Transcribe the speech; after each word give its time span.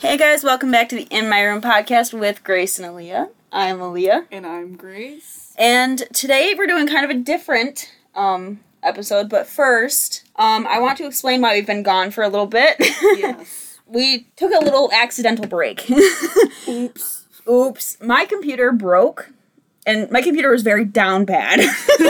Hey 0.00 0.16
guys, 0.16 0.44
welcome 0.44 0.70
back 0.70 0.88
to 0.90 0.96
the 0.96 1.06
In 1.10 1.28
My 1.28 1.42
Room 1.42 1.60
podcast 1.60 2.18
with 2.18 2.44
Grace 2.44 2.78
and 2.78 2.86
Aaliyah. 2.88 3.30
I'm 3.52 3.78
Aaliyah, 3.78 4.26
And 4.30 4.46
I'm 4.46 4.76
Grace. 4.76 5.54
and 5.58 5.98
today 6.12 6.54
we're 6.56 6.66
doing 6.66 6.86
kind 6.86 7.04
of 7.04 7.10
a 7.10 7.14
different 7.18 7.90
um, 8.14 8.60
episode. 8.82 9.28
But 9.30 9.46
first, 9.46 10.24
um, 10.36 10.66
I 10.66 10.78
want 10.80 10.98
to 10.98 11.06
explain 11.06 11.40
why 11.40 11.54
we've 11.54 11.66
been 11.66 11.82
gone 11.82 12.10
for 12.10 12.22
a 12.22 12.28
little 12.28 12.46
bit. 12.46 12.76
Yes. 13.16 13.78
we 13.86 14.26
took 14.36 14.52
a 14.52 14.62
little 14.64 14.90
accidental 14.92 15.46
break. 15.46 15.88
Oops. 16.68 17.24
Oops, 17.48 17.96
my 18.02 18.24
computer 18.26 18.72
broke, 18.72 19.30
and 19.86 20.10
my 20.10 20.20
computer 20.20 20.50
was 20.50 20.62
very 20.62 20.84
down 20.84 21.24
bad. 21.24 21.60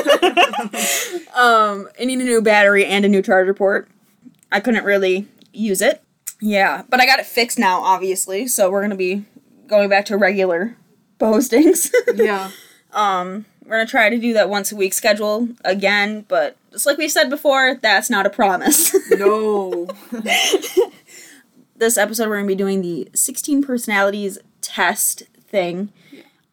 um, 1.34 1.88
I 2.00 2.04
need 2.06 2.18
a 2.20 2.24
new 2.24 2.40
battery 2.40 2.86
and 2.86 3.04
a 3.04 3.08
new 3.08 3.20
charger 3.20 3.52
port. 3.52 3.88
I 4.50 4.60
couldn't 4.60 4.84
really 4.84 5.28
use 5.52 5.82
it. 5.82 6.02
Yeah, 6.40 6.82
but 6.88 7.00
I 7.00 7.06
got 7.06 7.18
it 7.18 7.26
fixed 7.26 7.58
now, 7.58 7.80
obviously. 7.80 8.46
So 8.46 8.70
we're 8.70 8.82
gonna 8.82 8.94
be 8.96 9.24
going 9.66 9.88
back 9.88 10.04
to 10.06 10.16
regular 10.16 10.76
postings. 11.18 11.90
Yeah. 12.14 12.50
um, 12.92 13.46
we're 13.64 13.76
gonna 13.78 13.86
try 13.86 14.08
to 14.10 14.18
do 14.18 14.32
that 14.34 14.48
once 14.48 14.70
a 14.72 14.76
week 14.76 14.92
schedule 14.92 15.48
again, 15.64 16.24
but 16.28 16.56
just 16.72 16.86
like 16.86 16.98
we 16.98 17.08
said 17.08 17.30
before, 17.30 17.76
that's 17.80 18.10
not 18.10 18.26
a 18.26 18.30
promise. 18.30 18.94
No. 19.16 19.86
this 21.76 21.96
episode 21.98 22.28
we're 22.28 22.36
gonna 22.36 22.46
be 22.48 22.54
doing 22.54 22.82
the 22.82 23.08
16 23.14 23.62
personalities 23.62 24.38
test 24.60 25.22
thing. 25.48 25.90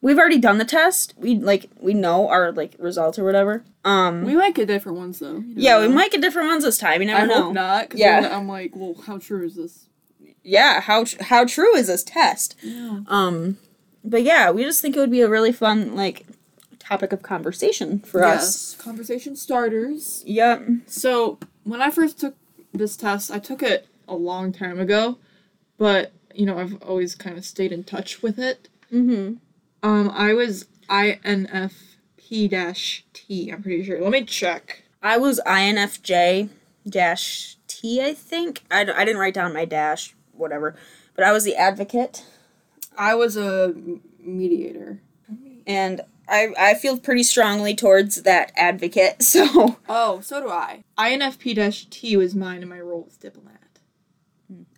We've 0.04 0.18
already 0.18 0.38
done 0.38 0.58
the 0.58 0.66
test. 0.66 1.14
We 1.16 1.36
like 1.36 1.70
we 1.80 1.94
know 1.94 2.28
our 2.28 2.52
like 2.52 2.76
results 2.78 3.18
or 3.18 3.24
whatever. 3.24 3.64
Um 3.86 4.24
we 4.24 4.36
might 4.36 4.54
get 4.54 4.68
different 4.68 4.98
ones 4.98 5.18
though. 5.18 5.38
You 5.38 5.54
yeah, 5.56 5.80
we 5.80 5.88
know. 5.88 5.94
might 5.94 6.10
get 6.12 6.20
different 6.20 6.48
ones 6.48 6.62
this 6.62 6.76
time. 6.76 7.00
You 7.00 7.06
never 7.06 7.22
I 7.22 7.26
know. 7.26 7.42
hope 7.44 7.54
not. 7.54 7.94
Yeah. 7.94 8.20
then 8.20 8.30
I'm 8.32 8.46
like, 8.46 8.72
well, 8.76 8.94
how 9.06 9.16
true 9.16 9.46
is 9.46 9.56
this? 9.56 9.86
Yeah, 10.42 10.82
how 10.82 11.06
how 11.20 11.46
true 11.46 11.74
is 11.74 11.86
this 11.86 12.04
test? 12.04 12.54
Yeah. 12.62 13.00
Um 13.06 13.56
but 14.04 14.22
yeah, 14.22 14.50
we 14.50 14.62
just 14.62 14.82
think 14.82 14.94
it 14.94 14.98
would 15.00 15.10
be 15.10 15.22
a 15.22 15.28
really 15.28 15.52
fun 15.52 15.96
like 15.96 16.26
topic 16.78 17.14
of 17.14 17.22
conversation 17.22 18.00
for 18.00 18.22
us. 18.24 18.74
Yes. 18.74 18.82
Conversation 18.82 19.36
starters. 19.36 20.22
Yep. 20.26 20.68
So 20.86 21.38
when 21.62 21.80
I 21.80 21.90
first 21.90 22.20
took 22.20 22.36
this 22.74 22.94
test, 22.98 23.30
I 23.30 23.38
took 23.38 23.62
it 23.62 23.88
a 24.06 24.14
long 24.14 24.52
time 24.52 24.78
ago, 24.78 25.16
but 25.78 26.12
you 26.34 26.44
know 26.44 26.58
I've 26.58 26.74
always 26.82 27.14
kind 27.14 27.38
of 27.38 27.46
stayed 27.46 27.72
in 27.72 27.84
touch 27.84 28.20
with 28.22 28.38
it. 28.38 28.68
Mhm. 28.92 29.38
Um, 29.84 30.10
I 30.14 30.32
was 30.32 30.64
INFP 30.88 32.48
dash 32.48 33.04
T. 33.12 33.50
I'm 33.52 33.62
pretty 33.62 33.84
sure. 33.84 34.00
Let 34.00 34.10
me 34.12 34.24
check. 34.24 34.82
I 35.02 35.18
was 35.18 35.40
INFJ 35.46 36.48
dash 36.88 37.56
T, 37.66 38.02
I 38.02 38.14
think. 38.14 38.62
I, 38.70 38.84
d- 38.84 38.92
I 38.92 39.04
didn't 39.04 39.20
write 39.20 39.34
down 39.34 39.52
my 39.52 39.66
dash, 39.66 40.14
whatever. 40.32 40.74
But 41.14 41.24
I 41.24 41.32
was 41.32 41.44
the 41.44 41.54
advocate. 41.54 42.24
I 42.96 43.14
was 43.14 43.36
a 43.36 43.74
mediator. 44.20 45.00
and 45.66 46.00
I 46.28 46.54
I 46.58 46.74
feel 46.74 46.96
pretty 46.98 47.22
strongly 47.22 47.74
towards 47.74 48.22
that 48.22 48.52
advocate. 48.56 49.16
So 49.22 49.76
Oh, 49.88 50.20
so 50.22 50.40
do 50.40 50.48
I. 50.48 50.82
INFP 50.96 51.90
T 51.90 52.16
was 52.16 52.34
mine, 52.34 52.62
and 52.62 52.70
my 52.70 52.80
role 52.80 53.02
was 53.02 53.16
diplomat. 53.18 53.80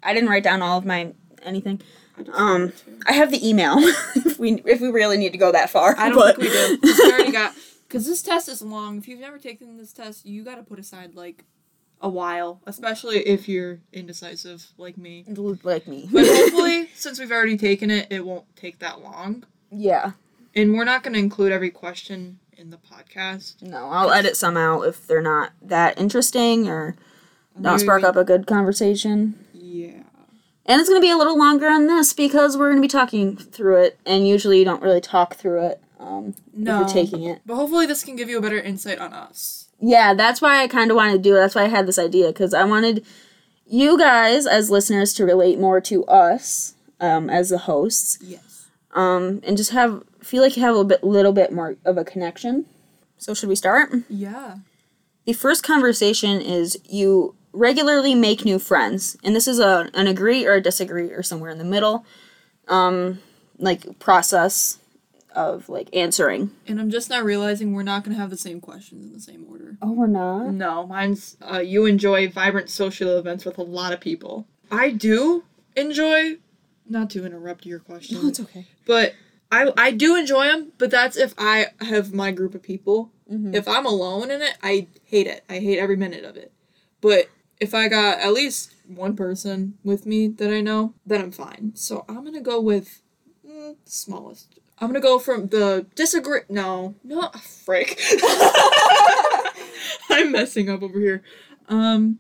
I 0.02 0.12
didn't 0.14 0.30
write 0.30 0.42
down 0.42 0.62
all 0.62 0.78
of 0.78 0.84
my 0.84 1.12
anything. 1.44 1.80
I 2.18 2.22
Um. 2.32 2.72
I 3.06 3.12
have 3.12 3.30
the 3.30 3.46
email 3.48 3.76
if 3.78 4.38
we 4.38 4.62
if 4.64 4.80
we 4.80 4.88
really 4.88 5.16
need 5.16 5.32
to 5.32 5.38
go 5.38 5.52
that 5.52 5.70
far. 5.70 5.94
I 5.98 6.08
don't 6.08 6.18
but- 6.18 6.36
think 6.36 6.50
we 6.50 6.54
do. 6.54 6.78
We 7.04 7.12
already 7.12 7.32
got 7.32 7.54
because 7.88 8.06
this 8.06 8.22
test 8.22 8.48
is 8.48 8.62
long. 8.62 8.98
If 8.98 9.08
you've 9.08 9.20
never 9.20 9.38
taken 9.38 9.76
this 9.76 9.92
test, 9.92 10.26
you 10.26 10.42
got 10.44 10.56
to 10.56 10.62
put 10.62 10.78
aside 10.78 11.14
like 11.14 11.44
a 12.02 12.08
while, 12.08 12.60
especially 12.66 13.18
if 13.20 13.48
you're 13.48 13.80
indecisive 13.92 14.66
like 14.76 14.98
me. 14.98 15.24
like 15.62 15.86
me. 15.88 16.08
But 16.12 16.26
hopefully, 16.28 16.88
since 16.94 17.18
we've 17.18 17.30
already 17.32 17.56
taken 17.56 17.90
it, 17.90 18.08
it 18.10 18.24
won't 18.26 18.44
take 18.56 18.78
that 18.80 19.00
long. 19.02 19.44
yeah. 19.70 20.12
And 20.54 20.72
we're 20.74 20.84
not 20.84 21.02
going 21.02 21.12
to 21.12 21.18
include 21.18 21.52
every 21.52 21.68
question 21.68 22.38
in 22.56 22.70
the 22.70 22.78
podcast. 22.78 23.60
No, 23.62 23.88
I'll 23.90 24.10
edit 24.10 24.38
some 24.38 24.56
out 24.56 24.82
if 24.82 25.06
they're 25.06 25.20
not 25.20 25.52
that 25.60 25.98
interesting 26.00 26.66
or 26.66 26.96
don't 27.60 27.78
spark 27.78 28.02
up 28.02 28.16
a 28.16 28.24
good 28.24 28.46
conversation. 28.46 29.38
Yeah. 29.52 30.02
And 30.68 30.80
it's 30.80 30.88
gonna 30.88 31.00
be 31.00 31.10
a 31.10 31.16
little 31.16 31.38
longer 31.38 31.68
on 31.68 31.86
this 31.86 32.12
because 32.12 32.56
we're 32.56 32.70
gonna 32.70 32.80
be 32.80 32.88
talking 32.88 33.36
through 33.36 33.82
it, 33.82 33.98
and 34.04 34.26
usually 34.26 34.58
you 34.58 34.64
don't 34.64 34.82
really 34.82 35.00
talk 35.00 35.36
through 35.36 35.62
it 35.66 35.80
um, 36.00 36.34
No. 36.52 36.82
if 36.82 36.94
you're 36.94 37.04
taking 37.04 37.22
it. 37.24 37.40
But 37.46 37.54
hopefully, 37.56 37.86
this 37.86 38.02
can 38.04 38.16
give 38.16 38.28
you 38.28 38.38
a 38.38 38.42
better 38.42 38.58
insight 38.60 38.98
on 38.98 39.12
us. 39.12 39.68
Yeah, 39.80 40.14
that's 40.14 40.40
why 40.42 40.62
I 40.62 40.68
kind 40.68 40.90
of 40.90 40.96
wanted 40.96 41.12
to 41.12 41.18
do 41.18 41.34
it. 41.36 41.38
That's 41.40 41.54
why 41.54 41.64
I 41.64 41.68
had 41.68 41.86
this 41.86 41.98
idea 41.98 42.28
because 42.28 42.52
I 42.54 42.64
wanted 42.64 43.04
you 43.66 43.98
guys 43.98 44.46
as 44.46 44.70
listeners 44.70 45.12
to 45.14 45.24
relate 45.24 45.58
more 45.58 45.80
to 45.82 46.04
us 46.06 46.74
um, 47.00 47.28
as 47.30 47.50
the 47.50 47.58
hosts, 47.58 48.18
Yes. 48.22 48.66
um, 48.94 49.40
and 49.44 49.56
just 49.56 49.70
have 49.72 50.02
feel 50.20 50.42
like 50.42 50.56
you 50.56 50.62
have 50.62 50.74
a 50.76 50.84
bit, 50.84 51.04
little 51.04 51.32
bit 51.32 51.52
more 51.52 51.76
of 51.84 51.96
a 51.98 52.04
connection. 52.04 52.64
So 53.18 53.32
should 53.34 53.48
we 53.48 53.54
start? 53.54 53.90
Yeah. 54.08 54.56
The 55.26 55.32
first 55.32 55.62
conversation 55.62 56.40
is 56.40 56.76
you 56.88 57.34
regularly 57.56 58.14
make 58.14 58.44
new 58.44 58.58
friends, 58.58 59.16
and 59.24 59.34
this 59.34 59.48
is 59.48 59.58
a 59.58 59.90
an 59.94 60.06
agree 60.06 60.46
or 60.46 60.54
a 60.54 60.60
disagree 60.60 61.10
or 61.10 61.22
somewhere 61.22 61.50
in 61.50 61.58
the 61.58 61.64
middle, 61.64 62.04
um, 62.68 63.20
like 63.58 63.98
process 63.98 64.78
of 65.34 65.68
like 65.68 65.88
answering. 65.94 66.50
And 66.66 66.80
I'm 66.80 66.90
just 66.90 67.10
now 67.10 67.20
realizing 67.22 67.72
we're 67.74 67.82
not 67.82 68.04
going 68.04 68.14
to 68.14 68.20
have 68.20 68.30
the 68.30 68.36
same 68.38 68.60
questions 68.60 69.04
in 69.06 69.12
the 69.12 69.20
same 69.20 69.44
order. 69.50 69.76
Oh, 69.82 69.92
we're 69.92 70.06
not. 70.06 70.46
No, 70.52 70.86
mine's 70.86 71.36
uh, 71.42 71.58
you 71.58 71.86
enjoy 71.86 72.28
vibrant 72.30 72.70
social 72.70 73.18
events 73.18 73.44
with 73.44 73.58
a 73.58 73.62
lot 73.62 73.92
of 73.92 74.00
people. 74.00 74.46
I 74.70 74.90
do 74.90 75.44
enjoy, 75.76 76.36
not 76.88 77.10
to 77.10 77.24
interrupt 77.26 77.66
your 77.66 77.78
question, 77.80 78.18
Oh, 78.22 78.28
it's 78.28 78.40
okay. 78.40 78.66
but 78.86 79.14
I 79.52 79.72
I 79.76 79.90
do 79.92 80.16
enjoy 80.16 80.46
them. 80.46 80.72
But 80.78 80.90
that's 80.90 81.16
if 81.16 81.34
I 81.38 81.66
have 81.80 82.12
my 82.14 82.30
group 82.32 82.54
of 82.54 82.62
people. 82.62 83.10
If 83.28 83.66
I'm 83.66 83.84
alone 83.84 84.30
in 84.30 84.40
it, 84.40 84.56
I 84.62 84.86
hate 85.04 85.26
it. 85.26 85.42
I 85.50 85.58
hate 85.58 85.80
every 85.80 85.96
minute 85.96 86.24
of 86.24 86.36
it. 86.36 86.52
But 87.00 87.28
if 87.60 87.74
I 87.74 87.88
got 87.88 88.18
at 88.18 88.32
least 88.32 88.74
one 88.86 89.16
person 89.16 89.78
with 89.82 90.06
me 90.06 90.28
that 90.28 90.52
I 90.52 90.60
know, 90.60 90.94
then 91.04 91.20
I'm 91.20 91.32
fine. 91.32 91.72
So 91.74 92.04
I'm 92.08 92.24
gonna 92.24 92.40
go 92.40 92.60
with 92.60 93.02
mm, 93.46 93.76
smallest. 93.84 94.58
I'm 94.78 94.88
gonna 94.88 95.00
go 95.00 95.18
from 95.18 95.48
the 95.48 95.86
disagree. 95.94 96.40
No, 96.48 96.94
no, 97.02 97.30
frick. 97.64 98.00
I'm 100.10 100.32
messing 100.32 100.68
up 100.68 100.82
over 100.82 100.98
here. 100.98 101.22
Um, 101.68 102.18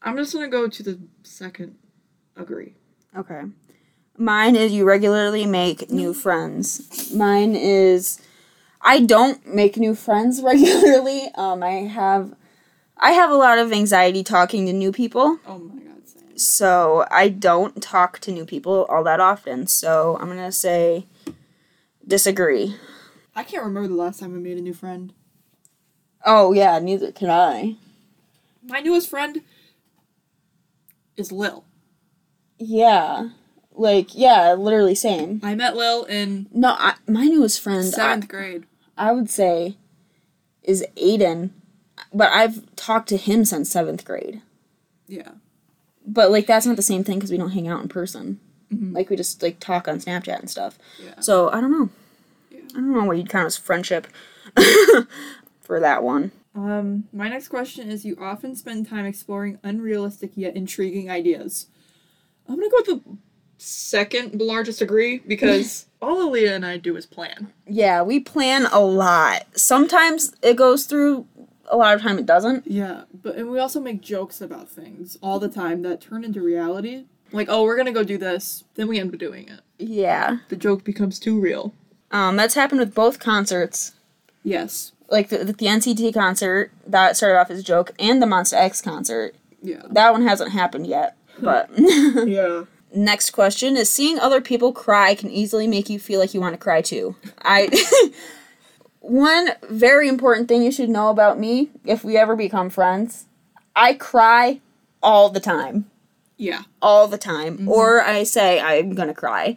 I'm 0.00 0.16
just 0.16 0.32
gonna 0.32 0.48
go 0.48 0.68
to 0.68 0.82
the 0.82 1.00
second. 1.22 1.76
Agree. 2.36 2.74
Okay. 3.16 3.42
Mine 4.16 4.56
is 4.56 4.72
you 4.72 4.84
regularly 4.84 5.46
make 5.46 5.90
new 5.90 6.14
friends. 6.14 7.12
Mine 7.12 7.56
is 7.56 8.20
I 8.80 9.00
don't 9.00 9.46
make 9.46 9.76
new 9.76 9.94
friends 9.94 10.40
regularly. 10.44 11.28
Um, 11.34 11.62
I 11.62 11.72
have 11.72 12.34
I 13.04 13.12
have 13.12 13.30
a 13.30 13.34
lot 13.36 13.58
of 13.58 13.72
anxiety 13.72 14.22
talking 14.22 14.64
to 14.66 14.72
new 14.72 14.92
people, 14.92 15.38
Oh 15.46 15.58
my 15.58 15.74
god, 15.82 16.06
same. 16.08 16.38
so 16.38 17.04
I 17.10 17.28
don't 17.28 17.82
talk 17.82 18.20
to 18.20 18.30
new 18.32 18.44
people 18.46 18.84
all 18.88 19.02
that 19.04 19.18
often. 19.18 19.66
So 19.66 20.16
I'm 20.20 20.28
gonna 20.28 20.52
say 20.52 21.06
disagree. 22.06 22.76
I 23.34 23.42
can't 23.42 23.64
remember 23.64 23.88
the 23.88 23.94
last 23.94 24.20
time 24.20 24.34
I 24.34 24.38
made 24.38 24.56
a 24.58 24.60
new 24.60 24.74
friend. 24.74 25.12
Oh 26.24 26.52
yeah, 26.52 26.78
neither 26.78 27.10
can 27.10 27.28
I. 27.30 27.76
My 28.64 28.78
newest 28.78 29.08
friend 29.10 29.42
is 31.16 31.32
Lil. 31.32 31.64
Yeah, 32.58 33.30
like 33.74 34.14
yeah, 34.14 34.52
literally 34.54 34.94
same. 34.94 35.40
I 35.42 35.56
met 35.56 35.74
Lil 35.76 36.04
in 36.04 36.46
No, 36.52 36.76
I, 36.78 36.94
my 37.08 37.24
newest 37.24 37.60
friend. 37.60 37.80
I- 37.86 37.90
seventh 37.90 38.28
grade. 38.28 38.64
I 38.96 39.10
would 39.10 39.28
say 39.30 39.76
is 40.62 40.84
Aiden, 40.96 41.50
but 42.14 42.30
I've 42.32 42.74
talked 42.76 43.08
to 43.10 43.16
him 43.16 43.44
since 43.44 43.70
seventh 43.70 44.04
grade. 44.04 44.42
Yeah. 45.06 45.32
But 46.06 46.30
like 46.30 46.46
that's 46.46 46.66
not 46.66 46.76
the 46.76 46.82
same 46.82 47.04
thing 47.04 47.18
because 47.18 47.30
we 47.30 47.36
don't 47.38 47.50
hang 47.52 47.68
out 47.68 47.82
in 47.82 47.88
person. 47.88 48.40
Mhm. 48.72 48.94
Like 48.94 49.10
we 49.10 49.16
just 49.16 49.42
like 49.42 49.60
talk 49.60 49.86
on 49.88 50.00
Snapchat 50.00 50.38
and 50.38 50.50
stuff. 50.50 50.78
Yeah. 51.02 51.20
So 51.20 51.50
I 51.50 51.60
don't 51.60 51.72
know. 51.72 51.88
Yeah. 52.50 52.60
I 52.70 52.74
don't 52.74 52.92
know 52.92 53.04
what 53.04 53.16
you'd 53.16 53.28
count 53.28 53.46
as 53.46 53.56
friendship 53.56 54.06
for 55.60 55.80
that 55.80 56.02
one. 56.02 56.32
Um, 56.54 57.04
my 57.12 57.28
next 57.28 57.48
question 57.48 57.90
is: 57.90 58.04
You 58.04 58.16
often 58.20 58.54
spend 58.56 58.88
time 58.88 59.06
exploring 59.06 59.58
unrealistic 59.62 60.32
yet 60.34 60.54
intriguing 60.54 61.10
ideas. 61.10 61.66
I'm 62.48 62.56
gonna 62.56 62.68
go 62.70 62.76
with 62.78 62.86
the 62.86 63.16
second 63.58 64.40
largest 64.40 64.80
degree 64.80 65.18
because 65.18 65.86
all 66.02 66.28
Aaliyah 66.30 66.56
and 66.56 66.66
I 66.66 66.76
do 66.76 66.96
is 66.96 67.06
plan. 67.06 67.52
Yeah, 67.66 68.02
we 68.02 68.20
plan 68.20 68.66
a 68.66 68.80
lot. 68.80 69.46
Sometimes 69.56 70.34
it 70.42 70.56
goes 70.56 70.84
through. 70.84 71.26
A 71.70 71.76
lot 71.76 71.94
of 71.94 72.02
time 72.02 72.18
it 72.18 72.26
doesn't. 72.26 72.66
Yeah, 72.66 73.02
but 73.22 73.36
and 73.36 73.50
we 73.50 73.58
also 73.58 73.80
make 73.80 74.00
jokes 74.00 74.40
about 74.40 74.68
things 74.68 75.16
all 75.22 75.38
the 75.38 75.48
time 75.48 75.82
that 75.82 76.00
turn 76.00 76.24
into 76.24 76.40
reality. 76.40 77.04
Like, 77.32 77.48
oh, 77.50 77.62
we're 77.62 77.76
gonna 77.76 77.92
go 77.92 78.04
do 78.04 78.18
this, 78.18 78.64
then 78.74 78.88
we 78.88 78.98
end 78.98 79.12
up 79.12 79.18
doing 79.18 79.48
it. 79.48 79.60
Yeah. 79.78 80.38
The 80.48 80.56
joke 80.56 80.84
becomes 80.84 81.18
too 81.18 81.40
real. 81.40 81.72
Um, 82.10 82.36
that's 82.36 82.54
happened 82.54 82.80
with 82.80 82.94
both 82.94 83.18
concerts. 83.18 83.92
Yes. 84.44 84.92
Like 85.08 85.28
the, 85.28 85.38
the 85.38 85.52
NCT 85.54 86.12
concert 86.14 86.70
that 86.86 87.16
started 87.16 87.38
off 87.38 87.50
as 87.50 87.58
a 87.58 87.62
joke, 87.62 87.92
and 87.98 88.20
the 88.20 88.26
Monsta 88.26 88.54
X 88.54 88.82
concert. 88.82 89.34
Yeah. 89.62 89.82
That 89.90 90.12
one 90.12 90.22
hasn't 90.22 90.52
happened 90.52 90.86
yet, 90.86 91.16
but 91.40 91.70
Yeah. 91.76 92.64
Next 92.94 93.30
question 93.30 93.76
is 93.76 93.88
seeing 93.88 94.18
other 94.18 94.42
people 94.42 94.72
cry 94.72 95.14
can 95.14 95.30
easily 95.30 95.66
make 95.66 95.88
you 95.88 95.98
feel 95.98 96.20
like 96.20 96.34
you 96.34 96.40
want 96.40 96.52
to 96.52 96.58
cry 96.58 96.82
too. 96.82 97.16
I 97.40 97.70
one 99.02 99.50
very 99.68 100.08
important 100.08 100.48
thing 100.48 100.62
you 100.62 100.72
should 100.72 100.88
know 100.88 101.10
about 101.10 101.38
me 101.38 101.70
if 101.84 102.04
we 102.04 102.16
ever 102.16 102.36
become 102.36 102.70
friends, 102.70 103.26
I 103.74 103.94
cry 103.94 104.60
all 105.02 105.28
the 105.28 105.40
time. 105.40 105.90
Yeah. 106.36 106.62
All 106.80 107.08
the 107.08 107.18
time. 107.18 107.58
Mm-hmm. 107.58 107.68
Or 107.68 108.00
I 108.00 108.22
say 108.22 108.60
I'm 108.60 108.94
to 108.94 109.14
cry 109.14 109.56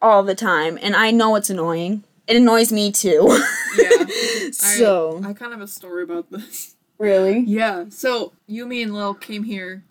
all 0.00 0.22
the 0.22 0.34
time 0.34 0.78
and 0.80 0.94
I 0.94 1.10
know 1.10 1.34
it's 1.36 1.50
annoying. 1.50 2.04
It 2.26 2.36
annoys 2.36 2.72
me 2.72 2.92
too. 2.92 3.42
Yeah. 3.76 4.06
so, 4.50 5.20
I, 5.22 5.28
I 5.28 5.32
kind 5.34 5.52
of 5.52 5.60
have 5.60 5.60
a 5.60 5.68
story 5.68 6.02
about 6.02 6.32
this. 6.32 6.74
really? 6.96 7.40
Yeah. 7.40 7.84
So 7.90 8.32
you, 8.46 8.66
me, 8.66 8.82
and 8.82 8.94
Lil 8.94 9.14
came 9.14 9.44
here 9.44 9.84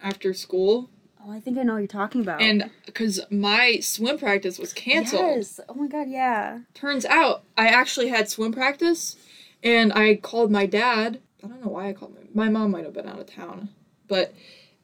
after 0.00 0.34
school, 0.34 0.90
Oh, 1.24 1.30
I 1.30 1.40
think 1.40 1.56
I 1.58 1.62
know 1.62 1.74
what 1.74 1.78
you're 1.78 1.86
talking 1.86 2.20
about. 2.20 2.40
and 2.42 2.70
because 2.84 3.20
my 3.30 3.78
swim 3.80 4.18
practice 4.18 4.58
was 4.58 4.72
canceled. 4.72 5.22
Yes. 5.22 5.60
Oh 5.68 5.74
my 5.74 5.86
god, 5.86 6.08
yeah. 6.08 6.60
Turns 6.74 7.04
out 7.04 7.44
I 7.56 7.68
actually 7.68 8.08
had 8.08 8.28
swim 8.28 8.52
practice, 8.52 9.16
and 9.62 9.92
I 9.92 10.16
called 10.16 10.50
my 10.50 10.66
dad. 10.66 11.20
I 11.44 11.48
don't 11.48 11.62
know 11.62 11.70
why 11.70 11.88
I 11.88 11.92
called 11.92 12.14
my 12.14 12.44
my 12.46 12.50
mom 12.50 12.70
might 12.72 12.84
have 12.84 12.94
been 12.94 13.08
out 13.08 13.20
of 13.20 13.26
town, 13.26 13.68
but 14.08 14.34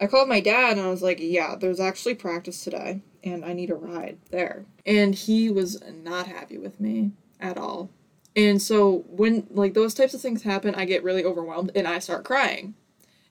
I 0.00 0.06
called 0.06 0.28
my 0.28 0.40
dad 0.40 0.76
and 0.78 0.86
I 0.86 0.90
was 0.90 1.02
like, 1.02 1.18
"Yeah, 1.20 1.56
there's 1.56 1.80
actually 1.80 2.14
practice 2.14 2.62
today, 2.62 3.00
and 3.24 3.44
I 3.44 3.52
need 3.52 3.70
a 3.70 3.74
ride 3.74 4.18
there." 4.30 4.64
And 4.86 5.14
he 5.14 5.50
was 5.50 5.82
not 6.04 6.26
happy 6.28 6.58
with 6.58 6.78
me 6.78 7.12
at 7.40 7.56
all. 7.58 7.90
And 8.36 8.62
so 8.62 9.04
when 9.08 9.46
like 9.50 9.74
those 9.74 9.94
types 9.94 10.14
of 10.14 10.20
things 10.20 10.42
happen, 10.42 10.74
I 10.76 10.84
get 10.84 11.02
really 11.02 11.24
overwhelmed 11.24 11.72
and 11.74 11.88
I 11.88 11.98
start 11.98 12.24
crying. 12.24 12.74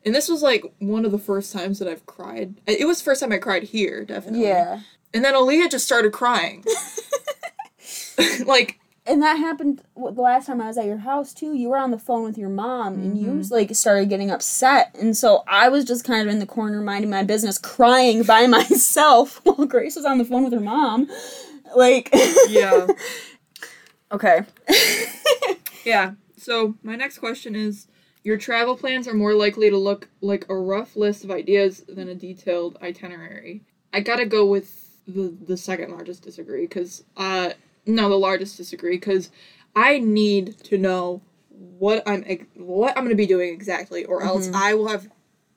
And 0.08 0.16
this 0.16 0.30
was 0.30 0.42
like 0.42 0.64
one 0.80 1.04
of 1.04 1.12
the 1.12 1.18
first 1.18 1.52
times 1.52 1.80
that 1.80 1.90
I've 1.90 2.06
cried. 2.06 2.62
It 2.66 2.88
was 2.88 3.00
the 3.00 3.04
first 3.04 3.20
time 3.20 3.34
I 3.34 3.40
cried 3.40 3.64
here, 3.64 4.06
definitely. 4.06 4.44
Yeah. 4.48 4.80
And 5.14 5.26
then 5.26 5.34
Aaliyah 5.34 5.70
just 5.70 5.84
started 5.84 6.14
crying. 6.14 6.64
like 8.46 8.80
And 9.06 9.22
that 9.22 9.38
happened 9.38 9.84
the 9.98 10.22
last 10.22 10.48
time 10.48 10.62
I 10.62 10.68
was 10.68 10.78
at 10.78 10.86
your 10.86 11.00
house 11.00 11.34
too. 11.34 11.54
You 11.54 11.68
were 11.68 11.78
on 11.78 11.92
the 11.92 12.00
phone 12.00 12.24
with 12.24 12.38
your 12.38 12.48
mom, 12.48 12.94
and 12.94 13.18
you 13.18 13.40
just, 13.40 13.52
like 13.52 13.76
started 13.76 14.08
getting 14.08 14.32
upset, 14.32 14.96
and 14.98 15.16
so 15.18 15.44
I 15.46 15.68
was 15.68 15.84
just 15.84 16.06
kind 16.06 16.26
of 16.26 16.34
in 16.34 16.40
the 16.40 16.46
corner 16.46 16.80
minding 16.80 17.10
my 17.10 17.24
business, 17.24 17.58
crying 17.58 18.24
by 18.24 18.48
myself 18.48 19.42
while 19.44 19.68
Grace 19.68 19.98
was 19.98 20.06
on 20.06 20.20
the 20.20 20.26
phone 20.26 20.46
with 20.46 20.54
her 20.54 20.62
mom. 20.62 21.10
Like, 21.76 22.10
yeah. 22.48 22.88
okay, 24.14 24.46
Yeah. 25.84 26.14
So 26.38 26.76
my 26.82 26.96
next 26.96 27.18
question 27.18 27.58
is 27.58 27.88
your 28.28 28.36
travel 28.36 28.76
plans 28.76 29.08
are 29.08 29.14
more 29.14 29.34
likely 29.34 29.70
to 29.70 29.78
look 29.78 30.10
like 30.20 30.44
a 30.50 30.54
rough 30.54 30.98
list 30.98 31.24
of 31.24 31.32
ideas 31.32 31.86
than 31.88 32.10
a 32.10 32.14
detailed 32.14 32.78
itinerary. 32.82 33.64
I 33.94 34.02
gotta 34.02 34.26
go 34.26 34.46
with 34.46 34.98
the 35.08 35.34
the 35.46 35.56
second 35.56 35.92
largest 35.92 36.24
disagree 36.24 36.64
because 36.64 37.06
uh 37.16 37.52
no 37.86 38.10
the 38.10 38.18
largest 38.18 38.58
disagree 38.58 38.98
because 38.98 39.32
I 39.78 40.00
need 40.00 40.60
to 40.66 40.78
know 40.78 41.22
what 41.50 42.04
I'm 42.06 42.26
ex- 42.28 42.46
what 42.56 42.98
I'm 42.98 43.06
gonna 43.06 43.16
be 43.16 43.26
doing 43.26 43.54
exactly 43.54 44.04
or 44.04 44.22
else 44.22 44.52
I 44.54 44.74
will 44.74 44.90
have 44.90 45.08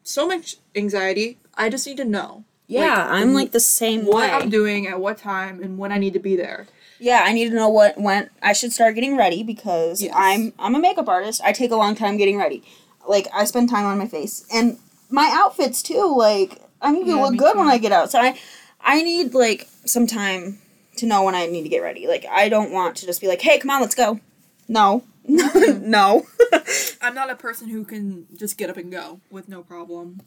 so 0.05 0.29
much 0.29 0.59
anxiety. 0.77 1.41
I 1.55 1.71
just 1.71 1.89
need 1.89 1.97
to 1.97 2.05
know 2.05 2.45
yeah, 2.69 3.05
I'm 3.11 3.35
like 3.35 3.51
the 3.51 3.59
same 3.59 4.07
what 4.07 4.19
way. 4.19 4.31
I'm 4.31 4.49
doing 4.49 4.87
at 4.87 5.01
what 5.01 5.19
time 5.19 5.61
and 5.61 5.77
when 5.77 5.91
I 5.91 5.99
need 5.99 6.13
to 6.13 6.21
be 6.21 6.37
there. 6.37 6.69
Yeah, 7.01 7.23
I 7.25 7.33
need 7.33 7.49
to 7.49 7.55
know 7.55 7.69
what 7.69 7.99
when 7.99 8.29
I 8.43 8.53
should 8.53 8.73
start 8.73 8.95
getting 8.95 9.17
ready 9.17 9.43
because 9.43 10.03
Yes. 10.03 10.13
I'm 10.17 10.53
I'm 10.59 10.75
a 10.75 10.79
makeup 10.79 11.09
artist. 11.09 11.41
I 11.43 11.53
take 11.53 11.71
a 11.71 11.77
long 11.77 11.95
time 11.95 12.17
getting 12.17 12.37
ready. 12.39 12.63
Like 13.09 13.27
I 13.35 13.45
spend 13.47 13.69
time 13.71 13.87
on 13.87 13.99
my 13.99 14.07
face 14.07 14.45
and 14.53 14.79
my 15.09 15.31
outfits 15.33 15.83
too. 15.83 16.15
Like 16.17 16.61
I 16.83 16.93
need 16.93 17.05
to 17.05 17.11
Yeah, 17.11 17.17
look 17.23 17.37
good 17.37 17.53
too. 17.55 17.59
when 17.59 17.69
I 17.69 17.79
get 17.79 17.93
out. 17.93 18.11
So 18.13 18.21
I 18.21 18.39
I 18.81 19.03
need 19.03 19.35
like 19.35 19.67
some 19.87 20.07
time 20.07 20.59
to 20.97 21.07
know 21.07 21.23
when 21.25 21.35
I 21.35 21.47
need 21.47 21.63
to 21.63 21.69
get 21.71 21.81
ready. 21.81 22.07
Like 22.07 22.27
I 22.31 22.49
don't 22.51 22.71
want 22.71 22.97
to 22.97 23.07
just 23.07 23.21
be 23.21 23.29
like, 23.29 23.41
"Hey, 23.41 23.59
come 23.59 23.71
on, 23.71 23.81
let's 23.81 23.95
go." 23.95 24.21
No. 24.69 25.03
no. 25.27 26.27
I'm 27.03 27.15
not 27.15 27.31
a 27.31 27.35
person 27.35 27.69
who 27.69 27.85
can 27.85 28.27
just 28.37 28.57
get 28.59 28.69
up 28.71 28.77
and 28.77 28.91
go 28.93 29.21
with 29.31 29.49
no 29.49 29.63
problem. 29.63 30.21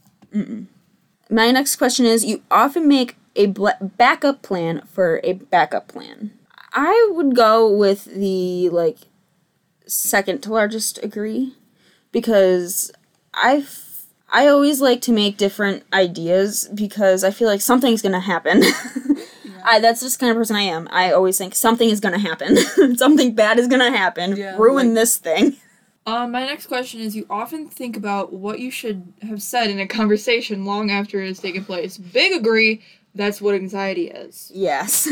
my 1.30 1.52
next 1.52 1.76
question 1.78 2.06
is 2.06 2.26
you 2.26 2.42
often 2.52 2.88
make 2.88 3.16
a 3.36 3.48
bla- 3.48 3.78
backup 3.82 4.42
plan 4.42 4.82
for 4.92 5.20
a 5.24 5.34
backup 5.34 5.88
plan. 5.88 6.32
I 6.74 7.10
would 7.14 7.36
go 7.36 7.72
with 7.72 8.06
the 8.06 8.70
like 8.70 8.98
second 9.86 10.42
to 10.44 10.52
largest 10.52 11.00
agree 11.04 11.54
because 12.12 12.92
I 13.34 13.58
f- 13.58 14.06
I 14.30 14.48
always 14.48 14.82
like 14.82 15.02
to 15.02 15.12
make 15.12 15.38
different 15.38 15.84
ideas 15.94 16.68
because 16.74 17.24
I 17.24 17.30
feel 17.32 17.48
like 17.48 17.62
something's 17.62 18.02
going 18.02 18.14
to 18.14 18.20
happen. 18.20 18.64
I 19.66 19.80
that's 19.80 20.02
just 20.02 20.20
the 20.20 20.26
kind 20.26 20.32
of 20.32 20.38
person 20.38 20.56
I 20.56 20.62
am. 20.64 20.88
I 20.92 21.12
always 21.12 21.38
think 21.38 21.54
something 21.56 21.90
is 21.90 22.00
going 22.00 22.14
to 22.14 22.20
happen. 22.20 22.58
something 22.98 23.36
bad 23.36 23.60
is 23.60 23.68
going 23.68 23.80
to 23.92 23.96
happen. 23.98 24.36
Yeah, 24.36 24.58
Ruin 24.58 24.88
like- 24.88 24.96
this 24.96 25.18
thing. 25.18 25.58
Um, 26.06 26.32
my 26.32 26.46
next 26.46 26.68
question 26.68 27.00
is: 27.00 27.16
You 27.16 27.26
often 27.30 27.70
think 27.70 27.96
about 27.96 28.34
what 28.34 28.60
you 28.60 28.70
should 28.72 29.14
have 29.22 29.42
said 29.42 29.70
in 29.70 29.80
a 29.80 29.88
conversation 29.88 30.66
long 30.66 30.92
after 30.92 31.22
it 31.22 31.28
has 31.28 31.40
taken 31.40 31.64
place. 31.64 31.98
Big 31.98 32.34
agree. 32.34 32.82
That's 33.16 33.40
what 33.42 33.56
anxiety 33.56 34.10
is. 34.10 34.52
Yes. 34.54 35.08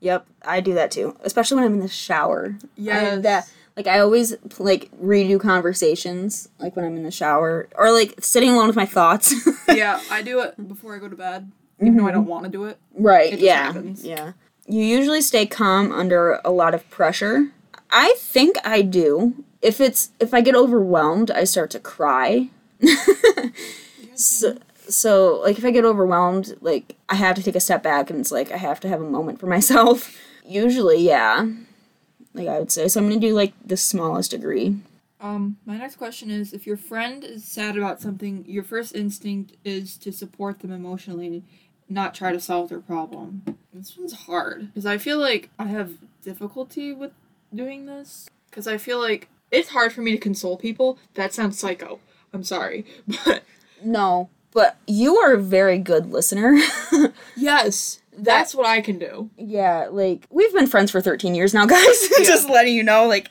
Yep, 0.00 0.26
I 0.42 0.60
do 0.60 0.74
that 0.74 0.90
too, 0.90 1.16
especially 1.22 1.56
when 1.56 1.64
I'm 1.64 1.74
in 1.74 1.80
the 1.80 1.88
shower. 1.88 2.56
Yeah, 2.76 3.16
that 3.16 3.50
like 3.76 3.86
I 3.86 4.00
always 4.00 4.34
like 4.58 4.90
redo 5.00 5.40
conversations 5.40 6.48
like 6.58 6.74
when 6.74 6.84
I'm 6.84 6.96
in 6.96 7.04
the 7.04 7.12
shower 7.12 7.68
or 7.76 7.92
like 7.92 8.14
sitting 8.18 8.50
alone 8.50 8.66
with 8.66 8.76
my 8.76 8.86
thoughts. 8.86 9.32
yeah, 9.68 10.00
I 10.10 10.22
do 10.22 10.40
it 10.40 10.68
before 10.68 10.96
I 10.96 10.98
go 10.98 11.08
to 11.08 11.16
bed, 11.16 11.50
even 11.80 11.96
though 11.96 12.04
I 12.04 12.08
mm-hmm. 12.08 12.18
don't 12.18 12.26
want 12.26 12.44
to 12.44 12.50
do 12.50 12.64
it. 12.64 12.78
right. 12.94 13.28
It 13.28 13.36
just 13.36 13.42
yeah. 13.42 13.62
happens. 13.62 14.04
Yeah. 14.04 14.32
You 14.66 14.82
usually 14.82 15.22
stay 15.22 15.46
calm 15.46 15.92
under 15.92 16.40
a 16.44 16.50
lot 16.50 16.74
of 16.74 16.90
pressure. 16.90 17.52
I 17.90 18.14
think 18.18 18.56
I 18.64 18.82
do. 18.82 19.44
If 19.62 19.80
it's 19.80 20.10
if 20.18 20.34
I 20.34 20.40
get 20.40 20.54
overwhelmed, 20.54 21.30
I 21.30 21.44
start 21.44 21.70
to 21.70 21.80
cry. 21.80 22.50
so, 24.14 24.58
so 24.88 25.40
like 25.40 25.58
if 25.58 25.64
I 25.64 25.70
get 25.70 25.84
overwhelmed, 25.84 26.56
like 26.60 26.96
I 27.08 27.14
have 27.14 27.36
to 27.36 27.42
take 27.42 27.56
a 27.56 27.60
step 27.60 27.82
back 27.82 28.10
and 28.10 28.20
it's 28.20 28.32
like 28.32 28.50
I 28.52 28.56
have 28.56 28.80
to 28.80 28.88
have 28.88 29.00
a 29.00 29.08
moment 29.08 29.40
for 29.40 29.46
myself. 29.56 30.16
Usually, 30.44 30.98
yeah. 31.00 31.46
Like 32.34 32.48
I 32.48 32.58
would 32.58 32.72
say, 32.72 32.88
so 32.88 33.00
I'm 33.00 33.08
gonna 33.08 33.20
do 33.20 33.34
like 33.34 33.52
the 33.64 33.76
smallest 33.76 34.30
degree. 34.30 34.76
Um, 35.20 35.56
my 35.66 35.76
next 35.76 35.96
question 35.96 36.30
is: 36.30 36.52
If 36.52 36.66
your 36.66 36.76
friend 36.76 37.24
is 37.24 37.44
sad 37.44 37.76
about 37.76 38.00
something, 38.00 38.44
your 38.46 38.62
first 38.62 38.94
instinct 38.94 39.56
is 39.64 39.96
to 39.98 40.12
support 40.12 40.60
them 40.60 40.70
emotionally, 40.72 41.42
not 41.88 42.14
try 42.14 42.32
to 42.32 42.40
solve 42.40 42.68
their 42.68 42.80
problem. 42.80 43.42
This 43.72 43.96
one's 43.96 44.12
hard 44.12 44.68
because 44.68 44.86
I 44.86 44.98
feel 44.98 45.18
like 45.18 45.50
I 45.58 45.64
have 45.66 45.94
difficulty 46.22 46.92
with 46.92 47.12
doing 47.54 47.86
this 47.86 48.28
because 48.50 48.66
I 48.68 48.78
feel 48.78 49.00
like 49.00 49.28
it's 49.50 49.70
hard 49.70 49.92
for 49.92 50.02
me 50.02 50.12
to 50.12 50.18
console 50.18 50.56
people. 50.56 50.98
That 51.14 51.32
sounds 51.32 51.58
psycho. 51.58 52.00
I'm 52.32 52.44
sorry, 52.44 52.84
but 53.24 53.42
No, 53.82 54.28
but 54.52 54.76
you 54.86 55.16
are 55.16 55.34
a 55.34 55.38
very 55.40 55.78
good 55.78 56.10
listener. 56.10 56.58
yes, 57.36 58.00
that's 58.16 58.54
what 58.54 58.66
I 58.66 58.80
can 58.80 58.98
do. 58.98 59.30
yeah, 59.36 59.88
like 59.90 60.26
we've 60.30 60.52
been 60.52 60.66
friends 60.66 60.90
for 60.90 61.00
13 61.00 61.34
years 61.34 61.54
now, 61.54 61.66
guys. 61.76 62.08
Just 62.18 62.48
letting 62.48 62.74
you 62.74 62.82
know, 62.82 63.06
like, 63.06 63.30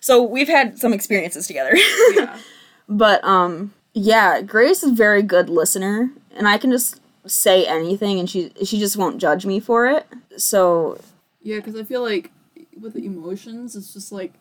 so 0.00 0.22
we've 0.22 0.48
had 0.48 0.78
some 0.78 0.92
experiences 0.92 1.46
together. 1.46 1.76
Yeah. 2.14 2.38
But 2.92 3.22
um 3.22 3.72
yeah, 3.94 4.42
Grace 4.42 4.82
is 4.82 4.90
a 4.90 4.94
very 4.94 5.22
good 5.22 5.48
listener 5.48 6.10
and 6.36 6.48
I 6.48 6.58
can 6.58 6.70
just 6.72 7.00
say 7.24 7.64
anything 7.66 8.18
and 8.18 8.28
she 8.28 8.52
she 8.64 8.78
just 8.80 8.96
won't 8.96 9.18
judge 9.20 9.46
me 9.46 9.60
for 9.60 9.86
it. 9.86 10.06
So 10.36 10.98
Yeah, 11.40 11.56
because 11.58 11.76
I 11.76 11.84
feel 11.84 12.02
like 12.02 12.32
with 12.80 12.94
the 12.94 13.06
emotions, 13.06 13.76
it's 13.76 13.92
just 13.94 14.10
like 14.10 14.32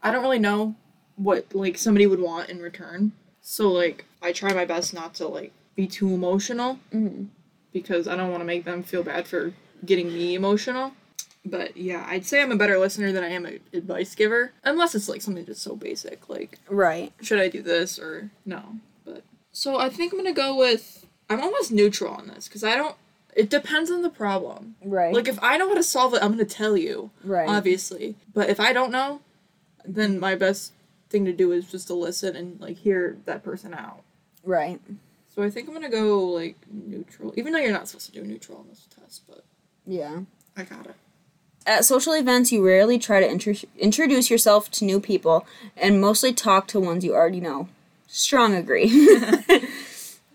I 0.00 0.12
don't 0.12 0.22
really 0.22 0.38
know 0.38 0.76
what 1.16 1.52
like 1.52 1.76
somebody 1.76 2.06
would 2.06 2.20
want 2.20 2.50
in 2.50 2.60
return. 2.60 3.10
So 3.50 3.72
like 3.72 4.04
I 4.20 4.32
try 4.32 4.52
my 4.52 4.66
best 4.66 4.92
not 4.92 5.14
to 5.14 5.26
like 5.26 5.52
be 5.74 5.86
too 5.86 6.12
emotional 6.12 6.78
mm-hmm. 6.92 7.24
because 7.72 8.06
I 8.06 8.14
don't 8.14 8.30
want 8.30 8.42
to 8.42 8.44
make 8.44 8.66
them 8.66 8.82
feel 8.82 9.02
bad 9.02 9.26
for 9.26 9.54
getting 9.86 10.08
me 10.08 10.34
emotional. 10.34 10.92
But 11.46 11.74
yeah, 11.74 12.04
I'd 12.06 12.26
say 12.26 12.42
I'm 12.42 12.52
a 12.52 12.56
better 12.56 12.78
listener 12.78 13.10
than 13.10 13.24
I 13.24 13.30
am 13.30 13.46
an 13.46 13.60
advice 13.72 14.14
giver, 14.14 14.52
unless 14.64 14.94
it's 14.94 15.08
like 15.08 15.22
something 15.22 15.46
just 15.46 15.62
so 15.62 15.76
basic, 15.76 16.28
like 16.28 16.58
right. 16.68 17.10
should 17.22 17.40
I 17.40 17.48
do 17.48 17.62
this 17.62 17.98
or 17.98 18.30
no. 18.44 18.80
But 19.06 19.24
so 19.50 19.78
I 19.78 19.88
think 19.88 20.12
I'm 20.12 20.18
gonna 20.18 20.34
go 20.34 20.54
with 20.54 21.06
I'm 21.30 21.40
almost 21.40 21.72
neutral 21.72 22.12
on 22.12 22.26
this 22.26 22.48
because 22.48 22.62
I 22.62 22.76
don't. 22.76 22.96
It 23.34 23.48
depends 23.48 23.90
on 23.90 24.02
the 24.02 24.10
problem. 24.10 24.76
Right. 24.84 25.14
Like 25.14 25.26
if 25.26 25.42
I 25.42 25.56
know 25.56 25.68
how 25.68 25.74
to 25.74 25.82
solve 25.82 26.12
it, 26.12 26.22
I'm 26.22 26.32
gonna 26.32 26.44
tell 26.44 26.76
you. 26.76 27.12
Right. 27.24 27.48
Obviously. 27.48 28.16
But 28.34 28.50
if 28.50 28.60
I 28.60 28.74
don't 28.74 28.92
know, 28.92 29.22
then 29.86 30.20
my 30.20 30.34
best 30.34 30.72
thing 31.10 31.24
to 31.24 31.32
do 31.32 31.52
is 31.52 31.70
just 31.70 31.86
to 31.88 31.94
listen 31.94 32.36
and 32.36 32.60
like 32.60 32.76
hear 32.78 33.16
that 33.24 33.42
person 33.44 33.74
out. 33.74 34.02
right. 34.44 34.80
So 35.34 35.44
I 35.44 35.50
think 35.50 35.68
I'm 35.68 35.74
gonna 35.74 35.88
go 35.88 36.24
like 36.24 36.56
neutral. 36.68 37.32
Even 37.36 37.52
though 37.52 37.60
you're 37.60 37.70
not 37.72 37.86
supposed 37.86 38.06
to 38.06 38.12
do 38.12 38.24
neutral 38.26 38.58
on 38.58 38.66
this 38.68 38.88
test, 38.98 39.22
but 39.28 39.44
Yeah. 39.86 40.20
I 40.56 40.64
got 40.64 40.86
it. 40.86 40.96
At 41.64 41.84
social 41.84 42.12
events, 42.14 42.50
you 42.50 42.66
rarely 42.66 42.98
try 42.98 43.20
to 43.20 43.30
intro- 43.30 43.54
introduce 43.78 44.30
yourself 44.30 44.68
to 44.72 44.84
new 44.84 44.98
people 45.00 45.46
and 45.76 46.00
mostly 46.00 46.32
talk 46.32 46.66
to 46.68 46.80
ones 46.80 47.04
you 47.04 47.14
already 47.14 47.40
know. 47.40 47.68
Strong 48.08 48.54
agree. 48.56 48.86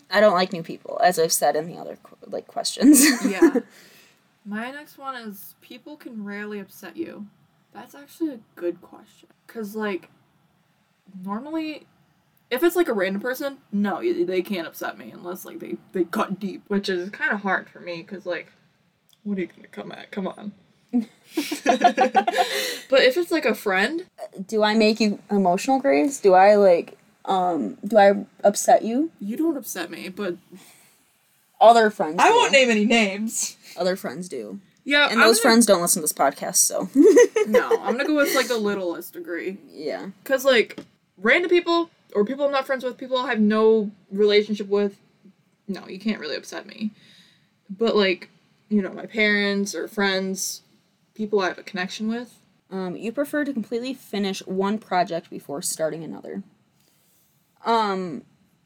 I 0.10 0.22
don't 0.22 0.34
like 0.34 0.54
new 0.54 0.64
people, 0.64 1.00
as 1.04 1.18
I've 1.20 1.34
said 1.34 1.56
in 1.56 1.68
the 1.68 1.76
other 1.78 1.98
like 2.26 2.48
questions. 2.48 3.04
Yeah. 3.30 3.60
My 4.46 4.72
next 4.72 4.98
one 4.98 5.16
is 5.16 5.56
people 5.62 5.96
can 5.98 6.24
rarely 6.24 6.60
upset 6.60 6.96
you. 6.96 7.28
That's 7.74 7.96
actually 7.96 8.30
a 8.36 8.40
good 8.56 8.82
question. 8.82 9.30
Cause 9.48 9.76
like, 9.76 10.10
normally, 11.24 11.86
if 12.52 12.64
it's 12.64 12.76
like 12.76 12.88
a 12.88 12.94
random 12.94 13.22
person, 13.22 13.58
no, 13.72 14.02
they 14.02 14.42
can't 14.42 14.68
upset 14.68 14.98
me 14.98 15.12
unless 15.12 15.46
like 15.46 15.60
they 15.60 15.78
they 15.92 16.04
cut 16.04 16.40
deep, 16.40 16.64
which 16.68 16.90
is 16.90 17.10
kind 17.10 17.32
of 17.32 17.42
hard 17.42 17.70
for 17.70 17.80
me. 17.80 18.04
Cause 18.04 18.26
like, 18.26 18.52
what 19.24 19.38
are 19.38 19.42
you 19.42 19.48
gonna 19.48 19.68
come 19.68 19.92
at? 19.92 20.12
Come 20.12 20.28
on. 20.28 20.52
but 20.94 21.08
if 23.02 23.18
it's 23.18 23.32
like 23.32 23.46
a 23.46 23.56
friend, 23.56 24.06
do 24.48 24.64
I 24.64 24.76
make 24.76 25.00
you 25.00 25.20
emotional, 25.32 25.80
Grace? 25.80 26.20
Do 26.20 26.34
I 26.34 26.56
like 26.56 26.98
um 27.26 27.78
do 27.86 27.98
I 27.98 28.26
upset 28.44 28.84
you? 28.84 29.12
you 29.20 29.38
don't 29.38 29.58
upset 29.58 29.90
me. 29.90 30.10
But 30.10 30.36
Other 31.60 31.90
friends. 31.90 32.18
I 32.20 32.30
do. 32.30 32.36
won't 32.36 32.52
name 32.52 32.70
any 32.70 32.86
names. 32.86 33.58
Other 33.78 33.96
friends 33.96 34.30
do, 34.30 34.60
Yeah, 34.84 35.06
and 35.10 35.14
I'm 35.20 35.28
those 35.28 35.38
gonna- 35.40 35.54
friends 35.54 35.66
don't 35.66 35.82
listen 35.82 36.02
to 36.02 36.04
this 36.04 36.14
podcast, 36.14 36.58
so 36.58 36.90
No, 37.48 37.70
I'm 37.82 37.94
gonna 37.98 38.06
go 38.06 38.16
with 38.16 38.36
like 38.36 38.48
the 38.48 38.58
littlest 38.60 39.14
degree. 39.14 39.58
yeah. 39.72 40.08
Cause 40.26 40.46
like 40.46 40.80
random 41.18 41.50
people 41.50 41.90
or 42.16 42.26
people 42.26 42.46
I'm 42.46 42.52
not 42.52 42.66
friends 42.66 42.84
with, 42.84 42.98
people 42.98 43.18
I 43.18 43.28
have 43.28 43.40
no 43.40 43.92
relationship 44.12 44.68
with, 44.68 44.98
no, 45.68 45.88
you 45.88 46.00
can't 46.00 46.20
really 46.20 46.36
upset 46.36 46.66
me. 46.66 46.92
But 47.70 47.96
like, 47.96 48.30
you 48.70 48.82
know, 48.82 48.92
my 48.92 49.06
parents 49.06 49.74
or 49.74 49.88
friends, 49.88 50.62
people 51.14 51.40
I 51.40 51.48
have 51.48 51.58
a 51.58 51.64
connection 51.64 52.08
with. 52.08 52.40
Um, 52.72 52.96
you 52.96 53.12
prefer 53.12 53.46
to 53.46 53.54
completely 53.54 53.94
finish 53.94 54.40
one 54.46 54.80
project 54.80 55.30
before 55.30 55.62
starting 55.62 56.04
another. 56.04 56.44
Um, 57.66 58.24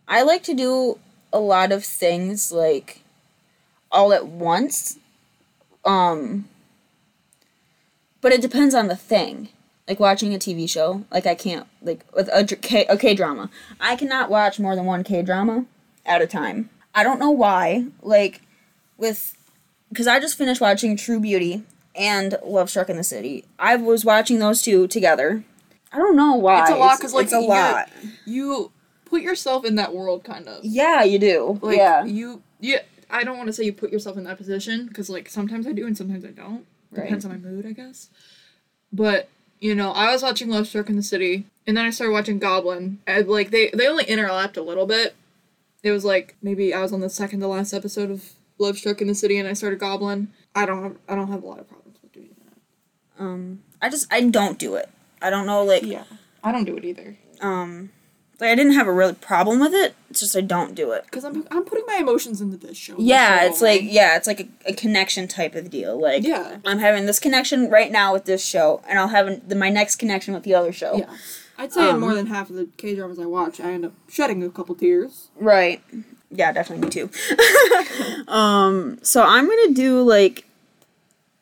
I 0.07 0.23
like 0.23 0.43
to 0.43 0.53
do 0.53 0.99
a 1.33 1.39
lot 1.39 1.71
of 1.71 1.83
things 1.83 2.51
like 2.51 3.01
all 3.91 4.13
at 4.13 4.27
once. 4.27 4.97
Um, 5.83 6.47
but 8.21 8.31
it 8.31 8.41
depends 8.41 8.73
on 8.73 8.87
the 8.87 8.95
thing. 8.95 9.49
Like 9.88 10.00
watching 10.00 10.34
a 10.34 10.38
TV 10.38 10.70
show, 10.70 11.06
like 11.12 11.25
I 11.25 11.36
can't 11.36 11.65
like 11.82 12.03
with 12.13 12.29
a 12.34 12.44
K 12.46 12.86
a 12.88 12.98
K 12.98 13.13
drama. 13.15 13.50
I 13.79 13.96
cannot 13.96 14.29
watch 14.29 14.60
more 14.60 14.75
than 14.75 14.86
one 14.86 15.03
K 15.03 15.22
drama 15.22 15.65
at 16.06 16.22
a 16.22 16.27
time. 16.27 16.70
I 16.94 17.03
don't 17.03 17.20
know 17.20 17.32
why. 17.32 17.86
Like 18.01 18.41
with 18.98 19.38
because 19.89 20.08
I 20.08 20.20
just 20.20 20.38
finished 20.38 20.60
watching 20.60 20.98
True 20.98 21.20
Beauty 21.22 21.63
and 21.96 22.38
Love 22.44 22.70
Struck 22.70 22.89
in 22.89 22.98
the 22.98 23.03
City. 23.03 23.46
I 23.58 23.77
was 23.77 24.03
watching 24.03 24.39
those 24.39 24.62
two 24.62 24.88
together. 24.88 25.44
I 25.94 25.98
don't 26.00 26.17
know 26.17 26.36
why. 26.36 26.63
It's 26.63 26.72
a 26.72 26.75
lot 26.75 26.98
because 27.00 27.13
like 27.13 27.25
it's 27.25 27.34
a 27.34 27.39
you- 27.41 27.48
lot. 27.48 27.89
You 28.25 28.72
put 29.06 29.22
yourself 29.22 29.63
in 29.63 29.75
that 29.75 29.96
world 29.96 30.25
kind 30.25 30.50
of. 30.50 30.65
Yeah, 30.65 31.03
you 31.03 31.17
do. 31.17 31.60
Like 31.62 31.77
yeah, 31.77 32.03
you 32.03 32.41
yeah, 32.60 32.79
I 33.10 33.24
don't 33.24 33.38
want 33.38 33.48
to 33.48 33.53
say 33.53 33.63
you 33.63 33.72
put 33.72 33.91
yourself 33.94 34.17
in 34.17 34.25
that 34.25 34.38
position 34.38 34.88
because 34.88 35.10
like 35.10 35.29
sometimes 35.29 35.65
I 35.65 35.72
do 35.72 35.88
and 35.88 35.96
sometimes 35.98 36.25
I 36.25 36.32
don't. 36.32 36.65
Right. 36.91 37.03
Depends 37.03 37.24
on 37.24 37.32
my 37.32 37.38
mood, 37.38 37.65
I 37.65 37.72
guess. 37.72 38.10
But 38.91 39.29
you 39.59 39.75
know, 39.75 39.91
I 39.91 40.11
was 40.11 40.23
watching 40.23 40.49
Love 40.49 40.67
Struck 40.67 40.89
in 40.89 40.95
the 40.95 41.03
City, 41.03 41.45
and 41.65 41.75
then 41.75 41.85
I 41.85 41.89
started 41.89 42.13
watching 42.13 42.39
Goblin, 42.39 42.99
and 43.07 43.27
like 43.27 43.51
they 43.51 43.69
they 43.73 43.87
only 43.87 44.05
interlapped 44.05 44.57
a 44.57 44.61
little 44.61 44.85
bit. 44.85 45.15
It 45.83 45.91
was 45.91 46.05
like 46.05 46.35
maybe 46.41 46.73
I 46.73 46.81
was 46.81 46.93
on 46.93 47.01
the 47.01 47.09
second 47.09 47.39
to 47.41 47.47
last 47.47 47.73
episode 47.73 48.11
of 48.11 48.33
Love 48.57 48.77
Struck 48.77 49.01
in 49.01 49.07
the 49.07 49.15
City, 49.15 49.37
and 49.37 49.47
I 49.47 49.53
started 49.53 49.79
Goblin. 49.79 50.31
I 50.55 50.65
don't 50.65 50.83
have 50.83 50.95
I 51.07 51.15
don't 51.15 51.31
have 51.31 51.43
a 51.43 51.47
lot 51.47 51.59
of 51.59 51.67
problems 51.67 51.97
with 52.01 52.13
doing 52.13 52.35
that. 52.45 53.23
um, 53.23 53.63
I 53.81 53.89
just 53.89 54.11
I 54.11 54.21
don't 54.21 54.57
do 54.59 54.75
it. 54.75 54.89
I 55.21 55.29
don't 55.29 55.45
know 55.45 55.63
like 55.63 55.83
Yeah, 55.83 56.03
I 56.43 56.51
don't 56.51 56.65
do 56.65 56.77
it 56.77 56.85
either 56.85 57.17
um, 57.41 57.91
like 58.39 58.50
I 58.51 58.56
didn't 58.56 58.74
have 58.74 58.88
a 58.88 58.91
real 58.94 59.13
problem 59.13 59.60
with 59.60 59.74
it. 59.74 59.96
It's 60.10 60.20
just 60.20 60.36
I 60.36 60.41
don't 60.41 60.75
do 60.75 60.91
it. 60.91 61.06
because 61.06 61.24
I'm 61.24 61.48
I'm 61.51 61.63
putting 61.65 61.86
my 61.88 61.96
emotions 61.96 62.39
into 62.41 62.58
this 62.58 62.77
show. 62.77 62.94
this 62.96 63.06
Yeah, 63.06 63.39
show 63.41 63.46
it's 63.48 63.62
like 63.62 63.82
yeah, 63.84 64.15
it's 64.17 64.27
like 64.27 64.39
a, 64.41 64.48
a 64.67 64.74
connection 64.74 65.27
type 65.27 65.56
of 65.56 65.70
deal. 65.70 66.00
Like 66.00 66.24
Yeah. 66.24 66.58
I'm 66.65 66.79
having 66.79 67.06
this 67.08 67.20
connection 67.20 67.70
right 67.70 67.91
now 67.91 68.13
with 68.13 68.25
this 68.25 68.46
show, 68.46 68.82
and 68.88 69.00
I'll 69.00 69.08
have 69.10 69.27
an, 69.27 69.41
the, 69.48 69.56
my 69.56 69.70
next 69.70 69.96
connection 69.98 70.34
with 70.34 70.44
the 70.44 70.53
other 70.56 70.72
show. 70.72 70.98
yeah. 70.98 71.10
I'd 71.60 71.74
say 71.74 71.89
in 71.89 71.96
Um, 71.96 72.00
more 72.01 72.13
than 72.13 72.27
half 72.27 72.51
of 72.51 72.56
the 72.56 72.67
K 72.77 72.94
dramas 72.96 73.17
I 73.20 73.25
watch, 73.25 73.60
I 73.60 73.72
end 73.72 73.84
up 73.86 73.94
shedding 74.10 74.44
a 74.44 74.50
couple 74.50 74.75
tears. 74.75 75.29
Right. 75.39 75.82
Yeah, 76.29 76.51
definitely 76.51 76.86
me 76.86 76.91
too. 76.91 77.10
um, 78.32 79.00
so 79.01 79.24
I'm 79.24 79.48
gonna 79.48 79.74
do 79.74 80.01
like 80.01 80.46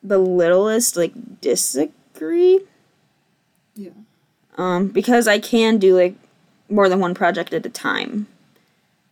the 0.02 0.18
littlest 0.18 0.96
like 0.96 1.12
disagree. 1.40 2.60
Yeah. 3.74 3.90
Um, 4.56 4.88
because 4.88 5.28
I 5.28 5.38
can 5.38 5.76
do 5.78 5.94
like 5.96 6.14
more 6.68 6.88
than 6.88 7.00
one 7.00 7.14
project 7.14 7.52
at 7.52 7.66
a 7.66 7.70
time. 7.70 8.26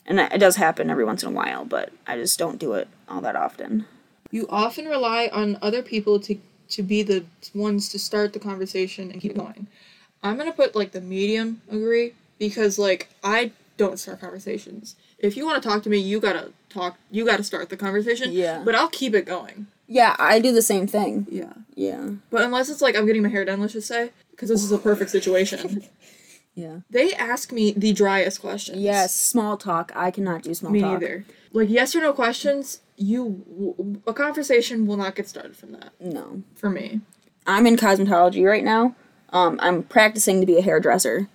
And 0.07 0.21
it 0.21 0.39
does 0.39 0.57
happen 0.57 0.91
every 0.91 1.05
once 1.05 1.23
in 1.23 1.31
a 1.31 1.33
while, 1.33 1.65
but 1.65 1.93
I 2.07 2.17
just 2.17 2.39
don't 2.39 2.59
do 2.59 2.75
it 2.75 2.89
all 3.09 3.21
that 3.23 3.37
often. 3.37 3.87
You 4.31 4.47
often 4.51 4.87
rely 4.87 5.31
on 5.33 5.59
other 5.63 5.83
people 5.83 6.21
to 6.21 6.39
to 6.71 6.83
be 6.83 7.03
the 7.03 7.25
ones 7.55 7.89
to 7.91 7.99
start 7.99 8.33
the 8.33 8.39
conversation 8.39 9.11
and 9.11 9.21
keep 9.21 9.33
mm-hmm. 9.33 9.43
going. 9.43 9.67
I'm 10.23 10.37
gonna 10.37 10.53
put 10.53 10.75
like 10.75 10.93
the 10.93 11.01
medium 11.01 11.63
agree 11.71 12.15
because 12.39 12.79
like 12.79 13.09
I 13.23 13.53
don't 13.77 13.99
start 13.99 14.21
conversations. 14.21 14.97
If 15.19 15.37
you 15.37 15.47
want 15.47 15.63
to 15.63 15.69
talk 15.69 15.83
to 15.85 15.91
me, 15.91 15.99
you 15.99 16.21
gotta 16.21 16.53
talk. 16.69 16.99
You 17.11 17.25
gotta 17.25 17.45
start 17.45 17.69
the 17.69 17.77
conversation. 17.77 18.33
Yeah. 18.33 18.63
But 18.65 18.75
I'll 18.75 18.89
keep 18.89 19.15
it 19.15 19.27
going. 19.27 19.67
Yeah, 19.87 20.17
I 20.19 20.39
do 20.39 20.53
the 20.53 20.63
same 20.63 20.87
thing. 20.87 21.27
Yeah. 21.31 21.53
Yeah. 21.75 22.11
But 22.31 22.43
unless 22.43 22.69
it's 22.69 22.83
like 22.83 22.97
I'm 22.97 23.07
getting 23.07 23.23
my 23.23 23.29
hair 23.29 23.45
done, 23.45 23.61
let's 23.61 23.75
just 23.75 23.89
say, 23.89 24.11
because 24.31 24.49
this 24.49 24.63
is 24.63 24.73
a 24.73 24.79
perfect 24.79 25.11
situation. 25.11 25.83
Yeah. 26.55 26.79
they 26.91 27.13
ask 27.15 27.51
me 27.53 27.73
the 27.73 27.93
driest 27.93 28.41
questions. 28.41 28.79
Yes, 28.79 29.15
small 29.15 29.57
talk. 29.57 29.91
I 29.95 30.11
cannot 30.11 30.43
do 30.43 30.55
small 30.55 30.71
Me 30.73 30.81
talk. 30.81 31.01
neither. 31.01 31.25
Like 31.53 31.69
yes 31.69 31.95
or 31.95 32.01
no 32.01 32.13
questions. 32.13 32.81
You 32.97 34.01
a 34.07 34.13
conversation 34.13 34.87
will 34.87 34.97
not 34.97 35.15
get 35.17 35.29
started 35.29 35.57
from 35.57 35.73
that 35.73 35.93
No. 36.01 36.43
for 36.55 36.71
me. 36.71 37.01
I'm 37.47 37.67
in 37.67 37.77
cosmetology 37.77 38.47
right 38.49 38.63
now. 38.65 38.95
Um, 39.31 39.59
I'm 39.61 39.83
practicing 39.83 40.41
to 40.41 40.47
be 40.47 40.57
a 40.59 40.63
hairdresser. 40.63 41.29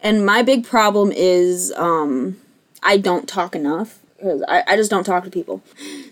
And 0.00 0.24
my 0.24 0.42
big 0.42 0.64
problem 0.66 1.12
is 1.12 1.72
um, 1.76 2.38
I 2.82 2.96
don't 2.96 3.28
talk 3.28 3.54
enough. 3.54 4.00
I, 4.48 4.64
I 4.66 4.76
just 4.76 4.90
don't 4.90 5.04
talk 5.04 5.24
to 5.24 5.30
people. 5.30 5.62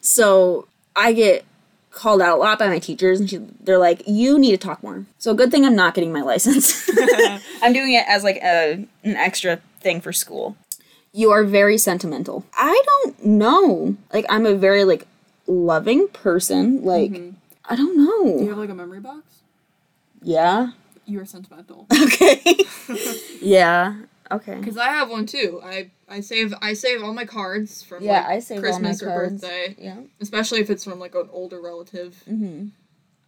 So 0.03 0.69
I 0.95 1.13
get 1.15 1.45
called 1.93 2.23
out 2.23 2.37
a 2.37 2.41
lot 2.41 2.59
by 2.59 2.69
my 2.69 2.79
teachers, 2.79 3.21
and 3.21 3.31
she, 3.31 3.37
they're 3.61 3.79
like, 3.79 4.03
you 4.07 4.39
need 4.39 4.51
to 4.51 4.57
talk 4.57 4.83
more. 4.83 5.07
So 5.19 5.35
good 5.35 5.51
thing 5.51 5.65
I'm 5.65 5.77
not 5.77 5.95
getting 5.95 6.13
my 6.13 6.23
license. 6.23 6.91
I'm 7.63 7.73
doing 7.73 7.93
it 7.93 8.05
as 8.09 8.25
like 8.25 8.37
a, 8.37 8.87
an 9.05 9.17
extra 9.17 9.61
thing 9.81 10.01
for 10.01 10.13
school. 10.13 10.57
You 11.13 11.31
are 11.31 11.45
very 11.45 11.77
sentimental. 11.77 12.47
I 12.57 12.83
don't 12.87 13.25
know. 13.25 13.97
Like, 14.15 14.25
I'm 14.31 14.47
a 14.47 14.55
very, 14.55 14.85
like, 14.85 15.07
loving 15.47 16.09
person. 16.09 16.83
Like, 16.83 17.13
mm-hmm. 17.13 17.37
I 17.67 17.77
don't 17.77 17.97
know. 17.97 18.39
Do 18.39 18.45
you 18.45 18.49
have 18.49 18.59
like 18.59 18.71
a 18.71 18.75
memory 18.75 19.01
box? 19.01 19.41
Yeah. 20.23 20.71
You 21.05 21.21
are 21.21 21.27
sentimental. 21.27 21.87
Okay. 22.03 22.57
yeah. 23.41 23.97
Okay. 24.33 24.55
Because 24.57 24.77
I 24.77 24.87
have 24.89 25.11
one 25.11 25.27
too. 25.27 25.61
I 25.63 25.91
I 26.09 26.21
save 26.21 26.55
I 26.63 26.73
save 26.73 27.03
all 27.03 27.13
my 27.13 27.25
cards 27.25 27.83
from 27.83 28.03
Yeah, 28.03 28.21
like, 28.23 28.27
I 28.27 28.39
save 28.41 28.61
Christmas 28.61 29.03
all 29.03 29.09
my 29.09 29.15
or 29.15 29.19
cards. 29.19 29.41
birthday, 29.43 29.77
Yeah. 29.79 29.97
especially 30.21 30.61
if 30.61 30.71
it's 30.71 30.85
from 30.85 30.99
like 30.99 31.15
an 31.15 31.29
older 31.33 31.61
relative. 31.61 32.23
Mm-hmm. 32.29 32.69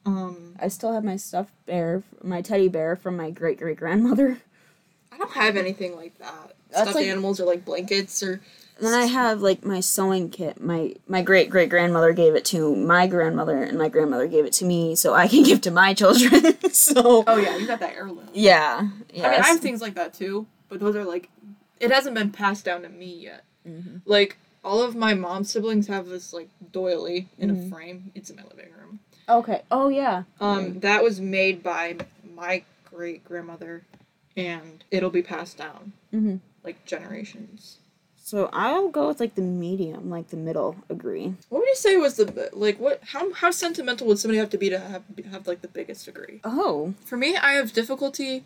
Um, 0.07 0.55
I 0.61 0.69
still 0.69 0.93
have 0.93 1.05
my 1.05 1.17
stuffed 1.17 1.55
bear, 1.67 2.03
my 2.23 2.43
teddy 2.43 2.69
bear 2.69 2.95
from 2.97 3.17
my 3.17 3.31
great 3.31 3.59
great 3.59 3.77
grandmother. 3.79 4.39
I 5.13 5.19
don't 5.19 5.31
have 5.33 5.57
anything 5.57 5.95
like 5.97 6.19
that. 6.19 6.55
That's 6.71 6.83
Stuffed 6.83 6.97
like- 6.97 7.07
animals 7.07 7.41
or 7.41 7.45
like 7.45 7.65
blankets 7.65 8.23
or 8.23 8.41
Then 8.81 8.93
I 8.93 9.05
have 9.07 9.41
like 9.41 9.65
my 9.65 9.81
sewing 9.81 10.29
kit. 10.31 10.61
My 10.61 10.95
my 11.07 11.23
great 11.23 11.49
great 11.49 11.71
grandmother 11.71 12.13
gave 12.13 12.35
it 12.35 12.45
to 12.47 12.75
my 12.75 13.07
grandmother, 13.07 13.63
and 13.63 13.79
my 13.79 13.89
grandmother 13.89 14.27
gave 14.27 14.45
it 14.45 14.53
to 14.55 14.65
me, 14.65 14.95
so 14.97 15.15
I 15.15 15.29
can 15.29 15.43
give 15.51 15.61
to 15.63 15.71
my 15.71 15.95
children. 15.95 16.57
so 16.73 17.23
oh 17.27 17.37
yeah, 17.37 17.57
you 17.57 17.67
got 17.67 17.79
that 17.81 17.95
heirloom. 17.95 18.29
yeah, 18.35 18.89
yeah. 19.13 19.27
I 19.29 19.31
mean, 19.31 19.41
I 19.41 19.47
have 19.47 19.61
things 19.61 19.81
like 19.81 19.95
that 19.95 20.13
too, 20.15 20.47
but 20.79 20.81
those 20.85 20.97
are 20.97 21.05
like, 21.05 21.29
it 21.81 21.91
hasn't 21.91 22.15
been 22.15 22.31
passed 22.31 22.65
down 22.65 22.83
to 22.83 22.89
me 22.89 23.15
yet. 23.15 23.45
Mm-hmm. 23.67 23.99
Like 24.05 24.39
all 24.65 24.83
of 24.83 24.95
my 24.97 25.15
mom's 25.15 25.51
siblings 25.53 25.87
have 25.89 26.07
this 26.09 26.33
like 26.33 26.49
doily 26.73 27.29
in 27.39 27.51
Mm-hmm. 27.51 27.67
a 27.67 27.71
frame. 27.77 28.13
It's 28.15 28.31
in 28.31 28.37
my 28.37 28.43
living 28.45 28.73
room. 28.79 28.99
okay. 29.29 29.63
Oh 29.71 29.89
yeah. 29.89 30.25
Um, 30.41 30.81
that 30.81 31.03
was 31.03 31.21
made 31.21 31.63
by 31.63 31.97
my 32.35 32.65
great 32.91 33.25
grandmother, 33.25 33.83
and 34.37 34.83
it'll 34.91 35.11
be 35.11 35.23
passed 35.23 35.57
down 35.59 35.93
Mhm. 36.13 36.41
like 36.65 36.85
generations. 36.85 37.79
So 38.17 38.49
I'll 38.55 38.89
go 38.89 39.09
with 39.09 39.21
like 39.21 39.35
the 39.35 39.43
medium, 39.43 40.09
like 40.09 40.29
the 40.29 40.37
middle. 40.39 40.77
Agree. 40.89 41.35
What 41.51 41.59
would 41.59 41.69
you 41.69 41.75
say 41.77 41.97
was 41.99 42.17
the 42.17 42.49
like 42.55 42.81
what 42.81 43.01
how 43.13 43.33
how 43.35 43.51
sentimental 43.51 44.07
would 44.07 44.19
somebody 44.19 44.39
have 44.39 44.51
to 44.51 44.59
be 44.59 44.71
to 44.71 44.79
have 44.79 45.03
have 45.31 45.47
like 45.47 45.61
the 45.63 45.69
biggest 45.69 46.07
degree? 46.07 46.41
Oh. 46.43 46.95
For 47.05 47.17
me, 47.19 47.37
I 47.37 47.53
have 47.55 47.73
difficulty 47.75 48.45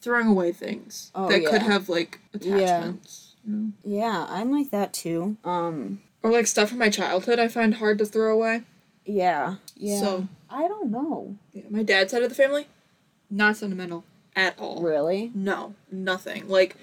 throwing 0.00 0.28
away 0.28 0.52
things 0.52 1.10
Oh, 1.14 1.28
that 1.28 1.44
could 1.44 1.62
have 1.62 1.88
like 1.88 2.20
attachments. 2.34 3.34
You 3.46 3.52
know? 3.52 3.72
Yeah, 3.84 4.26
I'm 4.28 4.50
like 4.52 4.70
that 4.70 4.92
too. 4.92 5.36
Um. 5.44 6.00
Or 6.22 6.32
like 6.32 6.46
stuff 6.46 6.70
from 6.70 6.78
my 6.78 6.90
childhood 6.90 7.38
I 7.38 7.48
find 7.48 7.74
hard 7.76 7.98
to 7.98 8.06
throw 8.06 8.32
away. 8.34 8.62
Yeah. 9.04 9.56
Yeah. 9.76 10.00
So 10.00 10.28
I 10.50 10.68
don't 10.68 10.90
know. 10.90 11.36
yeah, 11.52 11.64
my 11.70 11.82
dad's 11.82 12.10
side 12.10 12.22
of 12.22 12.28
the 12.28 12.34
family, 12.34 12.66
not 13.30 13.56
sentimental 13.56 14.04
at 14.34 14.58
all. 14.58 14.82
Really. 14.82 15.30
No, 15.34 15.74
nothing. 15.90 16.48
Like 16.48 16.76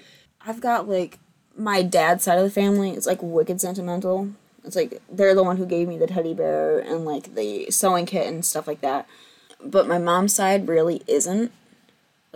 I've 0.46 0.60
got 0.60 0.88
like 0.88 1.18
my 1.56 1.82
dad's 1.82 2.24
side 2.24 2.38
of 2.38 2.44
the 2.44 2.50
family 2.50 2.90
It's 2.90 3.06
like 3.06 3.22
wicked 3.22 3.60
sentimental. 3.60 4.30
It's 4.64 4.76
like 4.76 5.00
they're 5.10 5.34
the 5.34 5.44
one 5.44 5.56
who 5.58 5.66
gave 5.66 5.86
me 5.88 5.96
the 5.96 6.06
teddy 6.08 6.34
bear 6.34 6.80
and 6.80 7.04
like 7.04 7.34
the 7.34 7.70
sewing 7.70 8.06
kit 8.06 8.26
and 8.26 8.44
stuff 8.44 8.66
like 8.66 8.80
that. 8.80 9.06
But 9.64 9.86
my 9.86 9.98
mom's 9.98 10.34
side 10.34 10.68
really 10.68 11.02
isn't 11.06 11.52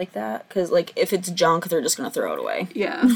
like 0.01 0.13
that 0.13 0.49
because 0.49 0.71
like 0.71 0.93
if 0.97 1.13
it's 1.13 1.31
junk, 1.31 1.67
they're 1.69 1.83
just 1.83 1.97
gonna 1.99 2.11
throw 2.11 2.33
it 2.33 2.39
away. 2.41 2.69
Yeah. 2.75 3.07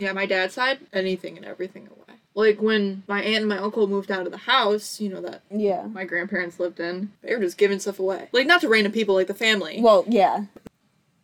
yeah, 0.00 0.12
my 0.12 0.26
dad's 0.26 0.54
side, 0.54 0.80
anything 0.92 1.36
and 1.36 1.46
everything 1.46 1.86
away. 1.86 2.18
Like 2.34 2.60
when 2.60 3.04
my 3.06 3.22
aunt 3.22 3.42
and 3.42 3.48
my 3.48 3.58
uncle 3.58 3.86
moved 3.86 4.10
out 4.10 4.26
of 4.26 4.32
the 4.32 4.38
house, 4.38 5.00
you 5.00 5.08
know, 5.08 5.20
that 5.20 5.42
Yeah. 5.50 5.84
my 5.86 6.04
grandparents 6.04 6.58
lived 6.58 6.80
in, 6.80 7.12
they 7.22 7.32
were 7.34 7.40
just 7.40 7.56
giving 7.56 7.78
stuff 7.78 8.00
away. 8.00 8.28
Like, 8.32 8.48
not 8.48 8.60
to 8.62 8.68
random 8.68 8.90
people, 8.90 9.14
like 9.14 9.28
the 9.28 9.34
family. 9.34 9.78
Well, 9.80 10.04
yeah. 10.08 10.46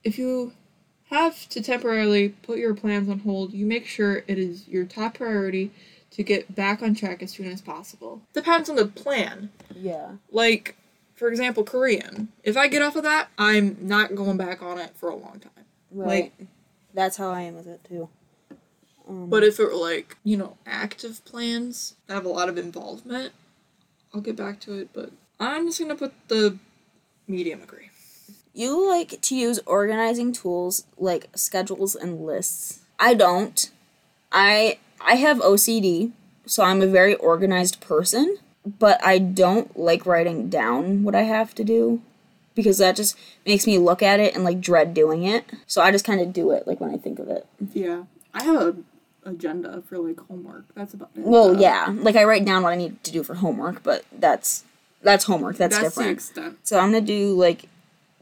if 0.04 0.16
you 0.18 0.52
have 1.10 1.48
to 1.48 1.60
temporarily 1.60 2.28
put 2.28 2.58
your 2.58 2.74
plans 2.74 3.08
on 3.08 3.18
hold, 3.20 3.52
you 3.52 3.66
make 3.66 3.86
sure 3.86 4.22
it 4.28 4.38
is 4.38 4.68
your 4.68 4.84
top 4.84 5.14
priority 5.14 5.72
to 6.12 6.22
get 6.22 6.54
back 6.54 6.80
on 6.82 6.94
track 6.94 7.20
as 7.24 7.32
soon 7.32 7.48
as 7.50 7.60
possible. 7.60 8.22
Depends 8.32 8.70
on 8.70 8.76
the 8.76 8.86
plan. 8.86 9.50
Yeah. 9.74 10.12
Like, 10.30 10.76
for 11.20 11.28
example, 11.28 11.64
Korean. 11.64 12.28
If 12.42 12.56
I 12.56 12.66
get 12.66 12.80
off 12.80 12.96
of 12.96 13.02
that, 13.02 13.28
I'm 13.36 13.76
not 13.82 14.14
going 14.14 14.38
back 14.38 14.62
on 14.62 14.78
it 14.78 14.96
for 14.96 15.10
a 15.10 15.14
long 15.14 15.38
time. 15.38 15.66
Right. 15.92 16.32
That's 16.94 17.18
how 17.18 17.28
I 17.30 17.42
am 17.42 17.56
with 17.56 17.66
it 17.66 17.84
too. 17.84 18.08
Um, 19.06 19.28
But 19.28 19.44
if 19.44 19.60
it 19.60 19.64
were 19.64 19.76
like, 19.76 20.16
you 20.24 20.38
know, 20.38 20.56
active 20.64 21.22
plans 21.26 21.94
that 22.06 22.14
have 22.14 22.24
a 22.24 22.30
lot 22.30 22.48
of 22.48 22.56
involvement, 22.56 23.34
I'll 24.14 24.22
get 24.22 24.34
back 24.34 24.60
to 24.60 24.72
it, 24.78 24.94
but 24.94 25.12
I'm 25.38 25.66
just 25.66 25.78
gonna 25.78 25.94
put 25.94 26.14
the 26.28 26.56
medium 27.28 27.62
agree. 27.62 27.90
You 28.54 28.88
like 28.88 29.20
to 29.20 29.36
use 29.36 29.60
organizing 29.66 30.32
tools 30.32 30.84
like 30.96 31.28
schedules 31.34 31.94
and 31.94 32.24
lists. 32.24 32.80
I 32.98 33.12
don't. 33.12 33.70
I 34.32 34.78
I 35.02 35.16
have 35.16 35.40
OCD, 35.40 36.12
so 36.46 36.62
I'm 36.62 36.80
a 36.80 36.86
very 36.86 37.14
organized 37.14 37.82
person, 37.82 38.38
but 38.78 39.02
I 39.04 39.18
don't 39.18 39.78
like 39.78 40.06
writing 40.06 40.48
down 40.48 41.02
what 41.02 41.14
I 41.14 41.22
have 41.22 41.54
to 41.56 41.64
do 41.64 42.02
because 42.54 42.78
that 42.78 42.96
just 42.96 43.16
makes 43.46 43.66
me 43.66 43.78
look 43.78 44.02
at 44.02 44.20
it 44.20 44.34
and 44.34 44.44
like 44.44 44.60
dread 44.60 44.92
doing 44.94 45.24
it. 45.24 45.44
So 45.66 45.82
I 45.82 45.90
just 45.90 46.04
kind 46.04 46.20
of 46.20 46.32
do 46.32 46.50
it 46.50 46.66
like 46.66 46.80
when 46.80 46.90
I 46.92 46.96
think 46.96 47.18
of 47.18 47.28
it. 47.28 47.46
Yeah. 47.72 48.04
I 48.34 48.42
have 48.44 48.60
a 48.60 48.76
agenda 49.24 49.82
for 49.82 49.98
like 49.98 50.20
homework. 50.20 50.64
That's 50.74 50.94
about 50.94 51.10
it. 51.16 51.22
Well, 51.24 51.60
yeah, 51.60 51.86
like 51.90 52.16
I 52.16 52.24
write 52.24 52.44
down 52.44 52.62
what 52.62 52.72
I 52.72 52.76
need 52.76 53.02
to 53.04 53.12
do 53.12 53.22
for 53.22 53.34
homework, 53.34 53.82
but 53.82 54.04
that's 54.12 54.64
that's 55.02 55.24
homework. 55.24 55.56
That's, 55.56 55.78
That's 55.78 55.94
the 55.94 56.00
different. 56.00 56.18
extent. 56.18 56.58
So 56.62 56.78
I'm 56.78 56.92
gonna 56.92 57.00
do 57.00 57.34
like 57.34 57.64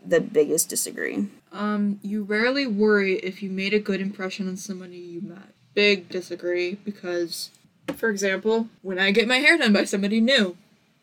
the 0.04 0.20
biggest 0.20 0.68
disagree. 0.68 1.28
Um, 1.52 1.98
you 2.02 2.22
rarely 2.22 2.66
worry 2.66 3.14
if 3.16 3.42
you 3.42 3.50
made 3.50 3.74
a 3.74 3.78
good 3.78 4.00
impression 4.00 4.48
on 4.48 4.56
somebody 4.56 4.96
you 4.96 5.20
met. 5.20 5.52
Big 5.74 6.08
disagree 6.08 6.74
because, 6.74 7.50
for 7.96 8.10
example, 8.10 8.68
when 8.82 8.98
I 8.98 9.10
get 9.10 9.28
my 9.28 9.36
hair 9.38 9.58
done 9.58 9.72
by 9.72 9.84
somebody 9.84 10.20
new, 10.20 10.56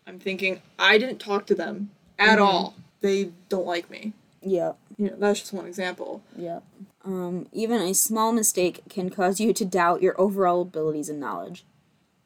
I'm 0.07 0.19
thinking 0.19 0.61
I 0.77 0.97
didn't 0.97 1.19
talk 1.19 1.45
to 1.47 1.55
them 1.55 1.89
at 2.19 2.39
all. 2.39 2.75
They 3.01 3.31
don't 3.49 3.65
like 3.65 3.89
me. 3.89 4.13
Yeah. 4.41 4.73
You 4.97 5.09
know, 5.09 5.15
that's 5.17 5.39
just 5.41 5.53
one 5.53 5.65
example. 5.65 6.21
Yeah. 6.37 6.59
Um, 7.03 7.47
even 7.51 7.81
a 7.81 7.93
small 7.93 8.31
mistake 8.31 8.81
can 8.89 9.09
cause 9.09 9.39
you 9.39 9.53
to 9.53 9.65
doubt 9.65 10.01
your 10.01 10.19
overall 10.19 10.61
abilities 10.61 11.09
and 11.09 11.19
knowledge. 11.19 11.65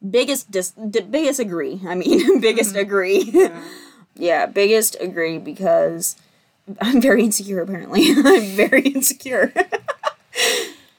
Biggest 0.07 0.51
dis- 0.51 0.71
d- 0.71 1.01
biggest 1.01 1.39
agree. 1.39 1.81
I 1.85 1.95
mean, 1.95 2.39
biggest 2.41 2.75
agree. 2.75 3.23
Yeah. 3.23 3.61
yeah, 4.15 4.45
biggest 4.45 4.95
agree 4.99 5.37
because 5.37 6.15
I'm 6.81 7.01
very 7.01 7.23
insecure. 7.23 7.61
Apparently, 7.61 8.05
I'm 8.09 8.55
very 8.55 8.81
insecure. 8.81 9.53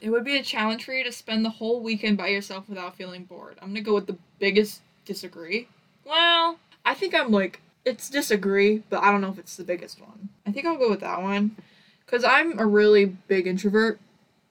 It 0.01 0.11
would 0.11 0.25
be 0.25 0.37
a 0.39 0.43
challenge 0.43 0.85
for 0.85 0.93
you 0.95 1.05
to 1.05 1.13
spend 1.13 1.45
the 1.45 1.51
whole 1.51 1.81
weekend 1.83 2.17
by 2.17 2.29
yourself 2.29 2.69
without 2.69 2.97
feeling 2.97 3.25
bored. 3.25 3.59
I'm 3.61 3.69
gonna 3.69 3.83
go 3.83 3.95
with 3.95 4.07
the 4.07 4.17
biggest 4.39 4.81
disagree. 5.05 5.69
Well, 6.05 6.59
I 6.85 6.95
think 6.95 7.15
I'm 7.15 7.31
like, 7.31 7.61
it's 7.85 8.09
disagree, 8.09 8.83
but 8.89 9.03
I 9.03 9.11
don't 9.11 9.21
know 9.21 9.31
if 9.31 9.39
it's 9.39 9.57
the 9.57 9.65
biggest 9.65 10.01
one. 10.01 10.31
I 10.47 10.53
think 10.53 10.67
I'll 10.67 10.79
go 10.79 10.91
with 10.91 11.01
that 11.01 11.23
one. 11.23 11.57
Because 12.05 12.25
I'm 12.25 12.59
a 12.59 12.67
really 12.67 13.05
big 13.05 13.47
introvert. 13.47 14.01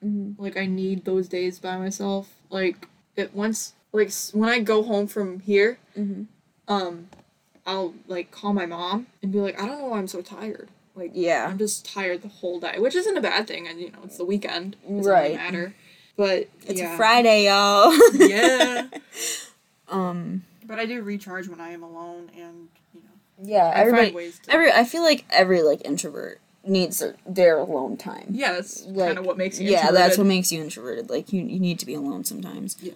Mhm. 0.04 0.34
Like, 0.38 0.56
I 0.56 0.66
need 0.66 1.04
those 1.04 1.28
days 1.28 1.58
by 1.58 1.76
myself. 1.76 2.34
Like, 2.48 2.88
it 3.16 3.34
once, 3.34 3.74
like, 3.92 4.10
when 4.32 4.48
I 4.48 4.60
go 4.60 4.82
home 4.82 5.06
from 5.06 5.40
here, 5.40 5.78
Mhm. 5.96 6.26
um, 6.68 7.08
I'll, 7.66 7.94
like, 8.06 8.30
call 8.30 8.54
my 8.54 8.64
mom 8.66 9.08
and 9.22 9.30
be 9.30 9.40
like, 9.40 9.60
I 9.60 9.66
don't 9.66 9.78
know 9.78 9.86
why 9.88 9.98
I'm 9.98 10.06
so 10.08 10.22
tired. 10.22 10.70
Like, 11.00 11.10
Yeah. 11.14 11.46
I'm 11.48 11.58
just 11.58 11.84
tired 11.84 12.22
the 12.22 12.28
whole 12.28 12.60
day, 12.60 12.76
which 12.78 12.94
isn't 12.94 13.16
a 13.16 13.20
bad 13.20 13.48
thing. 13.48 13.66
And, 13.66 13.80
you 13.80 13.90
know, 13.90 13.98
it's 14.04 14.18
the 14.18 14.24
weekend. 14.24 14.76
It 14.88 14.96
doesn't 14.98 15.10
Right. 15.12 15.22
really 15.24 15.36
matter. 15.36 15.74
But, 16.16 16.48
It's 16.66 16.78
yeah. 16.80 16.94
a 16.94 16.96
Friday, 16.96 17.46
y'all. 17.46 17.92
yeah. 18.14 18.86
um. 19.88 20.44
But 20.66 20.78
I 20.78 20.86
do 20.86 21.02
recharge 21.02 21.48
when 21.48 21.60
I 21.60 21.70
am 21.70 21.82
alone 21.82 22.30
and, 22.36 22.68
you 22.94 23.00
know, 23.00 23.48
Yeah. 23.50 23.64
I 23.74 23.80
Everybody. 23.80 24.02
find 24.04 24.14
ways 24.14 24.38
to. 24.44 24.52
Every. 24.52 24.70
I 24.70 24.84
feel 24.84 25.02
like 25.02 25.24
every 25.30 25.62
like 25.62 25.80
introvert 25.84 26.40
needs 26.64 26.98
their, 26.98 27.16
their 27.26 27.58
alone 27.58 27.96
time. 27.96 28.26
yeah, 28.30 28.52
that's 28.52 28.84
Like, 28.84 29.08
kind 29.08 29.18
of 29.18 29.24
what 29.24 29.38
makes 29.38 29.58
you 29.58 29.70
Yeah, 29.70 29.90
that's 29.90 30.18
introverted. 30.18 30.18
what 30.18 30.26
makes 30.26 30.52
you 30.52 30.60
introverted. 30.62 31.10
Like 31.10 31.32
you, 31.32 31.42
you 31.42 31.58
need 31.58 31.78
to 31.80 31.86
be 31.86 31.94
alone 31.94 32.24
sometimes. 32.24 32.76
Yeah. 32.82 32.92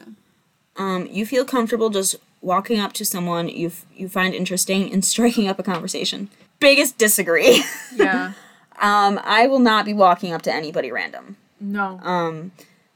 Um, 0.77 1.07
you 1.11 1.25
feel 1.25 1.45
comfortable 1.45 1.89
just 1.89 2.17
walking 2.43 2.79
up 2.79 2.93
to 2.93 3.05
someone 3.07 3.49
you 3.49 3.69
f- 3.69 3.87
you 3.97 4.07
find 4.09 4.35
interesting 4.35 4.93
and 4.93 5.03
striking 5.05 5.49
up 5.49 5.59
a 5.59 5.63
conversation. 5.63 6.29
Biggest 6.65 6.97
disagree. 6.99 7.63
Yeah. 7.95 8.33
um, 8.81 9.21
I 9.23 9.47
will 9.47 9.59
not 9.61 9.85
be 9.85 9.95
walking 9.95 10.33
up 10.33 10.43
to 10.43 10.53
anybody 10.53 10.91
random. 10.91 11.37
no. 11.61 12.01
Um, 12.03 12.51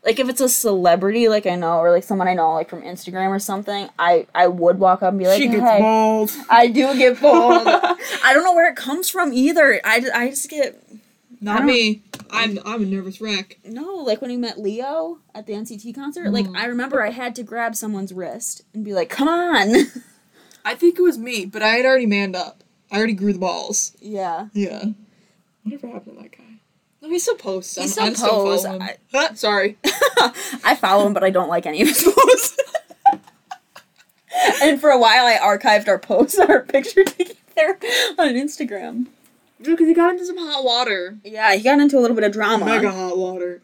like 0.05 0.19
if 0.19 0.29
it's 0.29 0.41
a 0.41 0.49
celebrity, 0.49 1.29
like 1.29 1.47
I 1.47 1.55
know, 1.55 1.79
or 1.79 1.91
like 1.91 2.03
someone 2.03 2.29
I 2.29 2.35
know, 2.35 2.55
like 2.55 2.69
from 2.71 2.83
Instagram 2.83 3.29
or 3.29 3.39
something, 3.39 3.89
I 3.99 4.27
I 4.35 4.47
would 4.47 4.79
walk 4.79 5.03
up 5.03 5.11
and 5.11 5.19
be 5.19 5.27
like, 5.27 5.41
she 5.43 5.49
gets 5.49 5.61
"Hey." 5.63 5.81
bold. 5.81 6.31
I 6.49 6.69
do 6.69 6.97
get 6.97 7.21
bold. 7.27 7.63
I 7.67 8.31
don't 8.33 8.43
know 8.45 8.55
where 8.55 8.71
it 8.71 8.77
comes 8.77 9.09
from 9.11 9.33
either. 9.35 9.81
I, 9.85 10.03
I 10.15 10.31
just 10.31 10.49
get 10.49 10.83
Not 11.41 11.65
me. 11.65 12.03
I'm 12.31 12.59
I'm 12.65 12.83
a 12.83 12.87
nervous 12.87 13.21
wreck. 13.21 13.59
no. 13.65 13.97
Like 13.97 14.23
when 14.23 14.31
we 14.31 14.37
met 14.39 14.59
Leo 14.59 15.19
at 15.35 15.47
the 15.47 15.53
NCT 15.53 15.95
concert, 15.95 16.31
like 16.31 16.47
I 16.57 16.65
remember 16.67 17.03
I 17.03 17.11
had 17.11 17.35
to 17.37 17.43
grab 17.43 17.75
someone's 17.77 18.13
wrist 18.15 18.63
and 18.73 18.85
be 18.85 18.95
like, 18.95 19.11
"Come 19.11 19.29
on." 19.29 19.75
I 20.65 20.75
think 20.75 20.99
it 20.99 21.03
was 21.03 21.19
me, 21.19 21.45
but 21.45 21.63
I 21.63 21.71
had 21.77 21.85
already 21.85 22.07
manned 22.07 22.35
up. 22.37 22.65
I 22.91 22.97
already 22.99 23.13
grew 23.15 23.33
the 23.33 23.39
balls. 23.39 23.97
yeah. 24.01 24.49
Yeah. 24.53 24.85
Whatever 25.63 25.89
happened 25.89 26.17
to 26.17 26.23
that 26.23 26.33
guy? 26.33 26.45
No, 27.03 27.11
he 27.11 27.19
still 27.19 27.35
posts. 27.37 27.77
He 27.77 27.83
I'm, 27.83 27.89
still 27.89 28.05
I'm 28.05 28.15
posts. 28.15 28.65
following 28.65 28.81
him. 28.83 28.89
I- 28.89 28.97
Huh, 29.13 29.35
sorry. 29.35 29.77
I 30.65 30.77
follow 30.81 31.07
him, 31.07 31.13
but 31.15 31.23
I 31.25 31.31
don't 31.31 31.49
like 31.49 31.67
any 31.67 31.83
of 31.83 31.89
his 31.89 32.03
posts. 32.03 32.57
and 34.63 34.81
for 34.81 34.91
a 34.91 34.99
while, 34.99 35.27
I 35.27 35.37
archived 35.37 35.89
our 35.89 35.99
posts, 35.99 36.39
our 36.49 36.61
picture 36.63 37.05
together 37.05 37.79
on 38.19 38.29
Instagram. 38.35 39.07
Because 39.61 39.89
he 39.89 39.95
got 39.95 40.13
into 40.13 40.25
some 40.25 40.39
hot 40.39 40.65
water. 40.65 41.19
Yeah, 41.25 41.55
he 41.55 41.63
got 41.63 41.81
into 41.81 41.99
a 41.99 42.01
little 42.01 42.15
bit 42.15 42.25
of 42.25 42.33
drama. 42.33 42.65
Mega 42.65 42.91
hot 42.93 43.19
water. 43.19 43.61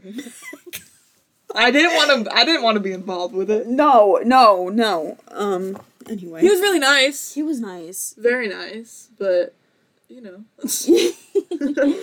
I 1.54 1.70
didn't 1.70 1.94
want 1.94 2.26
to. 2.26 2.34
I 2.34 2.44
didn't 2.44 2.62
want 2.62 2.74
to 2.76 2.80
be 2.80 2.90
involved 2.92 3.32
with 3.34 3.48
it. 3.48 3.68
No, 3.68 4.20
no, 4.24 4.68
no. 4.70 5.16
Um. 5.28 5.78
Anyway, 6.08 6.40
He 6.42 6.48
was 6.50 6.60
really 6.60 6.78
nice. 6.78 7.34
he 7.34 7.42
was 7.42 7.60
nice. 7.60 8.14
Very 8.18 8.48
nice, 8.48 9.08
but 9.18 9.54
you 10.08 10.20
know. 10.20 10.44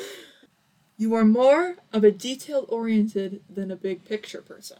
you 0.97 1.13
are 1.15 1.25
more 1.25 1.75
of 1.93 2.03
a 2.03 2.11
detail 2.11 2.65
oriented 2.69 3.41
than 3.49 3.71
a 3.71 3.75
big 3.75 4.05
picture 4.05 4.41
person. 4.41 4.77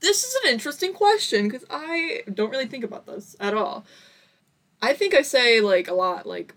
This 0.00 0.24
is 0.24 0.34
an 0.44 0.52
interesting 0.52 0.92
question 0.92 1.48
because 1.48 1.66
I 1.70 2.22
don't 2.32 2.50
really 2.50 2.66
think 2.66 2.84
about 2.84 3.06
this 3.06 3.36
at 3.40 3.54
all. 3.54 3.84
I 4.80 4.92
think 4.94 5.12
I 5.14 5.22
say 5.22 5.60
like 5.60 5.88
a 5.88 5.94
lot, 5.94 6.24
like 6.26 6.54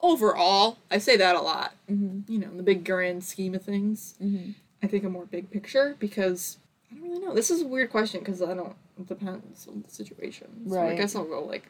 overall, 0.00 0.78
I 0.90 0.98
say 0.98 1.16
that 1.16 1.34
a 1.34 1.40
lot. 1.40 1.74
Mhm. 1.90 2.28
You 2.28 2.38
know, 2.38 2.48
in 2.48 2.56
the 2.56 2.62
big 2.62 2.84
grand 2.84 3.24
scheme 3.24 3.54
of 3.54 3.62
things. 3.62 4.14
Mhm. 4.22 4.54
I 4.82 4.86
think 4.86 5.02
I'm 5.04 5.12
more 5.12 5.26
big 5.26 5.50
picture 5.50 5.96
because 5.98 6.58
I 6.94 6.98
don't 6.98 7.10
really 7.10 7.24
know. 7.24 7.34
This 7.34 7.50
is 7.50 7.62
a 7.62 7.66
weird 7.66 7.90
question 7.90 8.20
because 8.20 8.42
I 8.42 8.54
don't. 8.54 8.74
It 8.98 9.06
depends 9.06 9.66
on 9.66 9.82
the 9.82 9.90
situation. 9.90 10.48
So 10.68 10.80
I 10.80 10.94
guess 10.94 11.16
I'll 11.16 11.24
go 11.24 11.44
like 11.44 11.66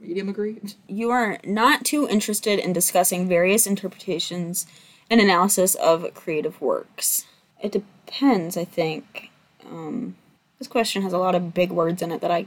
medium 0.00 0.28
agree. 0.28 0.60
You 0.88 1.10
are 1.10 1.38
not 1.44 1.84
too 1.84 2.08
interested 2.08 2.58
in 2.58 2.72
discussing 2.72 3.28
various 3.28 3.66
interpretations 3.66 4.66
and 5.10 5.20
analysis 5.20 5.74
of 5.76 6.12
creative 6.14 6.60
works. 6.60 7.24
It 7.62 7.72
depends, 7.72 8.56
I 8.56 8.64
think. 8.64 9.30
Um, 9.64 10.16
this 10.58 10.68
question 10.68 11.02
has 11.02 11.12
a 11.12 11.18
lot 11.18 11.34
of 11.34 11.54
big 11.54 11.70
words 11.70 12.02
in 12.02 12.12
it 12.12 12.20
that 12.20 12.30
I 12.30 12.46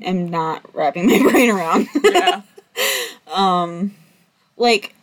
am 0.00 0.28
not 0.28 0.74
wrapping 0.74 1.06
my 1.24 1.30
brain 1.30 1.50
around. 1.50 1.88
yeah. 2.02 2.42
um, 3.32 3.94
like 4.56 4.94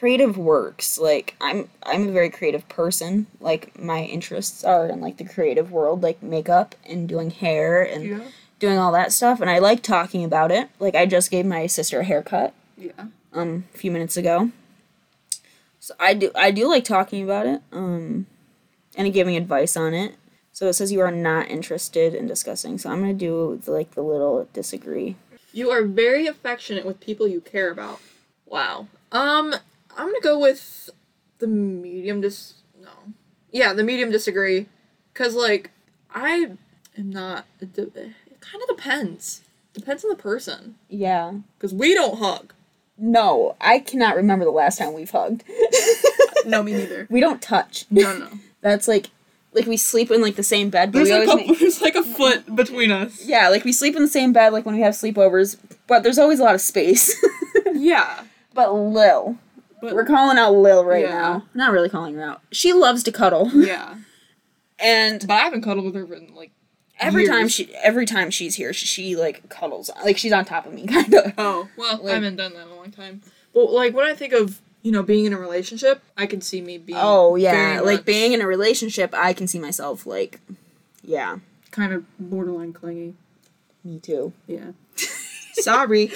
creative 0.00 0.38
works. 0.38 0.98
Like 0.98 1.36
I'm, 1.42 1.68
I'm 1.82 2.08
a 2.08 2.12
very 2.12 2.30
creative 2.30 2.66
person. 2.70 3.26
Like 3.38 3.78
my 3.78 4.02
interests 4.02 4.64
are 4.64 4.86
in 4.88 5.00
like 5.02 5.18
the 5.18 5.24
creative 5.26 5.70
world, 5.70 6.02
like 6.02 6.22
makeup 6.22 6.74
and 6.88 7.06
doing 7.06 7.30
hair 7.30 7.82
and 7.82 8.04
Yeah. 8.04 8.20
doing 8.58 8.78
all 8.78 8.92
that 8.92 9.12
stuff. 9.12 9.42
And 9.42 9.50
I 9.50 9.58
like 9.58 9.82
talking 9.82 10.24
about 10.24 10.50
it. 10.50 10.70
Like 10.78 10.94
I 10.94 11.04
just 11.04 11.30
gave 11.30 11.44
my 11.44 11.66
sister 11.66 12.00
a 12.00 12.04
haircut 12.04 12.54
Yeah. 12.78 12.92
um 13.34 13.64
a 13.74 13.78
few 13.78 13.90
minutes 13.90 14.16
ago. 14.16 14.50
So 15.80 15.94
I 16.00 16.14
do 16.14 16.30
I 16.34 16.50
do 16.50 16.66
like 16.66 16.84
talking 16.84 17.22
about 17.22 17.46
it 17.46 17.60
um 17.70 18.26
and 18.96 19.12
giving 19.12 19.36
advice 19.36 19.76
on 19.76 19.92
it. 19.92 20.14
So 20.52 20.66
it 20.68 20.72
says 20.72 20.90
you 20.92 21.00
are 21.00 21.10
not 21.12 21.48
interested 21.50 22.14
in 22.14 22.26
discussing. 22.26 22.78
So 22.78 22.88
I'm 22.90 23.00
gonna 23.00 23.12
do 23.12 23.60
like 23.66 23.90
the 23.92 24.02
little 24.02 24.48
disagree. 24.54 25.16
You 25.52 25.70
are 25.70 25.82
very 25.84 26.26
affectionate 26.26 26.86
with 26.86 27.00
people 27.00 27.28
you 27.28 27.42
care 27.42 27.70
about. 27.70 28.00
Wow. 28.46 28.86
Um, 29.12 29.54
I'm 29.96 30.06
gonna 30.06 30.20
go 30.22 30.38
with 30.38 30.90
the 31.38 31.46
medium 31.46 32.20
dis. 32.20 32.54
No. 32.80 32.88
Yeah, 33.52 33.72
the 33.72 33.82
medium 33.84 34.10
disagree. 34.10 34.66
Cause 35.14 35.34
like 35.34 35.70
I 36.14 36.52
am 36.96 37.10
not. 37.10 37.44
It, 37.60 37.72
de- 37.74 37.82
it 37.82 38.40
kind 38.40 38.62
of 38.68 38.76
depends. 38.76 39.42
Depends 39.74 40.04
on 40.04 40.10
the 40.10 40.16
person. 40.16 40.76
Yeah. 40.88 41.32
Cause 41.58 41.72
we 41.74 41.94
don't 41.94 42.18
hug. 42.18 42.52
No, 42.98 43.56
I 43.60 43.78
cannot 43.78 44.16
remember 44.16 44.44
the 44.44 44.50
last 44.50 44.78
time 44.78 44.92
we've 44.92 45.10
hugged. 45.10 45.44
No, 46.46 46.62
me 46.62 46.72
neither. 46.72 47.06
we 47.10 47.20
don't 47.20 47.42
touch. 47.42 47.84
No, 47.90 48.16
no. 48.16 48.28
That's 48.62 48.88
like 48.88 49.10
like 49.52 49.66
we 49.66 49.76
sleep 49.76 50.10
in 50.10 50.22
like 50.22 50.36
the 50.36 50.42
same 50.42 50.70
bed, 50.70 50.90
but 50.90 50.98
There's 51.04 51.08
we 51.08 51.12
a 51.12 51.14
always 51.16 51.28
couple. 51.30 51.46
make- 51.48 51.58
There's 51.58 51.80
like 51.82 51.94
a 51.96 52.02
foot 52.02 52.56
between 52.56 52.90
us. 52.90 53.26
yeah, 53.26 53.48
like 53.50 53.62
we 53.64 53.72
sleep 53.72 53.94
in 53.94 54.00
the 54.02 54.08
same 54.08 54.32
bed 54.32 54.52
like 54.54 54.64
when 54.64 54.74
we 54.74 54.80
have 54.80 54.94
sleepovers, 54.94 55.56
but 55.86 56.02
there's 56.02 56.18
always 56.18 56.40
a 56.40 56.44
lot 56.44 56.54
of 56.54 56.60
space. 56.62 57.14
Yeah. 57.74 58.24
but 58.54 58.72
Lil, 58.74 59.36
But 59.80 59.94
we're 59.94 60.04
calling 60.04 60.36
out 60.38 60.52
Lil 60.54 60.84
right 60.84 61.04
Yeah. 61.04 61.12
now. 61.12 61.44
Not 61.54 61.72
really 61.72 61.88
calling 61.88 62.14
her 62.14 62.22
out. 62.22 62.42
She 62.52 62.72
loves 62.72 63.02
to 63.04 63.12
cuddle, 63.12 63.50
yeah. 63.54 63.96
and 64.78 65.26
But 65.26 65.34
I 65.34 65.40
haven't 65.40 65.62
cuddled 65.62 65.84
with 65.86 65.94
her 65.94 66.14
in 66.14 66.34
like 66.34 66.50
every 66.98 67.26
time 67.26 67.48
she 67.48 67.74
every 67.76 68.04
time 68.06 68.30
she's 68.30 68.56
here, 68.56 68.72
she, 68.72 68.86
she 68.86 69.16
like 69.16 69.48
cuddles, 69.48 69.90
like 70.04 70.18
she's 70.18 70.32
on 70.32 70.44
top 70.44 70.66
of 70.66 70.72
me, 70.74 70.86
kind 70.86 71.12
of. 71.14 71.32
Oh, 71.38 71.68
well, 71.76 71.98
Like- 72.02 72.10
I 72.12 72.14
haven't 72.14 72.36
done 72.36 72.52
that 72.54 72.66
in 72.66 72.72
a 72.72 72.74
long 72.76 72.90
time. 72.90 73.22
But 73.54 73.72
like 73.72 73.94
when 73.94 74.06
I 74.06 74.14
think 74.14 74.32
of, 74.32 74.60
you 74.82 74.92
know, 74.92 75.02
being 75.02 75.24
in 75.24 75.32
a 75.32 75.38
relationship, 75.38 76.02
I 76.16 76.26
can 76.26 76.40
see 76.40 76.60
me 76.60 76.78
being 76.78 76.98
Oh 77.00 77.36
yeah, 77.36 77.80
like 77.82 77.98
much 78.00 78.04
being 78.06 78.32
in 78.32 78.40
a 78.40 78.46
relationship, 78.46 79.12
I 79.14 79.32
can 79.32 79.46
see 79.48 79.58
myself 79.58 80.06
like, 80.06 80.40
yeah, 81.02 81.38
kind 81.70 81.92
of 81.92 82.04
borderline 82.18 82.72
clingy. 82.72 83.14
me 83.82 83.98
too. 83.98 84.32
Yeah. 84.46 84.72
Sorry. 85.54 86.10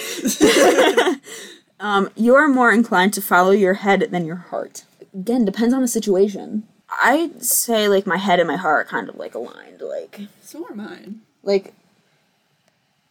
Um, 1.84 2.08
you 2.16 2.34
are 2.34 2.48
more 2.48 2.72
inclined 2.72 3.12
to 3.12 3.20
follow 3.20 3.50
your 3.50 3.74
head 3.74 4.08
than 4.10 4.24
your 4.24 4.36
heart. 4.36 4.84
Again, 5.12 5.44
depends 5.44 5.74
on 5.74 5.82
the 5.82 5.88
situation. 5.88 6.62
I'd 7.02 7.42
say 7.42 7.88
like 7.88 8.06
my 8.06 8.16
head 8.16 8.38
and 8.40 8.48
my 8.48 8.56
heart 8.56 8.86
are 8.86 8.88
kind 8.88 9.08
of 9.08 9.16
like 9.16 9.34
aligned. 9.34 9.82
Like, 9.82 10.22
so 10.40 10.64
are 10.66 10.74
mine. 10.74 11.20
like 11.42 11.74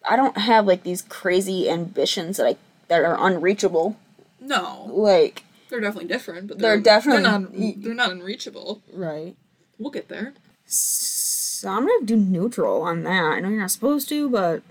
I 0.09 0.15
don't 0.15 0.37
have 0.37 0.65
like 0.65 0.81
these 0.83 1.03
crazy 1.03 1.69
ambitions 1.69 2.37
that 2.37 2.47
I 2.47 2.55
that 2.87 3.03
are 3.03 3.15
unreachable. 3.27 3.95
No, 4.41 4.89
Like, 4.91 5.43
they're 5.69 5.79
definitely 5.79 6.07
different, 6.09 6.47
but 6.47 6.57
They're 6.59 6.71
they're, 6.75 6.81
definitely- 6.81 7.21
they're 7.23 7.31
not 7.31 7.83
they're 7.83 7.93
not 7.93 8.11
unreachable. 8.11 8.81
right. 8.91 9.35
We'll 9.77 9.91
get 9.91 10.07
there. 10.09 10.33
So 10.65 11.69
I'm 11.69 11.85
gonna 11.87 12.05
do 12.05 12.15
neutral 12.17 12.81
on 12.81 13.03
that. 13.03 13.23
I 13.33 13.39
know 13.39 13.49
you're 13.49 13.59
not 13.61 13.71
supposed 13.71 14.09
to, 14.09 14.29
but 14.29 14.63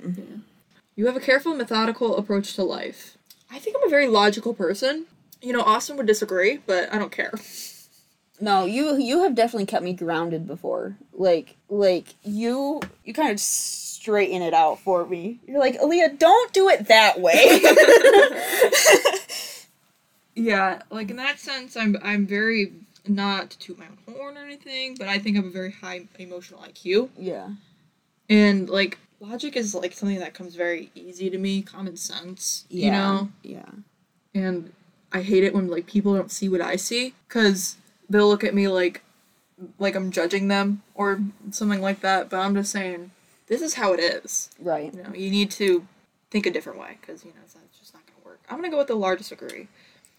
You 0.97 1.07
have 1.07 1.17
a 1.17 1.21
careful, 1.21 1.55
methodical 1.55 2.17
approach 2.17 2.55
to 2.55 2.65
life. 2.65 3.17
I 3.53 3.59
think 3.59 3.77
I'm 3.77 3.87
a 3.87 3.91
very 3.91 4.09
logical 4.09 4.55
person. 4.55 5.07
You 5.41 5.53
know, 5.53 5.63
Austin 5.63 5.97
would 5.97 6.07
disagree, 6.07 6.61
but 6.67 6.93
I 6.93 6.99
don't 6.99 7.13
care. 7.13 7.33
no, 8.41 8.65
you 8.65 8.97
you 8.97 9.23
have 9.23 9.35
definitely 9.35 9.67
kept 9.67 9.85
me 9.85 9.93
grounded 9.93 10.47
before. 10.47 10.97
Like 11.13 11.57
like 11.69 12.15
you 12.23 12.81
you 13.05 13.13
kind 13.15 13.31
of 13.31 13.39
straighten 13.39 14.43
it 14.43 14.55
out 14.55 14.81
for 14.81 15.07
me. 15.07 15.39
You're 15.47 15.61
like, 15.61 15.79
Aaliyah, 15.81 16.19
don't 16.19 16.53
do 16.53 16.69
it 16.69 16.89
that 16.89 17.21
way. 17.21 17.61
Yeah, 20.35 20.83
like 20.91 21.11
in 21.11 21.17
that 21.17 21.39
sense, 21.39 21.77
I'm 21.77 21.97
I'm 22.03 22.27
very 22.27 22.73
not 23.07 23.51
to 23.51 23.59
toot 23.59 23.79
my 23.79 23.87
own 23.87 24.15
horn 24.15 24.39
or 24.39 24.41
anything, 24.41 24.97
but 24.99 25.09
I 25.09 25.19
think 25.19 25.37
I'm 25.37 25.47
a 25.47 25.51
very 25.51 25.73
high 25.73 26.07
emotional 26.19 26.61
IQ, 26.61 27.11
yeah. 27.19 27.51
and 28.29 28.69
like 28.69 28.99
logic 29.23 29.57
is 29.57 29.75
like 29.75 29.93
something 29.93 30.19
that 30.19 30.35
comes 30.35 30.55
very 30.57 30.91
easy 30.95 31.31
to 31.31 31.39
me, 31.39 31.63
common 31.63 31.97
sense, 31.97 32.65
Yeah. 32.69 32.85
you 32.85 32.91
know. 32.91 33.29
Yeah. 33.43 33.71
And 34.35 34.73
I 35.13 35.23
hate 35.23 35.45
it 35.45 35.55
when 35.55 35.69
like 35.69 35.87
people 35.87 36.15
don't 36.15 36.31
see 36.31 36.49
what 36.49 36.61
I 36.61 36.77
see, 36.77 37.15
cause 37.29 37.77
they'll 38.11 38.29
look 38.29 38.45
at 38.45 38.55
me 38.55 38.69
like 38.69 39.03
like 39.79 39.95
I'm 39.95 40.11
judging 40.11 40.49
them 40.49 40.83
or 40.95 41.21
something 41.51 41.81
like 41.81 42.01
that. 42.01 42.29
But 42.29 42.39
I'm 42.41 42.55
just 42.55 42.73
saying, 42.73 43.13
this 43.47 43.63
is 43.63 43.75
how 43.75 43.93
it 43.93 44.01
is. 44.01 44.51
Right. 44.59 44.93
You 44.93 45.03
know, 45.03 45.15
you 45.15 45.31
need 45.31 45.51
to 45.53 45.87
think 46.31 46.47
a 46.47 46.51
different 46.51 46.79
way, 46.81 46.99
cause 47.07 47.25
you 47.25 47.31
know 47.31 47.37
that's 47.43 47.79
just 47.79 47.95
not 47.95 48.03
gonna 48.07 48.25
work. 48.25 48.41
I'm 48.51 48.57
gonna 48.57 48.71
go 48.71 48.79
with 48.79 48.89
the 48.89 48.95
largest 48.97 49.31
degree. 49.31 49.69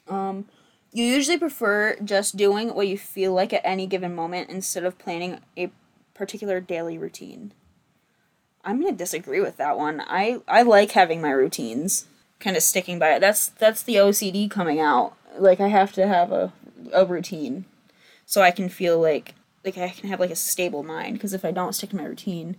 Um, 0.08 0.46
you 0.94 1.04
usually 1.06 1.38
prefer 1.40 1.96
just 2.04 2.38
doing 2.38 2.74
what 2.76 2.88
you 2.88 2.98
feel 2.98 3.34
like 3.34 3.52
at 3.52 3.62
any 3.66 3.88
given 3.88 4.14
moment 4.16 4.50
instead 4.50 4.84
of 4.86 4.98
planning 5.00 5.40
a 5.58 5.72
particular 6.14 6.60
daily 6.62 6.98
routine. 7.00 7.52
I'm 8.64 8.80
gonna 8.82 8.94
disagree 8.94 9.42
with 9.42 9.58
that 9.58 9.78
one. 9.78 10.02
I 10.02 10.42
I 10.48 10.62
like 10.62 10.92
having 10.92 11.22
my 11.22 11.32
routines, 11.32 12.06
kind 12.40 12.56
of 12.56 12.64
sticking 12.64 13.00
by 13.00 13.14
it. 13.16 13.20
That's 13.20 13.50
that's 13.50 13.84
the 13.84 13.96
OCD 13.96 14.50
coming 14.50 14.80
out. 14.80 15.16
Like 15.38 15.60
I 15.60 15.68
have 15.68 15.92
to 15.94 16.08
have 16.08 16.32
a 16.32 16.54
a 16.94 17.06
routine, 17.06 17.66
so 18.26 18.42
I 18.42 18.52
can 18.52 18.70
feel 18.70 19.00
like 19.00 19.36
like 19.66 19.78
I 19.78 19.90
can 19.90 20.10
have 20.10 20.20
like 20.20 20.32
a 20.32 20.36
stable 20.36 20.84
mind. 20.84 21.14
Because 21.14 21.34
if 21.34 21.44
I 21.46 21.52
don't 21.52 21.74
stick 21.74 21.90
to 21.92 21.96
my 21.96 22.06
routine, 22.06 22.56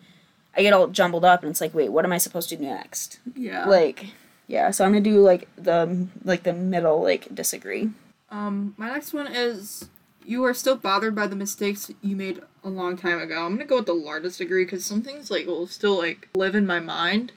I 0.57 0.63
get 0.63 0.73
all 0.73 0.89
jumbled 0.89 1.25
up, 1.25 1.43
and 1.43 1.51
it's 1.51 1.61
like, 1.61 1.75
wait, 1.75 1.91
what 1.91 2.05
am 2.05 2.13
I 2.13 2.19
supposed 2.19 2.49
to 2.51 2.57
do 2.57 2.65
next? 2.65 3.19
Yeah. 3.35 3.67
Like, 3.67 4.07
yeah. 4.47 4.71
So 4.71 4.85
I'm 4.85 4.93
gonna 4.93 5.03
do 5.03 5.21
like 5.21 5.49
the 5.57 6.09
like 6.25 6.43
the 6.43 6.53
middle 6.53 7.03
like 7.03 7.35
disagree. 7.35 7.91
Um, 8.31 8.75
my 8.77 8.89
next 8.89 9.13
one 9.13 9.29
is 9.29 9.89
you 10.25 10.45
are 10.45 10.55
still 10.55 10.77
bothered 10.77 11.15
by 11.15 11.27
the 11.27 11.37
mistakes 11.37 11.91
you 12.03 12.17
made 12.17 12.41
a 12.63 12.69
long 12.69 12.97
time 12.97 13.21
ago. 13.21 13.45
I'm 13.45 13.55
gonna 13.55 13.65
go 13.65 13.77
with 13.77 13.87
the 13.87 13.95
largest 13.95 14.39
degree 14.39 14.65
because 14.65 14.85
some 14.85 15.03
things 15.03 15.31
like 15.31 15.47
will 15.47 15.67
still 15.67 15.99
like 15.99 16.29
live 16.35 16.55
in 16.55 16.67
my 16.67 16.81
mind, 16.81 17.33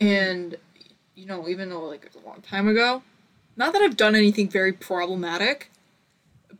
and 0.00 0.56
you 1.14 1.26
know 1.26 1.48
even 1.48 1.70
though 1.70 1.84
like 1.84 2.04
it's 2.04 2.16
a 2.16 2.26
long 2.26 2.42
time 2.42 2.68
ago, 2.68 3.02
not 3.56 3.72
that 3.72 3.82
I've 3.82 3.96
done 3.96 4.14
anything 4.14 4.48
very 4.48 4.72
problematic, 4.72 5.70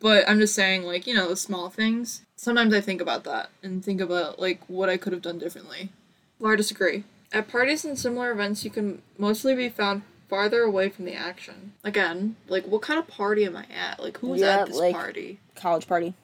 but 0.00 0.28
I'm 0.28 0.38
just 0.38 0.54
saying 0.54 0.84
like 0.84 1.06
you 1.06 1.14
know 1.14 1.28
the 1.28 1.36
small 1.36 1.70
things. 1.70 2.22
Sometimes 2.36 2.74
I 2.74 2.80
think 2.80 3.00
about 3.00 3.24
that 3.24 3.50
and 3.62 3.84
think 3.84 4.00
about 4.00 4.38
like 4.38 4.60
what 4.68 4.88
I 4.88 4.96
could 4.96 5.12
have 5.12 5.22
done 5.22 5.38
differently. 5.38 5.90
Largest 6.38 6.70
degree. 6.70 7.04
At 7.32 7.48
parties 7.48 7.84
and 7.84 7.98
similar 7.98 8.30
events, 8.30 8.64
you 8.64 8.70
can 8.70 9.02
mostly 9.18 9.54
be 9.54 9.68
found 9.68 10.02
farther 10.28 10.62
away 10.62 10.88
from 10.88 11.04
the 11.04 11.14
action. 11.14 11.72
Again, 11.84 12.36
like 12.48 12.66
what 12.66 12.82
kind 12.82 12.98
of 12.98 13.06
party 13.08 13.44
am 13.44 13.56
I 13.56 13.66
at? 13.74 14.00
Like 14.02 14.18
who's 14.18 14.40
Yeah, 14.40 14.60
at 14.60 14.66
this 14.68 14.76
like- 14.76 14.94
party? 14.94 15.40
College 15.54 15.86
party. 15.86 16.14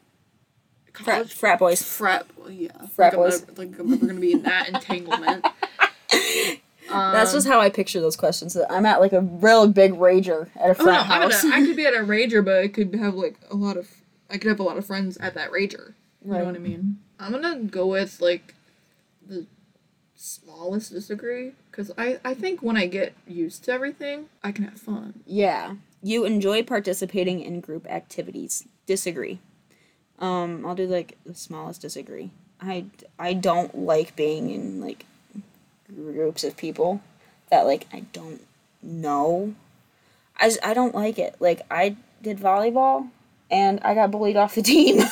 Frat, 0.92 1.06
College 1.06 1.32
frat 1.34 1.58
boys. 1.60 1.82
frat. 1.82 2.26
Yeah. 2.48 2.72
Frat 2.94 3.12
like 3.12 3.30
boys. 3.30 3.42
I'm 3.48 3.54
like 3.54 3.78
I'm 3.78 3.90
never 3.90 4.06
gonna 4.06 4.20
be 4.20 4.32
in 4.32 4.42
that 4.42 4.68
entanglement. 4.68 5.44
Um, 5.46 5.52
That's 6.90 7.32
just 7.32 7.46
how 7.46 7.60
I 7.60 7.70
picture 7.70 8.00
those 8.00 8.16
questions. 8.16 8.56
I'm 8.68 8.84
at 8.84 9.00
like 9.00 9.12
a 9.12 9.20
real 9.20 9.68
big 9.68 9.92
rager 9.94 10.48
at 10.56 10.70
a 10.76 10.82
Oh 10.82 10.84
no, 10.84 10.84
frat 10.84 11.06
I'm 11.06 11.22
at 11.22 11.32
house. 11.32 11.44
I 11.44 11.60
could 11.64 11.76
be 11.76 11.86
at 11.86 11.94
a 11.94 11.98
rager, 11.98 12.44
but 12.44 12.58
I 12.58 12.68
could 12.68 12.94
have 12.96 13.14
like 13.14 13.36
a 13.50 13.54
lot 13.56 13.76
of. 13.76 13.88
I 14.28 14.38
could 14.38 14.48
have 14.48 14.60
a 14.60 14.64
lot 14.64 14.76
of 14.78 14.84
friends 14.86 15.16
at 15.18 15.34
that 15.34 15.50
rager. 15.52 15.94
You 16.24 16.32
know 16.32 16.44
what 16.44 16.54
I 16.54 16.58
mean? 16.58 16.98
I'm 17.20 17.30
gonna 17.32 17.60
go 17.60 17.86
with 17.86 18.20
like 18.20 18.54
the 19.26 19.46
smallest 20.16 20.92
disagree 20.92 21.52
because 21.70 21.90
I 21.96 22.18
I 22.24 22.34
think 22.34 22.62
when 22.62 22.76
I 22.76 22.86
get 22.86 23.14
used 23.26 23.64
to 23.64 23.72
everything, 23.72 24.26
I 24.42 24.52
can 24.52 24.64
have 24.64 24.80
fun. 24.80 25.14
yeah. 25.26 25.74
You 26.02 26.24
enjoy 26.24 26.62
participating 26.62 27.40
in 27.42 27.60
group 27.60 27.86
activities. 27.86 28.66
Disagree. 28.86 29.38
Um, 30.18 30.64
I'll 30.64 30.74
do 30.74 30.86
like 30.86 31.18
the 31.26 31.34
smallest 31.34 31.82
disagree. 31.82 32.30
I 32.60 32.86
I 33.18 33.34
don't 33.34 33.74
like 33.76 34.16
being 34.16 34.48
in 34.50 34.80
like 34.80 35.04
groups 35.94 36.42
of 36.44 36.56
people 36.56 37.02
that 37.50 37.66
like 37.66 37.86
I 37.92 38.00
don't 38.12 38.40
know. 38.82 39.54
I 40.38 40.48
just, 40.48 40.64
I 40.64 40.72
don't 40.72 40.94
like 40.94 41.18
it. 41.18 41.36
Like 41.38 41.62
I 41.70 41.96
did 42.22 42.38
volleyball 42.38 43.08
and 43.50 43.78
I 43.82 43.94
got 43.94 44.10
bullied 44.10 44.36
off 44.36 44.54
the 44.54 44.62
team. 44.74 45.02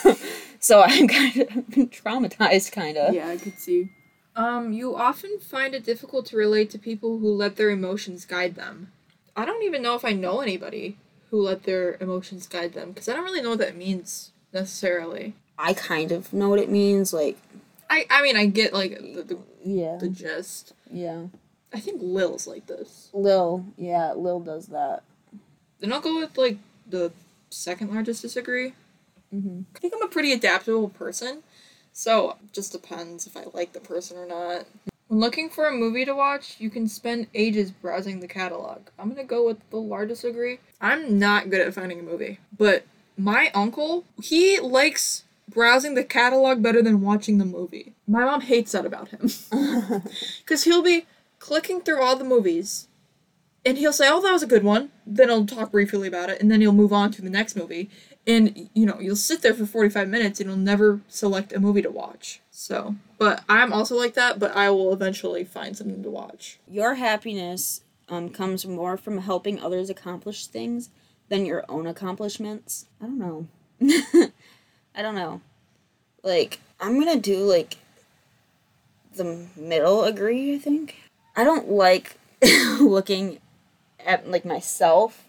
so 0.61 0.81
I'm 0.81 1.07
kind 1.07 1.37
of 1.37 1.49
traumatized 1.91 2.73
kind 2.73 2.97
of. 2.97 3.13
Yeah, 3.15 3.29
I 3.29 3.37
could 3.37 3.59
see. 3.59 3.91
Um, 4.39 4.73
you 4.73 4.95
often 4.95 5.41
find 5.41 5.75
it 5.75 5.85
difficult 5.85 6.27
to 6.27 6.37
relate 6.37 6.71
to 6.71 6.79
people 6.79 7.19
who 7.19 7.35
let 7.35 7.57
their 7.57 7.71
emotions 7.71 8.25
guide 8.25 8.55
them. 8.55 8.93
I 9.37 9.45
don't 9.45 9.65
even 9.65 9.83
know 9.83 9.97
if 9.97 10.05
I 10.05 10.13
know 10.13 10.41
anybody 10.41 10.97
who 11.31 11.43
let 11.43 11.65
their 11.65 11.97
emotions 12.01 12.47
guide 12.47 12.73
them 12.73 12.93
because 12.93 13.09
I 13.09 13.15
don't 13.15 13.25
really 13.25 13.43
know 13.43 13.51
what 13.51 13.59
that 13.59 13.77
means 13.77 14.31
necessarily. 14.53 15.35
I 15.59 15.75
kind 15.75 16.13
of 16.13 16.33
know 16.33 16.49
what 16.49 16.61
it 16.61 16.71
means 16.71 17.13
like 17.13 17.37
I 17.91 18.07
I 18.09 18.23
mean 18.23 18.37
I 18.37 18.47
get 18.47 18.73
like 18.73 18.97
the 18.99 19.23
the, 19.23 19.39
yeah. 19.65 19.97
the 19.97 20.09
gist. 20.09 20.73
Yeah. 20.89 21.25
I 21.75 21.81
think 21.81 22.01
Lil's 22.01 22.47
like 22.47 22.67
this. 22.69 23.11
Lil, 23.13 23.65
yeah, 23.77 24.13
Lil 24.13 24.39
does 24.39 24.69
that. 24.69 25.03
Then 25.81 25.93
I'll 25.93 26.01
go 26.01 26.21
with 26.21 26.39
like 26.39 26.59
the 26.89 27.11
second 27.51 27.93
largest 27.93 28.23
disagree. 28.23 28.75
Mm-hmm. 29.35 29.63
I 29.75 29.79
think 29.81 29.95
I'm 29.97 30.03
a 30.03 30.09
pretty 30.09 30.33
adaptable 30.33 30.91
person, 30.91 31.43
so 31.99 32.31
it 32.31 32.53
just 32.53 32.71
depends 32.71 33.27
if 33.27 33.37
I 33.37 33.43
like 33.53 33.73
the 33.73 33.81
person 33.81 34.17
or 34.19 34.25
not. 34.25 34.67
When 35.09 35.19
looking 35.19 35.51
for 35.51 35.67
a 35.67 35.73
movie 35.73 36.05
to 36.05 36.15
watch, 36.15 36.55
you 36.61 36.71
can 36.71 36.87
spend 36.87 37.27
ages 37.35 37.73
browsing 37.73 38.21
the 38.21 38.29
catalog. 38.29 38.83
I'm 39.01 39.09
gonna 39.09 39.25
go 39.25 39.45
with 39.45 39.59
the 39.71 39.79
largest 39.79 40.23
degree. 40.23 40.61
I'm 40.81 41.19
not 41.19 41.51
good 41.51 41.61
at 41.61 41.75
finding 41.75 41.99
a 41.99 42.05
movie, 42.05 42.39
but 42.57 42.85
my 43.17 43.51
uncle, 43.53 44.05
he 44.23 44.61
likes 44.61 45.25
browsing 45.49 45.95
the 45.95 46.05
catalog 46.05 46.63
better 46.63 46.83
than 46.83 47.01
watching 47.01 47.39
the 47.39 47.45
movie. 47.45 47.95
My 48.07 48.25
mom 48.25 48.43
hates 48.43 48.71
that 48.73 48.87
about 48.87 49.09
him. 49.09 49.29
Because 50.39 50.63
he'll 50.63 50.83
be 50.83 51.07
clicking 51.41 51.81
through 51.81 52.01
all 52.01 52.15
the 52.15 52.23
movies 52.23 52.87
and 53.65 53.77
he'll 53.77 53.93
say, 53.93 54.09
Oh, 54.09 54.23
that 54.23 54.33
was 54.33 54.45
a 54.45 54.47
good 54.47 54.63
one. 54.63 54.91
Then 55.05 55.31
he'll 55.31 55.47
talk 55.47 55.73
briefly 55.73 56.07
about 56.07 56.31
it 56.31 56.41
and 56.41 56.49
then 56.49 56.61
he'll 56.61 56.71
move 56.71 56.93
on 56.93 57.11
to 57.11 57.23
the 57.23 57.29
next 57.29 57.57
movie. 57.57 57.91
And, 58.29 58.69
you 58.75 58.85
know, 58.85 59.01
you'll 59.01 59.17
sit 59.17 59.41
there 59.41 59.55
for 59.55 59.65
45 59.65 60.07
minutes 60.07 60.39
and 60.39 60.49
you'll 60.51 60.59
never 60.59 61.01
select 61.09 61.53
a 61.53 61.59
movie 61.59 61.81
to 61.81 61.91
watch. 61.91 62.41
So, 62.51 62.95
but 63.17 63.43
I'm 63.49 63.73
also 63.73 63.97
like 63.97 64.13
that, 64.15 64.39
but 64.39 64.55
I 64.55 64.69
will 64.69 64.93
eventually 64.93 65.45
find 65.45 65.75
something 65.75 66.03
to 66.03 66.11
watch. 66.11 66.59
Your 66.69 66.97
happiness 66.97 67.81
um, 68.09 68.29
comes 68.29 68.67
more 68.67 68.99
from 68.99 69.19
helping 69.19 69.59
others 69.59 69.89
accomplish 69.89 70.47
things 70.47 70.91
than 71.31 71.47
your 71.47 71.65
own 71.71 71.87
accomplishments. 71.87 72.87
I 73.01 73.07
don't 73.07 73.19
know. 73.19 73.47
I 74.95 75.01
don't 75.03 75.15
know. 75.15 75.41
Like, 76.23 76.61
I'm 76.81 76.99
gonna 76.99 77.19
do 77.19 77.39
like 77.39 77.77
the 79.15 79.47
middle 79.57 80.05
agree, 80.05 80.55
I 80.55 80.59
think. 80.59 80.97
I 81.37 81.45
don't 81.45 81.71
like 81.71 82.19
looking 82.81 83.39
at 84.05 84.29
like 84.29 84.45
myself. 84.45 85.25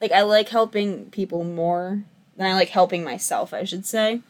Like 0.00 0.12
I 0.12 0.22
like 0.22 0.50
helping 0.50 1.06
people 1.10 1.44
more 1.44 2.04
than 2.36 2.46
I 2.46 2.54
like 2.54 2.70
helping 2.70 3.04
myself, 3.04 3.54
I 3.54 3.64
should 3.64 3.86
say. 3.86 4.20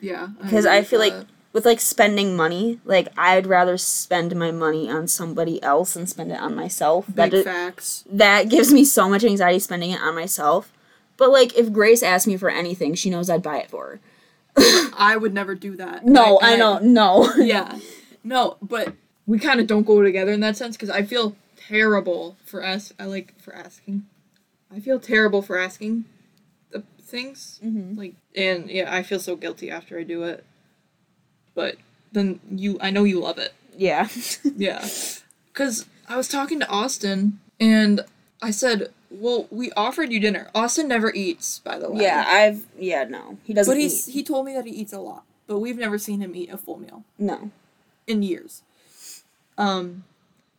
Yeah. 0.00 0.28
Because 0.40 0.66
I, 0.66 0.82
feel 0.82 0.98
like 0.98 1.14
with 1.52 1.64
like 1.64 1.80
spending 1.80 2.36
money, 2.36 2.80
like 2.84 3.08
I'd 3.16 3.46
rather 3.46 3.78
spend 3.78 4.34
my 4.36 4.50
money 4.50 4.90
on 4.90 5.08
somebody 5.08 5.62
else 5.62 5.94
than 5.94 6.06
spend 6.06 6.32
it 6.32 6.40
on 6.40 6.54
myself. 6.54 7.06
big 7.06 7.16
that 7.16 7.30
d- 7.30 7.42
facts. 7.42 8.04
that 8.10 8.48
gives 8.48 8.72
me 8.72 8.84
so 8.84 9.08
much 9.08 9.24
anxiety 9.24 9.60
spending 9.60 9.92
it 9.92 10.00
on 10.00 10.14
myself. 10.14 10.72
But 11.16 11.30
like 11.30 11.56
if 11.56 11.72
Grace 11.72 12.02
asked 12.02 12.26
me 12.26 12.36
for 12.36 12.50
anything, 12.50 12.94
she 12.94 13.08
knows 13.08 13.30
I'd 13.30 13.42
buy 13.42 13.58
it 13.58 13.70
for 13.70 13.86
her. 13.86 14.00
I 14.96 15.16
would 15.16 15.32
never 15.32 15.54
do 15.54 15.76
that. 15.76 16.04
No, 16.04 16.38
And 16.38 16.54
I 16.54 16.56
know, 16.56 16.78
no. 16.80 17.32
yeah. 17.36 17.78
No, 18.22 18.56
but 18.60 18.94
we 19.26 19.38
kind 19.38 19.60
of 19.60 19.66
don't 19.66 19.84
go 19.84 20.02
together 20.02 20.32
in 20.32 20.40
that 20.40 20.56
sense 20.56 20.76
because 20.76 20.90
I 20.90 21.02
feel 21.02 21.36
terrible 21.56 22.36
for 22.44 22.62
ask. 22.62 22.92
I 22.98 23.04
like 23.04 23.40
for 23.40 23.54
asking. 23.54 24.06
I 24.74 24.80
feel 24.80 24.98
terrible 24.98 25.40
for 25.40 25.56
asking 25.56 26.04
things. 27.04 27.60
Mhm. 27.64 27.96
Like, 27.96 28.14
and 28.34 28.68
yeah, 28.70 28.94
I 28.94 29.02
feel 29.02 29.20
so 29.20 29.36
guilty 29.36 29.70
after 29.70 29.98
I 29.98 30.02
do 30.02 30.22
it. 30.24 30.44
But 31.54 31.76
then 32.12 32.40
you, 32.50 32.78
I 32.80 32.90
know 32.90 33.04
you 33.04 33.20
love 33.20 33.38
it. 33.38 33.52
yeah. 33.76 34.08
Yeah. 34.56 34.86
Because 35.52 35.86
I 36.08 36.16
was 36.16 36.28
talking 36.28 36.58
to 36.60 36.68
Austin 36.68 37.38
and 37.60 38.00
I 38.42 38.50
said, 38.50 38.88
well, 39.10 39.46
we 39.50 39.70
offered 39.72 40.10
you 40.12 40.18
dinner. 40.18 40.50
Austin 40.54 40.88
never 40.88 41.12
eats, 41.14 41.60
by 41.60 41.78
the 41.78 41.90
way. 41.90 42.02
yeah, 42.02 42.24
I've 42.26 42.66
yeah, 42.78 43.04
no. 43.04 43.38
He 43.44 43.54
doesn't 43.54 43.72
But 43.72 43.80
he's 43.80 44.08
eat. 44.08 44.12
he 44.12 44.22
told 44.24 44.46
me 44.46 44.54
that 44.54 44.64
he 44.66 44.72
eats 44.72 44.92
a 44.92 44.98
lot, 44.98 45.22
but 45.46 45.60
we've 45.60 45.78
never 45.78 45.96
seen 45.98 46.20
him 46.20 46.34
eat 46.34 46.50
a 46.50 46.58
full 46.58 46.78
meal 46.78 47.04
No. 47.18 47.52
in 48.08 48.22
years. 48.24 48.62
Um, 49.56 50.02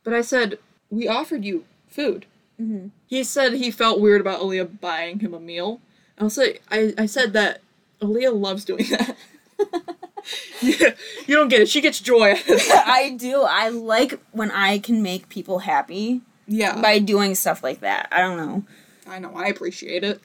but 0.06 0.14
I 0.14 0.22
said 0.22 0.58
we 0.90 1.08
offered 1.10 1.44
you 1.44 1.66
food. 1.90 2.26
Mhm. 2.62 2.92
He 3.08 3.24
said 3.26 3.54
he 3.56 3.70
felt 3.72 4.00
weird 4.00 4.22
about 4.22 4.40
Aaliyah 4.40 4.80
buying 4.80 5.20
him 5.20 5.34
a 5.34 5.40
meal. 5.40 5.82
I'll 6.19 6.30
say 6.30 6.60
I 6.71 6.93
I 6.97 7.06
said 7.06 7.34
that 7.34 7.62
Aaliyah 8.01 8.39
loves 8.39 8.65
doing 8.65 8.86
that. 8.89 9.15
yeah, 10.62 10.91
you 11.28 11.36
don't 11.36 11.47
get 11.49 11.62
it. 11.62 11.69
She 11.69 11.82
gets 11.82 11.99
joy 11.99 12.32
out 12.32 12.39
of 12.39 12.45
that. 12.47 12.84
I 12.88 13.12
do. 13.12 13.41
I 13.43 13.69
like 13.69 14.19
when 14.32 14.51
I 14.51 14.80
can 14.80 15.01
make 15.01 15.30
people 15.30 15.60
happy 15.60 16.21
Yeah, 16.47 16.80
by 16.82 16.99
doing 16.99 17.36
stuff 17.36 17.63
like 17.63 17.82
that. 17.82 18.08
I 18.12 18.19
don't 18.21 18.38
know. 18.38 18.63
I 19.08 19.19
know. 19.19 19.34
I 19.36 19.45
appreciate 19.47 20.04
it. 20.04 20.19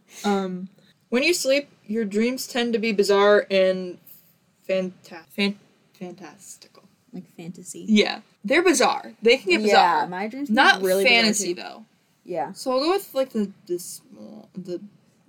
um, 0.24 0.68
when 1.10 1.22
you 1.22 1.34
sleep, 1.34 1.68
your 1.86 2.04
dreams 2.04 2.46
tend 2.46 2.72
to 2.72 2.78
be 2.78 2.92
bizarre 2.92 3.46
and 3.50 3.98
fanta- 4.68 5.26
fan- 5.28 5.58
fantastical. 5.92 6.84
Like 7.12 7.24
fantasy. 7.36 7.84
Yeah, 7.88 8.20
they're 8.44 8.62
bizarre. 8.62 9.12
They 9.20 9.36
can 9.36 9.50
get 9.50 9.62
bizarre. 9.62 10.02
Yeah, 10.02 10.06
my 10.06 10.28
dreams 10.28 10.48
can 10.48 10.54
Not 10.54 10.80
be 10.80 10.86
really 10.86 11.04
bizarre, 11.04 11.22
fantasy 11.22 11.52
though. 11.54 11.84
Yeah. 12.30 12.52
So 12.52 12.70
I'll 12.70 12.78
go 12.80 12.90
with 12.90 13.12
like 13.12 13.30
the 13.30 13.50
the 13.66 13.78
small 13.80 14.48
the 14.54 14.80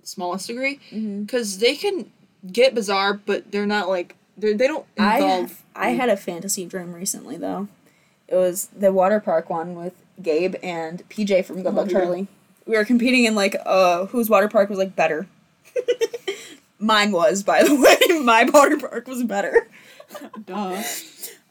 smallest 0.04 0.46
degree 0.46 0.78
because 0.92 1.58
they 1.58 1.74
can 1.74 2.12
get 2.52 2.76
bizarre, 2.76 3.14
but 3.14 3.50
they're 3.50 3.66
not 3.66 3.88
like 3.88 4.14
they 4.38 4.52
they 4.52 4.68
don't 4.68 4.86
I 4.96 5.16
involve. 5.16 5.62
I 5.74 5.88
had 5.90 6.08
a 6.08 6.16
fantasy 6.16 6.64
dream 6.64 6.92
recently 6.94 7.36
though. 7.36 7.66
It 8.28 8.36
was 8.36 8.68
the 8.68 8.92
water 8.92 9.18
park 9.18 9.50
one 9.50 9.74
with 9.74 9.94
Gabe 10.22 10.54
and 10.62 11.02
PJ 11.08 11.44
from 11.44 11.64
Good 11.64 11.74
Luck 11.74 11.88
Oh. 11.88 11.90
Charlie. 11.92 12.28
We 12.66 12.76
were 12.76 12.84
competing 12.84 13.24
in 13.24 13.34
like 13.34 13.56
uh 13.66 14.06
whose 14.06 14.30
water 14.30 14.48
park 14.48 14.70
was 14.70 14.78
like 14.78 14.94
better. 14.94 15.26
Mine 16.78 17.10
was, 17.10 17.42
by 17.42 17.64
the 17.64 17.74
way. 18.10 18.18
My 18.20 18.44
water 18.44 18.76
park 18.78 19.08
was 19.08 19.24
better. 19.24 19.66
Duh. 20.46 20.82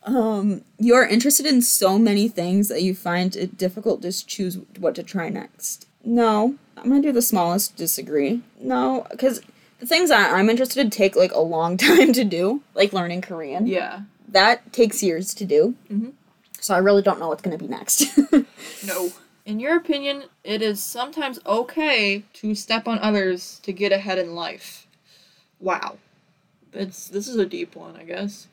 Um, 0.03 0.63
you 0.79 0.95
are 0.95 1.05
interested 1.07 1.45
in 1.45 1.61
so 1.61 1.99
many 1.99 2.27
things 2.27 2.67
that 2.69 2.81
you 2.81 2.95
find 2.95 3.35
it 3.35 3.57
difficult 3.57 4.01
to 4.01 4.11
choose 4.25 4.57
what 4.79 4.95
to 4.95 5.03
try 5.03 5.29
next. 5.29 5.87
No, 6.03 6.55
I'm 6.77 6.89
gonna 6.89 7.01
do 7.01 7.11
the 7.11 7.21
smallest 7.21 7.75
disagree. 7.75 8.41
No, 8.59 9.05
because 9.11 9.41
the 9.79 9.85
things 9.85 10.09
that 10.09 10.33
I'm 10.33 10.49
interested 10.49 10.79
in 10.81 10.89
take 10.89 11.15
like 11.15 11.31
a 11.33 11.39
long 11.39 11.77
time 11.89 12.13
to 12.13 12.23
do, 12.23 12.61
like 12.73 12.93
learning 12.93 13.21
Korean. 13.21 13.67
Yeah. 13.67 14.01
That 14.27 14.73
takes 14.73 15.03
years 15.03 15.33
to 15.35 15.45
do. 15.45 15.75
Mhm. 15.91 16.13
So 16.59 16.73
I 16.73 16.77
really 16.79 17.01
don't 17.01 17.19
know 17.19 17.27
what's 17.27 17.41
gonna 17.41 17.57
be 17.57 17.67
next. 17.67 18.05
No. 18.85 19.11
In 19.45 19.59
your 19.59 19.75
opinion, 19.75 20.23
it 20.43 20.61
is 20.63 20.81
sometimes 20.81 21.39
okay 21.45 22.23
to 22.33 22.55
step 22.55 22.87
on 22.87 22.97
others 22.99 23.59
to 23.63 23.71
get 23.73 23.91
ahead 23.91 24.17
in 24.17 24.33
life. 24.33 24.87
Wow. 25.59 25.97
It's 26.73 27.07
this 27.07 27.27
is 27.27 27.35
a 27.35 27.45
deep 27.45 27.75
one, 27.75 27.95
I 27.95 28.03
guess. 28.03 28.47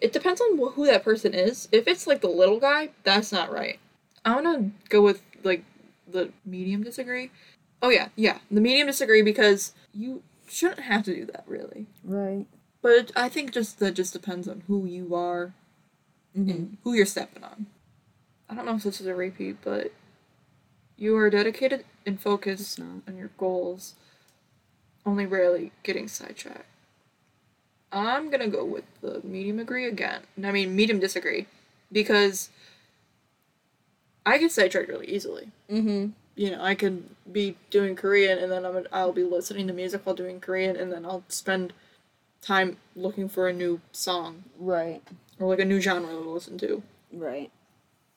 It 0.00 0.12
depends 0.12 0.40
on 0.40 0.56
who 0.74 0.86
that 0.86 1.04
person 1.04 1.34
is. 1.34 1.68
If 1.72 1.86
it's 1.88 2.06
like 2.06 2.20
the 2.20 2.28
little 2.28 2.60
guy, 2.60 2.90
that's 3.04 3.32
not 3.32 3.52
right. 3.52 3.78
I'm 4.24 4.42
gonna 4.44 4.70
go 4.88 5.02
with 5.02 5.22
like 5.44 5.64
the 6.10 6.30
medium 6.44 6.82
disagree. 6.82 7.30
Oh 7.82 7.90
yeah, 7.90 8.08
yeah, 8.16 8.38
the 8.50 8.60
medium 8.60 8.86
disagree 8.88 9.22
because 9.22 9.72
you 9.94 10.22
shouldn't 10.48 10.80
have 10.80 11.04
to 11.04 11.14
do 11.14 11.24
that 11.26 11.44
really. 11.46 11.86
right. 12.04 12.46
But 12.80 13.10
I 13.16 13.28
think 13.28 13.52
just 13.52 13.80
that 13.80 13.92
just 13.94 14.12
depends 14.12 14.46
on 14.48 14.62
who 14.66 14.86
you 14.86 15.14
are 15.14 15.52
Mm-hmm. 16.36 16.50
and 16.50 16.76
who 16.84 16.92
you're 16.92 17.06
stepping 17.06 17.42
on. 17.42 17.66
I 18.48 18.54
don't 18.54 18.66
know 18.66 18.76
if 18.76 18.82
this 18.84 19.00
is 19.00 19.06
a 19.06 19.14
repeat, 19.14 19.56
but 19.64 19.92
you 20.96 21.16
are 21.16 21.30
dedicated 21.30 21.84
and 22.06 22.20
focused 22.20 22.78
on 22.78 23.02
your 23.16 23.30
goals, 23.38 23.94
only 25.06 25.26
rarely 25.26 25.72
getting 25.82 26.06
sidetracked. 26.06 26.66
I'm 27.92 28.30
gonna 28.30 28.48
go 28.48 28.64
with 28.64 28.84
the 29.00 29.20
medium 29.24 29.58
agree 29.58 29.86
again. 29.86 30.22
I 30.42 30.52
mean, 30.52 30.76
medium 30.76 30.98
disagree, 31.00 31.46
because 31.90 32.50
I 34.26 34.38
get 34.38 34.52
sidetracked 34.52 34.88
really 34.88 35.08
easily. 35.08 35.50
Mm-hmm. 35.70 36.10
You 36.36 36.50
know, 36.52 36.62
I 36.62 36.74
could 36.74 37.04
be 37.32 37.56
doing 37.70 37.96
Korean 37.96 38.38
and 38.38 38.52
then 38.52 38.64
I'm 38.64 38.86
I'll 38.92 39.12
be 39.12 39.24
listening 39.24 39.66
to 39.68 39.72
music 39.72 40.02
while 40.04 40.14
doing 40.14 40.38
Korean, 40.40 40.76
and 40.76 40.92
then 40.92 41.04
I'll 41.04 41.24
spend 41.28 41.72
time 42.42 42.76
looking 42.94 43.28
for 43.28 43.48
a 43.48 43.52
new 43.52 43.80
song 43.90 44.44
Right. 44.58 45.02
or 45.40 45.48
like 45.48 45.58
a 45.58 45.64
new 45.64 45.80
genre 45.80 46.10
to 46.10 46.18
listen 46.30 46.56
to. 46.58 46.82
Right. 47.12 47.50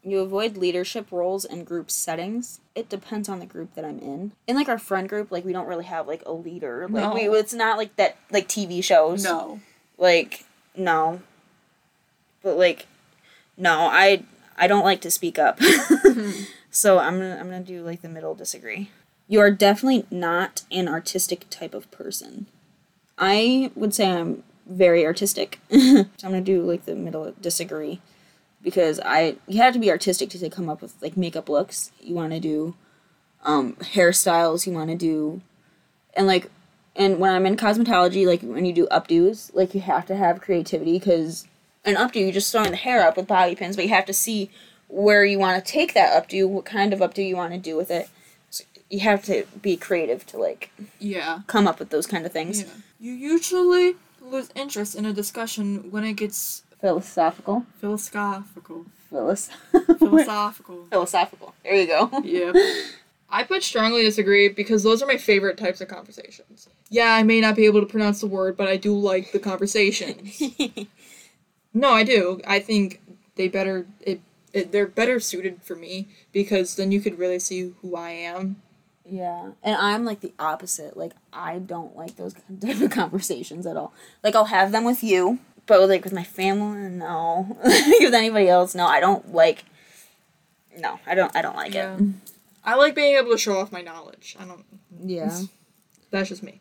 You 0.04 0.20
avoid 0.20 0.58
leadership 0.58 1.12
roles 1.12 1.46
in 1.46 1.64
group 1.64 1.92
settings. 1.92 2.60
It 2.74 2.90
depends 2.90 3.30
on 3.30 3.40
the 3.40 3.46
group 3.46 3.76
that 3.76 3.86
I'm 3.86 4.00
in. 4.00 4.32
In 4.48 4.56
like 4.56 4.68
our 4.68 4.80
friend 4.80 5.08
group, 5.08 5.32
like 5.32 5.46
we 5.46 5.54
don't 5.54 5.68
really 5.68 5.86
have 5.86 6.08
like 6.08 6.24
a 6.26 6.32
leader. 6.32 6.88
Like 6.90 7.04
No. 7.04 7.14
we 7.14 7.38
it's 7.38 7.54
not 7.54 7.78
like 7.78 7.96
that 7.98 8.18
like 8.32 8.48
TV 8.48 8.84
shows. 8.84 9.24
No. 9.24 9.60
Like 10.00 10.46
no. 10.76 11.22
But 12.42 12.58
like 12.58 12.88
no, 13.58 13.82
I 13.92 14.24
I 14.58 14.66
don't 14.68 14.84
like 14.84 15.02
to 15.02 15.12
speak 15.12 15.38
up. 15.38 15.60
Hmm. 16.04 16.32
so 16.72 16.98
I'm 16.98 17.20
gonna 17.20 17.38
I'm 17.40 17.46
gonna 17.50 17.62
do 17.64 17.84
like 17.84 18.02
the 18.02 18.10
middle 18.10 18.34
disagree. 18.34 18.90
You 19.28 19.40
are 19.40 19.52
definitely 19.52 20.06
not 20.10 20.64
an 20.72 20.88
artistic 20.88 21.46
type 21.50 21.74
of 21.76 21.90
person. 21.92 22.48
I 23.20 23.72
would 23.76 23.94
say 23.94 24.10
I'm 24.12 24.44
very 24.66 25.06
artistic. 25.06 25.60
so 25.70 25.78
I'm 25.78 26.08
gonna 26.24 26.42
do 26.42 26.64
like 26.64 26.86
the 26.86 26.96
middle 26.96 27.34
disagree 27.40 28.02
because 28.64 29.00
I 29.04 29.36
you 29.48 29.62
have 29.62 29.74
to 29.74 29.80
be 29.80 29.90
artistic 29.90 30.30
to 30.30 30.50
come 30.50 30.70
up 30.70 30.82
with 30.82 30.94
like 31.02 31.18
makeup 31.18 31.50
looks. 31.50 31.92
You 32.02 32.16
want 32.16 32.34
to 32.34 32.40
do 32.40 32.76
um, 33.44 33.74
hairstyles. 33.76 34.66
You 34.68 34.74
want 34.74 34.90
to 34.90 34.96
do 34.96 35.42
and 36.14 36.28
like 36.28 36.50
and 36.96 37.20
when 37.20 37.34
I'm 37.34 37.46
in 37.46 37.56
cosmetology, 37.56 38.26
like 38.28 38.42
when 38.42 38.66
you 38.66 38.74
do 38.74 38.88
updos, 38.88 39.52
like 39.54 39.74
you 39.74 39.82
have 39.82 40.06
to 40.08 40.16
have 40.16 40.42
creativity 40.42 41.00
because 41.00 41.48
an 41.86 41.96
updo 41.96 42.16
you're 42.22 42.32
just 42.32 42.52
throwing 42.52 42.72
the 42.72 42.78
hair 42.78 43.08
up 43.08 43.18
with 43.18 43.28
bobby 43.28 43.56
pins, 43.56 43.76
but 43.76 43.86
you 43.86 43.90
have 43.92 44.06
to 44.06 44.14
see 44.14 44.50
where 44.88 45.24
you 45.24 45.40
want 45.40 45.64
to 45.64 45.72
take 45.72 45.94
that 45.94 46.12
updo, 46.22 46.48
what 46.50 46.66
kind 46.66 46.92
of 46.94 47.00
updo 47.00 47.26
you 47.26 47.36
want 47.38 47.54
to 47.54 47.58
do 47.58 47.78
with 47.78 47.90
it. 47.90 48.10
So 48.50 48.66
you 48.90 49.00
have 49.00 49.24
to 49.26 49.46
be 49.62 49.78
creative 49.78 50.26
to 50.28 50.38
like 50.38 50.70
Yeah. 51.00 51.40
come 51.48 51.66
up 51.66 51.80
with 51.80 51.90
those 51.92 52.06
kind 52.06 52.26
of 52.26 52.34
things. 52.34 52.62
Yeah. 52.64 52.68
You 53.00 53.14
usually 53.14 53.96
lose 54.22 54.50
interest 54.54 54.94
in 54.96 55.06
a 55.06 55.14
discussion 55.14 55.90
when 55.92 56.04
it 56.04 56.14
gets 56.14 56.64
Philosophical. 56.82 57.66
philosophical. 57.80 58.86
Philos- 59.10 59.50
Philosophical. 60.00 60.86
Philosophical. 60.92 61.54
There 61.64 61.76
you 61.76 61.88
go. 61.88 62.10
yeah. 62.24 62.52
I 63.34 63.44
put 63.44 63.64
strongly 63.64 64.04
disagree 64.04 64.50
because 64.50 64.84
those 64.84 65.02
are 65.02 65.06
my 65.06 65.16
favorite 65.18 65.58
types 65.58 65.80
of 65.80 65.88
conversations. 65.88 66.68
Yeah, 66.90 67.14
I 67.14 67.24
may 67.24 67.40
not 67.40 67.56
be 67.56 67.66
able 67.66 67.80
to 67.80 67.86
pronounce 67.86 68.20
the 68.20 68.28
word, 68.28 68.58
but 68.58 68.68
I 68.68 68.76
do 68.76 68.94
like 68.98 69.32
the 69.32 69.40
conversations. 69.40 70.42
no, 71.74 71.92
I 71.92 72.04
do. 72.04 72.42
I 72.46 72.60
think 72.60 73.00
they 73.36 73.48
better 73.48 73.86
it, 74.02 74.20
it 74.52 74.74
they're 74.74 74.88
better 74.88 75.22
suited 75.22 75.62
for 75.64 75.76
me 75.78 76.10
because 76.34 76.76
then 76.76 76.92
you 76.92 77.00
could 77.00 77.18
really 77.18 77.40
see 77.40 77.74
who 77.82 77.96
I 77.96 78.10
am. 78.10 78.62
Yeah, 79.06 79.52
and 79.64 79.76
I'm 79.78 80.04
like 80.04 80.20
the 80.20 80.34
opposite. 80.38 80.98
Like 80.98 81.14
I 81.32 81.60
don't 81.60 81.96
like 81.96 82.18
those 82.18 82.34
type 82.62 82.82
of 82.82 82.92
conversations 82.92 83.66
at 83.66 83.78
all. 83.78 83.94
Like 84.24 84.36
I'll 84.36 84.46
have 84.46 84.74
them 84.74 84.84
with 84.84 85.04
you, 85.04 85.40
but 85.72 85.88
like 85.88 86.04
with 86.04 86.12
my 86.12 86.26
family, 86.26 86.90
no. 86.90 87.56
with 87.64 88.14
anybody 88.14 88.50
else, 88.50 88.76
no. 88.76 88.86
I 88.88 89.00
don't 89.00 89.34
like. 89.34 89.64
No, 90.78 91.00
I 91.08 91.16
don't. 91.16 91.34
I 91.34 91.42
don't 91.42 91.56
like 91.56 91.74
Yeah. 91.74 91.96
it. 91.96 92.04
I 92.66 92.76
like 92.76 92.94
being 92.94 93.16
able 93.16 93.32
to 93.32 93.38
show 93.38 93.58
off 93.58 93.72
my 93.72 93.82
knowledge. 93.82 94.36
I 94.38 94.44
don't. 94.44 94.66
Yeah. 95.02 95.40
That's 96.10 96.28
just 96.28 96.44
me. 96.44 96.60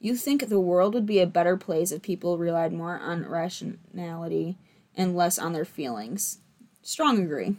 You 0.00 0.16
think 0.16 0.48
the 0.48 0.58
world 0.58 0.94
would 0.94 1.04
be 1.04 1.20
a 1.20 1.26
better 1.26 1.58
place 1.58 1.92
if 1.92 2.00
people 2.00 2.38
relied 2.38 2.72
more 2.72 2.98
on 2.98 3.28
rationality 3.28 4.56
and 4.96 5.14
less 5.14 5.38
on 5.38 5.52
their 5.52 5.66
feelings? 5.66 6.38
Strong 6.80 7.18
agree. 7.22 7.56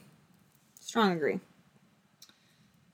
Strong 0.80 1.12
agree. 1.12 1.42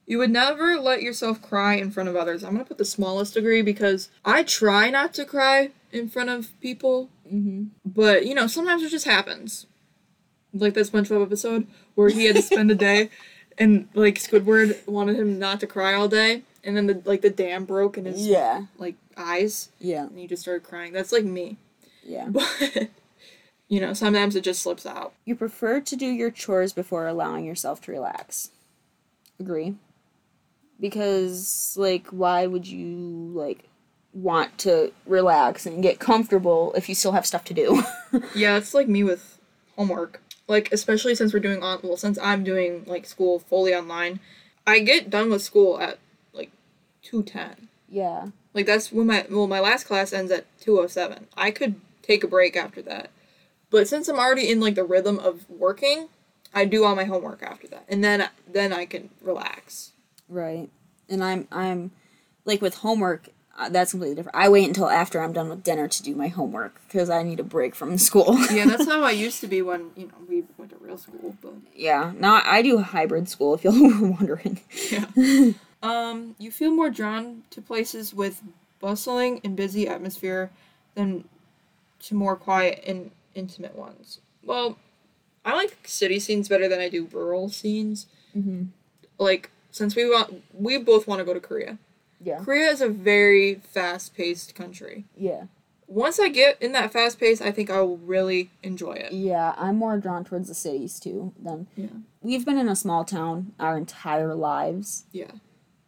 You 0.07 0.17
would 0.19 0.31
never 0.31 0.79
let 0.79 1.01
yourself 1.03 1.41
cry 1.41 1.75
in 1.75 1.91
front 1.91 2.07
of 2.09 2.15
others. 2.15 2.43
I'm 2.43 2.53
gonna 2.53 2.63
put 2.65 2.77
the 2.79 2.85
smallest 2.85 3.33
degree 3.35 3.61
because 3.61 4.09
I 4.25 4.41
try 4.43 4.89
not 4.89 5.13
to 5.15 5.25
cry 5.25 5.71
in 5.91 6.09
front 6.09 6.29
of 6.29 6.59
people, 6.61 7.09
Mm-hmm. 7.31 7.65
but 7.85 8.25
you 8.25 8.33
know 8.33 8.47
sometimes 8.47 8.83
it 8.83 8.89
just 8.89 9.03
happens. 9.05 9.65
Like 10.53 10.73
that 10.75 10.87
SpongeBob 10.87 11.21
episode 11.23 11.67
where 11.95 12.07
he 12.09 12.23
had 12.23 12.37
to 12.37 12.41
spend 12.41 12.71
a 12.71 12.75
day, 12.89 13.09
and 13.57 13.89
like 13.93 14.15
Squidward 14.15 14.87
wanted 14.87 15.17
him 15.19 15.37
not 15.37 15.59
to 15.59 15.67
cry 15.67 15.93
all 15.93 16.07
day, 16.07 16.43
and 16.63 16.77
then 16.77 16.87
the 16.87 17.01
like 17.03 17.21
the 17.21 17.29
dam 17.29 17.65
broke 17.65 17.97
in 17.97 18.05
his 18.05 18.25
Yeah. 18.25 18.67
like 18.77 18.95
eyes, 19.17 19.69
Yeah. 19.79 20.05
and 20.07 20.17
he 20.17 20.25
just 20.25 20.41
started 20.41 20.63
crying. 20.63 20.93
That's 20.93 21.11
like 21.11 21.25
me, 21.25 21.57
Yeah. 22.01 22.27
but 22.29 22.87
you 23.67 23.81
know 23.81 23.91
sometimes 23.93 24.37
it 24.37 24.41
just 24.45 24.63
slips 24.63 24.85
out. 24.85 25.11
You 25.25 25.35
prefer 25.35 25.81
to 25.81 25.95
do 25.97 26.05
your 26.05 26.31
chores 26.31 26.71
before 26.71 27.07
allowing 27.07 27.43
yourself 27.43 27.81
to 27.81 27.91
relax. 27.91 28.51
Agree. 29.37 29.75
Because 30.79 31.75
like 31.77 32.07
why 32.07 32.45
would 32.47 32.67
you 32.67 33.31
like 33.33 33.63
want 34.13 34.57
to 34.59 34.91
relax 35.05 35.65
and 35.65 35.83
get 35.83 35.99
comfortable 35.99 36.73
if 36.75 36.87
you 36.89 36.95
still 36.95 37.11
have 37.13 37.25
stuff 37.25 37.43
to 37.45 37.53
do? 37.53 37.83
Yeah, 38.33 38.55
it's 38.57 38.73
like 38.73 38.87
me 38.87 39.03
with 39.03 39.37
homework. 39.75 40.21
Like 40.47 40.71
especially 40.71 41.13
since 41.13 41.33
we're 41.33 41.39
doing 41.41 41.61
on 41.61 41.79
well, 41.83 41.97
since 41.97 42.17
I'm 42.19 42.43
doing 42.43 42.83
like 42.87 43.05
school 43.05 43.39
fully 43.39 43.75
online, 43.75 44.19
I 44.65 44.79
get 44.79 45.09
done 45.09 45.29
with 45.29 45.41
school 45.41 45.79
at 45.79 45.99
like 46.33 46.51
two 47.03 47.23
ten. 47.23 47.67
yeah. 47.89 48.27
Like 48.53 48.65
that's 48.65 48.91
when 48.91 49.07
my 49.07 49.25
well 49.29 49.45
my 49.47 49.59
last 49.59 49.83
class 49.85 50.13
ends 50.13 50.31
at 50.31 50.45
two 50.59 50.79
oh 50.79 50.87
seven. 50.87 51.27
I 51.35 51.51
could 51.51 51.75
take 52.01 52.23
a 52.23 52.27
break 52.27 52.55
after 52.55 52.81
that, 52.83 53.11
but 53.69 53.87
since 53.87 54.07
I'm 54.07 54.17
already 54.19 54.49
in 54.49 54.59
like 54.61 54.75
the 54.75 54.85
rhythm 54.85 55.19
of 55.19 55.47
working, 55.49 56.07
I 56.55 56.63
do 56.65 56.83
all 56.85 56.95
my 56.95 57.03
homework 57.03 57.43
after 57.43 57.67
that, 57.67 57.83
and 57.89 58.03
then 58.03 58.29
then 58.51 58.71
I 58.73 58.85
can 58.85 59.09
relax. 59.21 59.91
Right. 60.29 60.69
And 61.09 61.23
I'm 61.23 61.47
I'm 61.51 61.91
like 62.45 62.61
with 62.61 62.75
homework 62.75 63.29
uh, 63.57 63.69
that's 63.69 63.91
completely 63.91 64.15
different. 64.15 64.35
I 64.35 64.49
wait 64.49 64.67
until 64.67 64.89
after 64.89 65.19
I'm 65.19 65.33
done 65.33 65.49
with 65.49 65.63
dinner 65.63 65.87
to 65.87 66.03
do 66.03 66.15
my 66.15 66.27
homework 66.27 66.79
because 66.87 67.09
I 67.09 67.23
need 67.23 67.39
a 67.39 67.43
break 67.43 67.73
from 67.73 67.97
school. 67.97 68.37
Yeah, 68.51 68.65
that's 68.65 68.85
how 68.85 69.03
I 69.03 69.11
used 69.11 69.41
to 69.41 69.47
be 69.47 69.61
when 69.61 69.91
you 69.95 70.07
know 70.07 70.13
we 70.27 70.43
went 70.57 70.71
to 70.71 70.77
real 70.77 70.97
school. 70.97 71.35
But 71.41 71.53
yeah. 71.75 72.13
Now 72.15 72.41
I 72.45 72.61
do 72.61 72.79
hybrid 72.79 73.27
school 73.29 73.55
if 73.55 73.63
you're 73.63 73.73
wondering. 74.11 74.61
yeah. 74.91 75.51
um, 75.81 76.35
you 76.37 76.51
feel 76.51 76.71
more 76.71 76.89
drawn 76.89 77.43
to 77.51 77.61
places 77.61 78.13
with 78.13 78.41
bustling 78.79 79.41
and 79.43 79.55
busy 79.55 79.87
atmosphere 79.87 80.51
than 80.93 81.23
to 81.99 82.15
more 82.15 82.35
quiet 82.35 82.83
and 82.85 83.11
intimate 83.33 83.75
ones. 83.75 84.19
Well, 84.43 84.77
I 85.43 85.55
like 85.55 85.87
city 85.87 86.19
scenes 86.19 86.47
better 86.47 86.67
than 86.67 86.79
I 86.79 86.89
do 86.89 87.07
rural 87.11 87.49
scenes. 87.49 88.07
Mm-hmm. 88.35 88.65
Like 89.17 89.49
since 89.77 89.95
we 89.95 90.09
want, 90.09 90.43
we 90.53 90.77
both 90.77 91.07
want 91.07 91.19
to 91.19 91.25
go 91.25 91.33
to 91.33 91.39
Korea. 91.39 91.77
Yeah. 92.23 92.39
Korea 92.39 92.69
is 92.69 92.81
a 92.81 92.89
very 92.89 93.55
fast-paced 93.55 94.55
country. 94.55 95.05
Yeah. 95.15 95.43
Once 95.87 96.19
I 96.19 96.27
get 96.27 96.61
in 96.61 96.73
that 96.73 96.91
fast 96.91 97.17
pace, 97.19 97.39
I 97.39 97.51
think 97.51 97.69
I 97.69 97.79
will 97.81 97.97
really 97.97 98.49
enjoy 98.61 98.93
it. 98.93 99.13
Yeah, 99.13 99.53
I'm 99.57 99.77
more 99.77 99.97
drawn 99.97 100.25
towards 100.25 100.49
the 100.49 100.53
cities 100.55 100.99
too. 100.99 101.31
Than 101.41 101.67
Yeah. 101.77 101.87
we've 102.21 102.43
been 102.45 102.57
in 102.57 102.67
a 102.67 102.75
small 102.75 103.05
town 103.05 103.53
our 103.59 103.77
entire 103.77 104.35
lives. 104.35 105.05
Yeah. 105.13 105.31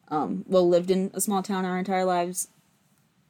Um, 0.08 0.46
well, 0.48 0.68
lived 0.68 0.90
in 0.90 1.12
a 1.14 1.20
small 1.20 1.44
town 1.44 1.66
our 1.66 1.78
entire 1.78 2.06
lives, 2.06 2.48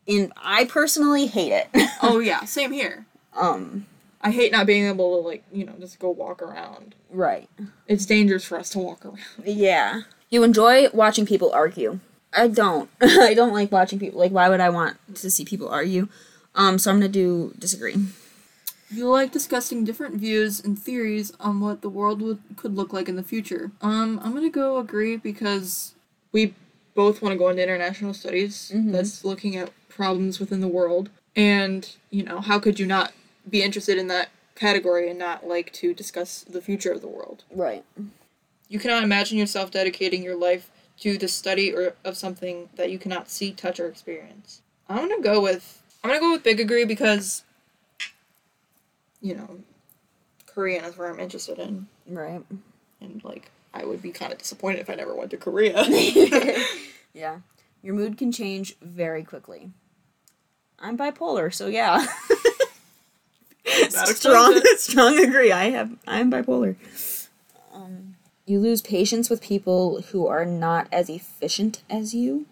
and 0.08 0.32
I 0.38 0.66
personally 0.66 1.26
hate 1.28 1.52
it. 1.52 1.70
Oh 2.04 2.20
yeah, 2.20 2.46
same 2.46 2.72
here. 2.72 3.06
um, 3.36 3.86
I 4.22 4.32
hate 4.32 4.52
not 4.52 4.66
being 4.68 4.86
able 4.88 5.22
to 5.22 5.28
like, 5.28 5.44
you 5.52 5.66
know, 5.66 5.74
just 5.80 5.98
go 6.00 6.10
walk 6.10 6.42
around. 6.42 6.94
right. 7.10 7.50
It's 7.88 8.06
dangerous 8.06 8.44
for 8.46 8.60
us 8.60 8.70
to 8.72 8.80
walk 8.80 9.06
around. 9.06 9.20
Yeah. 9.44 10.02
You 10.30 10.44
enjoy 10.44 10.90
watching 10.90 11.26
people 11.26 11.52
argue. 11.52 12.00
I 12.34 12.48
don't. 12.48 12.90
I 13.02 13.34
don't 13.34 13.54
like 13.54 13.72
watching 13.72 14.00
people. 14.00 14.20
Like, 14.20 14.32
why 14.32 14.50
would 14.50 14.60
I 14.60 14.70
want 14.70 14.98
to 15.16 15.32
see 15.32 15.46
people 15.46 15.70
argue? 15.70 16.08
Um, 16.56 16.78
so 16.78 16.92
I'm 16.92 16.98
gonna 16.98 17.10
do 17.10 17.54
disagree. 17.58 17.96
You 18.92 19.08
like 19.10 19.32
discussing 19.32 19.84
different 19.86 20.16
views 20.16 20.60
and 20.60 20.78
theories 20.78 21.32
on 21.40 21.60
what 21.60 21.82
the 21.82 21.90
world 21.90 22.22
would, 22.22 22.40
could 22.56 22.76
look 22.76 22.92
like 22.92 23.08
in 23.08 23.16
the 23.16 23.24
future. 23.24 23.72
Um, 23.82 24.20
I'm 24.24 24.34
gonna 24.34 24.50
go 24.50 24.78
agree 24.78 25.16
because 25.18 25.94
we 26.32 26.54
both 26.96 27.22
want 27.22 27.34
to 27.34 27.38
go 27.38 27.50
into 27.50 27.62
international 27.64 28.14
studies. 28.14 28.72
Mhm. 28.74 28.92
That's 28.92 29.24
looking 29.24 29.56
at 29.56 29.72
problems 29.90 30.40
within 30.40 30.60
the 30.60 30.68
world, 30.68 31.10
and 31.36 31.88
you 32.10 32.24
know, 32.24 32.42
how 32.42 32.60
could 32.60 32.80
you 32.80 32.86
not 32.86 33.14
be 33.50 33.64
interested 33.64 33.98
in 33.98 34.08
that 34.08 34.30
category 34.56 35.10
and 35.10 35.18
not 35.18 35.48
like 35.48 35.72
to 35.74 35.94
discuss 35.94 36.42
the 36.42 36.62
future 36.62 36.92
of 36.92 37.02
the 37.02 37.08
world? 37.08 37.44
Right. 37.52 37.84
You 38.70 38.80
cannot 38.80 39.04
imagine 39.04 39.38
yourself 39.38 39.72
dedicating 39.72 40.24
your 40.24 40.36
life 40.38 40.70
to 41.00 41.18
the 41.18 41.28
study 41.28 41.74
or 41.74 41.94
of 42.06 42.16
something 42.18 42.70
that 42.76 42.92
you 42.92 43.00
cannot 43.00 43.30
see, 43.30 43.52
touch, 43.52 43.80
or 43.80 43.88
experience. 43.88 44.62
I'm 44.88 45.08
gonna 45.10 45.22
go 45.22 45.42
with 45.42 45.82
I'm 46.04 46.10
gonna 46.12 46.20
go 46.22 46.32
with 46.32 46.44
big 46.44 46.60
agree 46.60 46.86
because 46.86 47.44
you 49.22 49.36
know 49.36 49.60
Korean 50.46 50.84
is 50.86 50.98
where 50.98 51.10
I'm 51.12 51.20
interested 51.20 51.60
in, 51.60 51.88
Right. 52.08 52.42
and 53.02 53.24
like 53.24 53.50
I 53.74 53.86
would 53.86 54.02
be 54.02 54.12
kind 54.12 54.32
of 54.32 54.38
disappointed 54.40 54.80
if 54.80 54.90
I 54.90 54.96
never 54.96 55.16
went 55.16 55.32
to 55.32 55.38
Korea. 55.38 55.84
yeah. 57.14 57.40
Your 57.82 57.96
mood 57.96 58.18
can 58.18 58.32
change 58.32 58.76
very 58.82 59.24
quickly. 59.24 59.72
I'm 60.80 60.98
bipolar, 60.98 61.54
so 61.54 61.68
yeah. 61.68 62.06
strong, 63.90 64.62
strong 64.78 65.18
agree. 65.24 65.52
I 65.52 65.70
have. 65.72 65.92
I'm 66.08 66.32
bipolar. 66.32 66.76
Um, 67.74 68.16
you 68.50 68.60
lose 68.60 68.82
patience 68.82 69.30
with 69.30 69.42
people 69.42 70.02
who 70.12 70.26
are 70.28 70.44
not 70.46 70.88
as 70.92 71.10
efficient 71.10 71.84
as 71.90 72.14
you. 72.16 72.46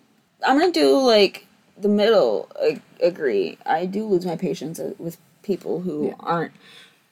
I'm 0.45 0.59
gonna 0.59 0.71
do 0.71 0.97
like 0.99 1.47
the 1.77 1.87
middle. 1.89 2.49
ag- 2.61 2.81
agree. 3.01 3.57
I 3.65 3.85
do 3.87 4.05
lose 4.05 4.25
my 4.25 4.35
patience 4.35 4.79
uh, 4.79 4.93
with 4.99 5.17
people 5.41 5.81
who 5.81 6.07
Yeah. 6.07 6.13
aren't 6.19 6.51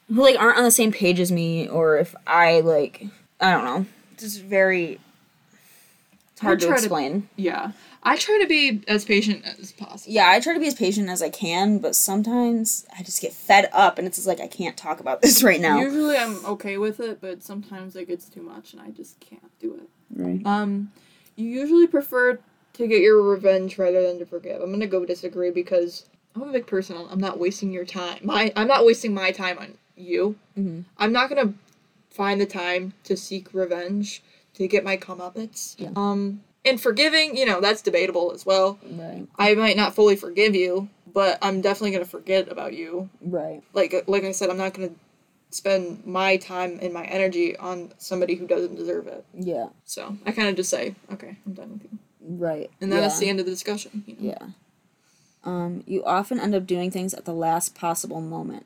who 0.08 0.22
like 0.22 0.38
aren't 0.40 0.58
on 0.58 0.64
the 0.64 0.72
same 0.72 0.92
page 0.92 1.20
as 1.20 1.32
me, 1.32 1.68
or 1.68 1.98
if 1.98 2.16
I 2.28 2.60
like 2.62 3.06
I 3.42 3.52
don't 3.52 3.66
know. 3.66 3.86
It's 4.14 4.24
just 4.24 4.42
very. 4.44 5.00
It's 6.32 6.42
hard 6.42 6.60
to 6.60 6.68
try 6.68 6.76
to- 6.78 6.82
explain. 6.84 7.30
yeah, 7.38 7.72
I 8.06 8.18
try 8.18 8.38
to 8.40 8.48
be 8.48 8.84
as 8.88 9.04
patient 9.04 9.44
as 9.60 9.72
possible. 9.72 10.14
Yeah, 10.14 10.30
I 10.30 10.40
try 10.40 10.54
to 10.54 10.60
be 10.60 10.68
as 10.68 10.76
patient 10.76 11.10
as 11.10 11.24
I 11.24 11.30
can, 11.30 11.80
but 11.80 11.96
sometimes 11.96 12.86
I 12.98 13.02
just 13.02 13.20
get 13.20 13.34
fed 13.34 13.68
up 13.74 13.98
and 13.98 14.08
it's 14.08 14.18
just 14.18 14.28
like 14.28 14.40
I 14.40 14.48
can't 14.48 14.78
talk 14.78 15.00
about 15.00 15.22
this 15.24 15.42
right 15.44 15.60
now. 15.60 15.80
Usually 15.80 16.16
I'm 16.16 16.46
okay 16.46 16.78
with 16.78 17.00
it, 17.00 17.20
but 17.20 17.42
sometimes 17.42 17.96
it 17.96 18.08
gets 18.08 18.30
too 18.30 18.44
much 18.44 18.74
and 18.74 18.82
I 18.82 18.92
just 18.92 19.20
can't 19.20 19.60
do 19.60 19.74
it. 19.74 19.90
Right. 20.16 20.46
Um, 20.46 20.92
you 21.36 21.48
usually 21.48 21.88
prefer 21.88 22.40
to 22.74 22.88
get 22.88 23.02
your 23.02 23.22
revenge 23.24 23.78
rather 23.80 24.02
than 24.06 24.20
to 24.20 24.26
forgive. 24.26 24.62
I'm 24.62 24.72
gonna 24.72 24.86
go 24.86 25.04
disagree 25.04 25.50
because 25.50 26.06
I'm 26.36 26.44
a 26.44 26.52
big 26.52 26.68
person. 26.68 26.98
I'm 27.10 27.20
not 27.20 27.40
wasting 27.40 27.72
your 27.72 27.86
time. 27.86 28.20
My 28.24 28.54
I'm 28.56 28.68
not 28.68 28.86
wasting 28.86 29.14
my 29.16 29.32
time 29.32 29.58
on 29.58 29.78
you. 29.98 30.36
Mhm. 30.58 30.84
I'm 30.98 31.12
not 31.12 31.30
gonna 31.30 31.54
find 32.12 32.40
the 32.40 32.46
time 32.46 32.94
to 33.06 33.18
seek 33.18 33.54
revenge 33.54 34.22
to 34.54 34.68
get 34.68 34.84
my 34.84 34.96
comeuppance. 34.96 35.76
Yeah. 35.78 35.90
Um, 35.96 36.42
and 36.66 36.82
forgiving, 36.82 37.38
you 37.38 37.46
know, 37.46 37.62
that's 37.62 37.82
debatable 37.82 38.32
as 38.34 38.46
well. 38.46 38.80
Right. 38.90 39.28
I 39.38 39.56
might 39.56 39.78
not 39.78 39.96
fully 39.96 40.16
forgive 40.16 40.56
you, 40.56 40.90
but 41.14 41.38
I'm 41.42 41.62
definitely 41.62 41.92
gonna 41.92 42.06
forget 42.06 42.52
about 42.52 42.74
you. 42.74 43.10
Right. 43.22 43.64
Like 43.74 43.94
like 44.08 44.24
I 44.24 44.32
said, 44.32 44.50
I'm 44.50 44.58
not 44.58 44.74
gonna 44.74 44.92
spend 45.52 46.06
my 46.06 46.38
time 46.38 46.80
and 46.82 46.94
my 46.94 47.06
energy 47.06 47.56
on 47.56 47.94
somebody 47.98 48.36
who 48.36 48.48
doesn't 48.48 48.76
deserve 48.76 49.08
it. 49.08 49.26
Yeah. 49.34 49.68
So 49.86 50.18
I 50.26 50.32
kind 50.32 50.50
of 50.50 50.56
just 50.56 50.70
say, 50.70 50.96
okay, 51.14 51.38
I'm 51.46 51.54
done 51.54 51.72
with 51.74 51.84
you. 51.84 52.00
Right. 52.20 52.70
And 52.82 52.92
then 52.92 53.00
yeah. 53.00 53.08
that's 53.08 53.20
the 53.20 53.30
end 53.30 53.40
of 53.40 53.46
the 53.46 53.52
discussion. 53.52 54.04
You 54.08 54.16
know? 54.16 54.30
Yeah. 54.32 54.48
Um, 55.46 55.84
you 55.86 56.04
often 56.04 56.40
end 56.40 56.56
up 56.56 56.66
doing 56.66 56.90
things 56.90 57.14
at 57.14 57.26
the 57.26 57.34
last 57.34 57.76
possible 57.76 58.20
moment. 58.20 58.66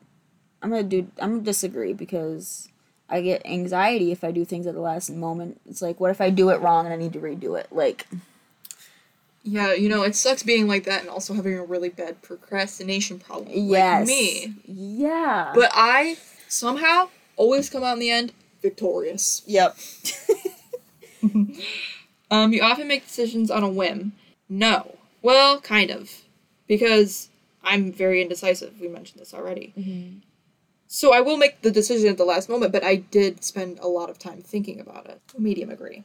I'm 0.62 0.70
gonna 0.70 0.82
do. 0.82 1.10
I'm 1.20 1.30
gonna 1.30 1.42
disagree 1.42 1.92
because 1.92 2.69
I 3.10 3.20
get 3.22 3.44
anxiety 3.44 4.12
if 4.12 4.22
I 4.24 4.30
do 4.30 4.44
things 4.44 4.66
at 4.66 4.74
the 4.74 4.80
last 4.80 5.10
moment. 5.10 5.60
It's 5.68 5.82
like, 5.82 5.98
what 6.00 6.10
if 6.10 6.20
I 6.20 6.30
do 6.30 6.50
it 6.50 6.60
wrong 6.60 6.86
and 6.86 6.92
I 6.94 6.96
need 6.96 7.12
to 7.14 7.18
redo 7.20 7.58
it? 7.58 7.66
Like, 7.72 8.06
Yeah, 9.42 9.72
you 9.74 9.88
know, 9.88 10.02
it 10.02 10.14
sucks 10.14 10.42
being 10.42 10.68
like 10.68 10.84
that 10.84 11.00
and 11.00 11.10
also 11.10 11.34
having 11.34 11.58
a 11.58 11.64
really 11.64 11.88
bad 11.88 12.22
procrastination 12.22 13.18
problem. 13.18 13.48
Yes. 13.52 14.00
Like 14.00 14.06
me. 14.06 14.54
Yeah. 14.66 15.52
But 15.54 15.70
I 15.74 16.16
somehow 16.48 17.08
always 17.36 17.68
come 17.68 17.82
out 17.82 17.94
in 17.94 17.98
the 17.98 18.10
end 18.10 18.32
victorious. 18.62 19.42
yep. 19.46 19.76
Um, 22.32 22.52
you 22.52 22.62
often 22.62 22.86
make 22.86 23.04
decisions 23.06 23.50
on 23.50 23.64
a 23.64 23.68
whim. 23.68 24.12
No. 24.48 24.96
Well, 25.20 25.60
kind 25.60 25.90
of. 25.90 26.22
Because 26.68 27.28
I'm 27.64 27.92
very 27.92 28.22
indecisive. 28.22 28.80
We 28.80 28.86
mentioned 28.86 29.20
this 29.20 29.34
already. 29.34 30.22
So 30.92 31.14
I 31.14 31.20
will 31.20 31.36
make 31.36 31.62
the 31.62 31.70
decision 31.70 32.10
at 32.10 32.16
the 32.16 32.24
last 32.24 32.48
moment, 32.48 32.72
but 32.72 32.82
I 32.82 32.96
did 32.96 33.44
spend 33.44 33.78
a 33.78 33.86
lot 33.86 34.10
of 34.10 34.18
time 34.18 34.42
thinking 34.42 34.80
about 34.80 35.06
it. 35.06 35.20
Medium 35.38 35.70
agree. 35.70 36.02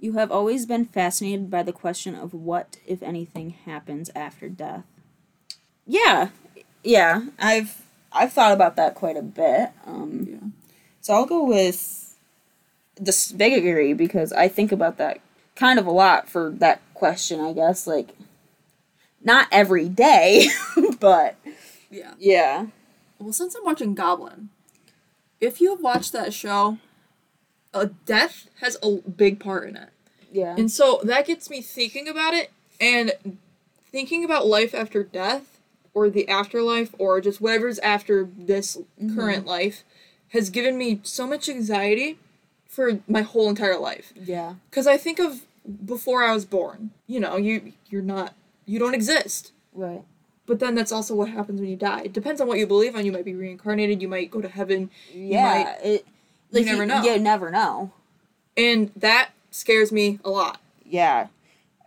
You 0.00 0.14
have 0.14 0.32
always 0.32 0.66
been 0.66 0.84
fascinated 0.86 1.52
by 1.52 1.62
the 1.62 1.72
question 1.72 2.16
of 2.16 2.34
what, 2.34 2.78
if 2.84 3.00
anything, 3.00 3.50
happens 3.50 4.10
after 4.16 4.48
death. 4.48 4.82
Yeah, 5.86 6.30
yeah, 6.82 7.26
I've 7.38 7.82
I've 8.12 8.32
thought 8.32 8.50
about 8.52 8.74
that 8.74 8.96
quite 8.96 9.16
a 9.16 9.22
bit. 9.22 9.70
Um, 9.86 10.26
Yeah. 10.28 10.48
So 11.00 11.14
I'll 11.14 11.24
go 11.26 11.44
with 11.44 12.16
the 12.96 13.34
big 13.36 13.52
agree 13.52 13.92
because 13.92 14.32
I 14.32 14.48
think 14.48 14.72
about 14.72 14.98
that 14.98 15.20
kind 15.54 15.78
of 15.78 15.86
a 15.86 15.92
lot 15.92 16.28
for 16.28 16.50
that 16.58 16.80
question. 16.92 17.38
I 17.38 17.52
guess 17.52 17.86
like 17.86 18.08
not 19.22 19.46
every 19.52 19.88
day, 19.88 20.48
but 20.98 21.36
Yeah. 21.88 22.14
yeah, 22.18 22.66
Well, 23.20 23.32
since 23.32 23.54
I'm 23.54 23.64
watching 23.64 23.94
Goblin, 23.94 24.48
if 25.40 25.60
you 25.60 25.70
have 25.70 25.80
watched 25.80 26.12
that 26.12 26.32
show, 26.32 26.78
a 27.72 27.86
death 27.86 28.48
has 28.60 28.76
a 28.82 28.96
big 28.96 29.38
part 29.38 29.68
in 29.68 29.76
it. 29.76 29.90
yeah, 30.32 30.54
And 30.56 30.70
so 30.70 31.00
that 31.04 31.26
gets 31.26 31.50
me 31.50 31.60
thinking 31.60 32.08
about 32.08 32.34
it 32.34 32.50
and 32.80 33.12
thinking 33.92 34.24
about 34.24 34.46
life 34.46 34.74
after 34.74 35.02
death 35.02 35.60
or 35.92 36.08
the 36.08 36.28
afterlife 36.28 36.94
or 36.98 37.20
just 37.20 37.40
whatever's 37.40 37.78
after 37.80 38.28
this 38.36 38.76
mm-hmm. 38.76 39.14
current 39.14 39.46
life 39.46 39.84
has 40.30 40.50
given 40.50 40.78
me 40.78 41.00
so 41.02 41.26
much 41.26 41.48
anxiety 41.48 42.18
for 42.66 43.00
my 43.08 43.22
whole 43.22 43.48
entire 43.48 43.78
life. 43.78 44.12
yeah, 44.14 44.54
Cuz 44.70 44.86
I 44.86 44.96
think 44.96 45.18
of 45.18 45.44
before 45.84 46.22
I 46.22 46.32
was 46.32 46.44
born. 46.44 46.90
You 47.06 47.20
know, 47.20 47.36
you 47.36 47.72
you're 47.88 48.02
not 48.02 48.34
you 48.64 48.78
don't 48.78 48.94
exist. 48.94 49.52
right, 49.74 50.02
But 50.50 50.58
then 50.58 50.74
that's 50.74 50.90
also 50.90 51.14
what 51.14 51.28
happens 51.28 51.60
when 51.60 51.70
you 51.70 51.76
die. 51.76 52.00
It 52.06 52.12
depends 52.12 52.40
on 52.40 52.48
what 52.48 52.58
you 52.58 52.66
believe 52.66 52.96
on. 52.96 53.06
You 53.06 53.12
might 53.12 53.24
be 53.24 53.36
reincarnated, 53.36 54.02
you 54.02 54.08
might 54.08 54.32
go 54.32 54.40
to 54.40 54.48
heaven, 54.48 54.90
yeah. 55.14 55.78
it 55.80 56.04
like, 56.50 56.64
you 56.64 56.72
never 56.72 56.84
know. 56.84 57.04
You 57.04 57.18
never 57.20 57.52
know. 57.52 57.92
and 58.56 58.90
that 58.96 59.30
scares 59.52 59.92
me 59.92 60.18
a 60.24 60.30
lot. 60.30 60.60
Yeah. 60.84 61.28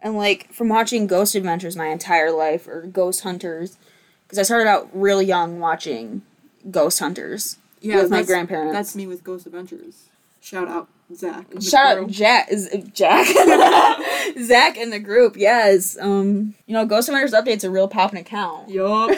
And 0.02 0.16
like 0.16 0.52
from 0.54 0.70
watching 0.70 1.08
Ghost 1.08 1.36
Adventures 1.36 1.76
my 1.76 1.88
entire 1.88 2.32
life 2.32 2.66
or 2.66 2.84
Ghost 2.84 3.22
Hunters, 3.24 3.78
because 4.26 4.40
I 4.40 4.44
started 4.44 4.70
out 4.70 4.90
really 4.94 5.26
young 5.26 5.60
watching 5.60 6.22
Ghost 6.72 7.00
Hunters 7.00 7.58
with 7.84 8.10
my 8.10 8.24
grandparents. 8.24 8.74
That's 8.74 8.96
me 8.96 9.08
with 9.08 9.26
Ghost 9.26 9.46
Adventures. 9.46 10.10
Shout 10.44 10.68
out 10.68 10.90
Zach. 11.16 11.46
Shout 11.62 11.96
crew. 11.98 12.06
out 12.06 12.10
Jack, 12.12 12.52
is 12.52 12.70
Jack, 12.94 13.26
Zach 14.42 14.78
in 14.78 14.90
the 14.90 15.00
group. 15.00 15.38
Yes, 15.38 15.98
um, 16.00 16.54
you 16.68 16.74
know, 16.74 16.86
Ghost 16.86 17.08
Adventures 17.10 17.32
update's 17.34 17.64
a 17.64 17.70
real 17.72 17.88
poppin' 17.88 18.18
account. 18.20 18.70
Yup. 18.70 19.12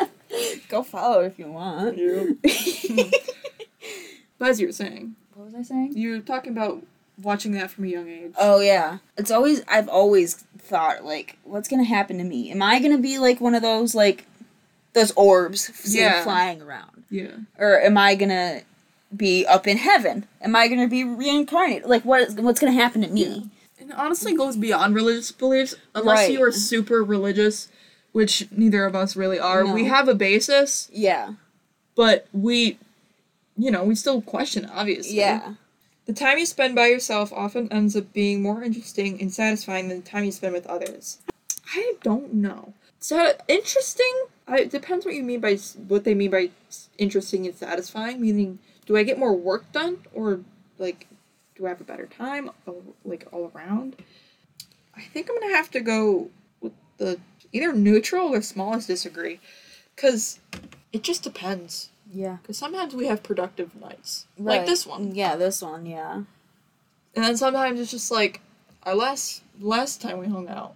Go 0.68 0.82
follow 0.82 1.20
if 1.22 1.38
you 1.38 1.46
want. 1.50 1.96
but 4.38 4.48
as 4.48 4.60
you 4.60 4.66
were 4.68 4.72
saying, 4.72 5.14
what 5.34 5.46
was 5.46 5.54
I 5.54 5.62
saying? 5.62 5.96
you 5.96 6.10
were 6.12 6.20
talking 6.20 6.52
about 6.52 6.82
watching 7.22 7.52
that 7.52 7.70
from 7.70 7.84
a 7.84 7.88
young 7.88 8.08
age. 8.08 8.32
Oh 8.38 8.60
yeah, 8.60 8.98
it's 9.16 9.30
always 9.30 9.62
I've 9.68 9.88
always 9.88 10.34
thought 10.58 11.04
like, 11.04 11.36
what's 11.44 11.68
gonna 11.68 11.84
happen 11.84 12.18
to 12.18 12.24
me? 12.24 12.50
Am 12.50 12.62
I 12.62 12.78
gonna 12.80 12.98
be 12.98 13.18
like 13.18 13.40
one 13.40 13.54
of 13.54 13.62
those 13.62 13.94
like 13.94 14.26
those 14.94 15.12
orbs 15.12 15.70
Yeah. 15.94 16.22
flying 16.24 16.60
around? 16.62 17.04
yeah. 17.10 17.28
or 17.58 17.78
am 17.80 17.96
I 17.98 18.14
gonna 18.14 18.62
be 19.16 19.46
up 19.46 19.66
in 19.66 19.76
heaven? 19.78 20.26
Am 20.40 20.54
I 20.56 20.68
gonna 20.68 20.88
be 20.88 21.04
reincarnated? 21.04 21.88
Like 21.88 22.04
what 22.04 22.20
is 22.22 22.34
what's 22.36 22.60
gonna 22.60 22.72
happen 22.72 23.02
to 23.02 23.08
me? 23.08 23.48
And 23.78 23.90
it 23.90 23.96
honestly 23.98 24.34
goes 24.34 24.56
beyond 24.56 24.94
religious 24.94 25.32
beliefs. 25.32 25.74
Unless 25.94 26.18
Right. 26.20 26.32
you 26.32 26.42
are 26.42 26.52
super 26.52 27.02
religious, 27.02 27.68
which 28.12 28.46
neither 28.50 28.84
of 28.84 28.94
us 28.94 29.16
really 29.16 29.38
are. 29.38 29.66
We 29.66 29.84
have 29.86 30.08
a 30.08 30.14
basis, 30.14 30.88
Yeah. 30.92 31.34
but 31.94 32.26
we, 32.32 32.78
you 33.56 33.70
know, 33.70 33.84
we 33.84 33.94
still 33.94 34.20
question 34.22 34.66
obviously. 34.72 35.16
Yeah. 35.16 35.54
The 36.06 36.12
time 36.12 36.38
you 36.38 36.46
spend 36.46 36.74
by 36.74 36.88
yourself 36.88 37.32
often 37.32 37.72
ends 37.72 37.94
up 37.96 38.12
being 38.12 38.42
more 38.42 38.62
interesting 38.62 39.20
and 39.20 39.32
satisfying 39.32 39.88
than 39.88 40.00
the 40.02 40.08
time 40.08 40.24
you 40.24 40.32
spend 40.32 40.52
with 40.52 40.66
others. 40.66 41.18
I 41.74 41.94
don't 42.02 42.34
know. 42.34 42.74
So 42.98 43.32
interesting. 43.48 44.12
I, 44.48 44.58
it 44.60 44.70
depends 44.70 45.04
what 45.06 45.14
you 45.14 45.22
mean 45.22 45.40
by 45.40 45.56
what 45.88 46.02
they 46.04 46.14
mean 46.14 46.30
by 46.30 46.50
interesting 46.98 47.46
and 47.46 47.54
satisfying. 47.56 48.20
Meaning, 48.20 48.58
do 48.86 48.96
I 48.96 49.02
get 49.02 49.18
more 49.18 49.34
work 49.34 49.70
done, 49.72 49.98
or 50.12 50.40
like, 50.78 51.06
do 51.56 51.66
I 51.66 51.70
have 51.70 51.80
a 51.80 51.84
better 51.84 52.06
time, 52.06 52.50
oh, 52.66 52.82
like 53.04 53.26
all 53.32 53.50
around? 53.54 53.96
I 54.96 55.02
think 55.02 55.28
I'm 55.30 55.40
gonna 55.40 55.56
have 55.56 55.70
to 55.72 55.80
go 55.80 56.30
with 56.60 56.72
the 56.98 57.18
either 57.52 57.72
neutral 57.72 58.34
or 58.34 58.42
smallest 58.42 58.88
disagree, 58.88 59.40
because 59.94 60.40
it 60.92 61.02
just 61.02 61.22
depends. 61.22 61.90
Yeah. 62.12 62.38
Because 62.42 62.58
sometimes 62.58 62.94
we 62.94 63.06
have 63.06 63.22
productive 63.22 63.74
nights, 63.74 64.26
like 64.36 64.66
this 64.66 64.86
one. 64.86 65.14
Yeah, 65.14 65.36
this 65.36 65.62
one, 65.62 65.86
yeah. 65.86 66.22
And 67.14 67.24
then 67.24 67.36
sometimes 67.36 67.80
it's 67.80 67.90
just 67.90 68.10
like 68.10 68.40
our 68.82 68.94
last 68.94 69.42
last 69.60 70.00
time 70.00 70.18
we 70.18 70.26
hung 70.26 70.48
out. 70.48 70.74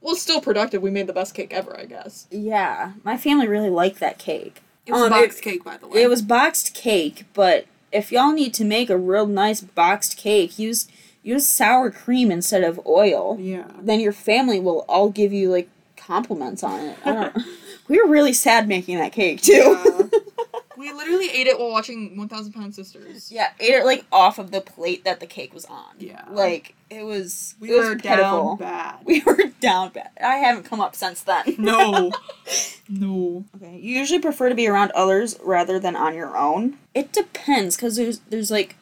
Well, 0.00 0.14
it's 0.14 0.22
still 0.22 0.40
productive. 0.40 0.80
We 0.80 0.90
made 0.90 1.06
the 1.06 1.12
best 1.12 1.34
cake 1.34 1.52
ever, 1.52 1.78
I 1.78 1.84
guess. 1.84 2.26
Yeah. 2.30 2.92
My 3.02 3.16
family 3.16 3.48
really 3.48 3.70
liked 3.70 3.98
that 4.00 4.18
cake. 4.18 4.60
It 4.88 4.92
was 4.92 5.02
Um, 5.02 5.10
boxed 5.10 5.42
cake, 5.42 5.62
by 5.62 5.76
the 5.76 5.86
way. 5.86 6.02
It 6.02 6.08
was 6.08 6.22
boxed 6.22 6.74
cake, 6.74 7.24
but 7.34 7.66
if 7.92 8.10
y'all 8.10 8.32
need 8.32 8.54
to 8.54 8.64
make 8.64 8.88
a 8.90 8.96
real 8.96 9.26
nice 9.26 9.60
boxed 9.60 10.16
cake, 10.16 10.58
use 10.58 10.88
use 11.22 11.46
sour 11.46 11.90
cream 11.90 12.30
instead 12.30 12.64
of 12.64 12.80
oil. 12.86 13.36
Yeah. 13.38 13.64
Then 13.80 14.00
your 14.00 14.12
family 14.12 14.58
will 14.60 14.86
all 14.88 15.10
give 15.10 15.32
you 15.32 15.50
like 15.50 15.68
compliments 15.96 16.62
on 16.62 16.80
it. 16.80 16.96
I 17.04 17.12
don't 17.12 17.36
We 17.88 18.00
were 18.00 18.08
really 18.08 18.32
sad 18.32 18.68
making 18.68 18.98
that 18.98 19.12
cake 19.12 19.42
too. 19.42 19.52
Yeah. 20.12 20.18
We 20.78 20.92
literally 20.92 21.28
ate 21.30 21.46
it 21.48 21.58
while 21.58 21.70
watching 21.70 22.16
One 22.16 22.28
Thousand 22.28 22.52
Pound 22.52 22.74
Sisters. 22.74 23.30
Yeah, 23.32 23.50
ate 23.58 23.74
it 23.74 23.84
like 23.84 24.04
off 24.12 24.38
of 24.38 24.50
the 24.52 24.60
plate 24.60 25.04
that 25.04 25.18
the 25.20 25.26
cake 25.26 25.52
was 25.52 25.64
on. 25.64 25.84
Yeah. 25.98 26.24
like 26.30 26.74
it 26.88 27.02
was. 27.04 27.54
We 27.60 27.70
it 27.72 27.78
was 27.78 27.88
were 27.88 27.96
pitiful. 27.96 28.56
down 28.56 28.56
bad. 28.58 28.96
We 29.04 29.20
were 29.26 29.44
down 29.60 29.90
bad. 29.90 30.10
I 30.22 30.36
haven't 30.36 30.64
come 30.64 30.80
up 30.80 30.94
since 30.94 31.22
then. 31.22 31.44
No. 31.58 32.12
no. 32.88 33.44
Okay, 33.56 33.76
you 33.76 33.98
usually 33.98 34.20
prefer 34.20 34.48
to 34.48 34.54
be 34.54 34.68
around 34.68 34.92
others 34.92 35.36
rather 35.42 35.78
than 35.80 35.96
on 35.96 36.14
your 36.14 36.36
own. 36.38 36.78
It 36.94 37.12
depends, 37.12 37.76
cause 37.76 37.96
there's 37.96 38.20
there's 38.30 38.50
like 38.50 38.76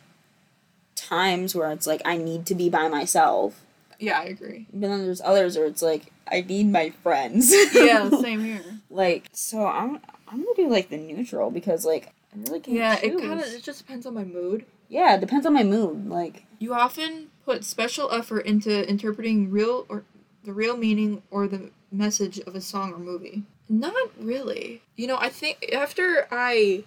times 0.94 1.54
where 1.54 1.70
it's 1.72 1.86
like 1.86 2.02
I 2.04 2.16
need 2.16 2.46
to 2.46 2.54
be 2.54 2.68
by 2.68 2.88
myself, 2.88 3.60
Yeah, 3.98 4.18
I 4.20 4.24
agree. 4.24 4.66
but 4.72 4.88
then 4.88 5.04
there's 5.04 5.20
others 5.20 5.56
where 5.56 5.66
it's 5.66 5.82
like 5.82 6.12
I 6.30 6.40
need 6.42 6.70
my 6.72 6.90
friends. 7.02 7.52
Yeah, 7.74 8.08
same 8.20 8.40
here. 8.44 8.62
like 8.90 9.28
so, 9.32 9.66
I'm 9.66 10.00
I'm 10.28 10.42
gonna 10.42 10.54
do 10.56 10.68
like 10.68 10.88
the 10.90 10.96
neutral 10.96 11.50
because 11.50 11.84
like 11.84 12.12
I 12.34 12.38
really 12.38 12.60
can't. 12.60 12.76
Yeah, 12.76 12.98
it 13.02 13.18
kind 13.20 13.40
of 13.40 13.46
it 13.46 13.62
just 13.62 13.78
depends 13.78 14.06
on 14.06 14.14
my 14.14 14.24
mood. 14.24 14.66
Yeah, 14.88 15.14
it 15.16 15.20
depends 15.20 15.46
on 15.46 15.54
my 15.54 15.64
mood. 15.64 16.08
Like 16.08 16.44
You 16.58 16.74
often 16.74 17.28
put 17.44 17.64
special 17.64 18.10
effort 18.12 18.40
into 18.40 18.88
interpreting 18.88 19.50
real 19.50 19.86
or 19.88 20.04
the 20.44 20.52
real 20.52 20.76
meaning 20.76 21.22
or 21.30 21.48
the 21.48 21.70
message 21.90 22.38
of 22.40 22.54
a 22.54 22.60
song 22.60 22.92
or 22.92 22.98
movie. 22.98 23.44
Not 23.68 24.10
really. 24.18 24.82
You 24.96 25.08
know, 25.08 25.18
I 25.18 25.28
think 25.28 25.70
after 25.72 26.28
I 26.30 26.84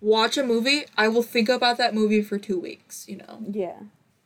watch 0.00 0.36
a 0.36 0.42
movie, 0.44 0.84
I 0.96 1.08
will 1.08 1.22
think 1.22 1.48
about 1.48 1.78
that 1.78 1.94
movie 1.94 2.22
for 2.22 2.38
2 2.38 2.58
weeks, 2.58 3.08
you 3.08 3.16
know. 3.16 3.42
yeah. 3.50 3.76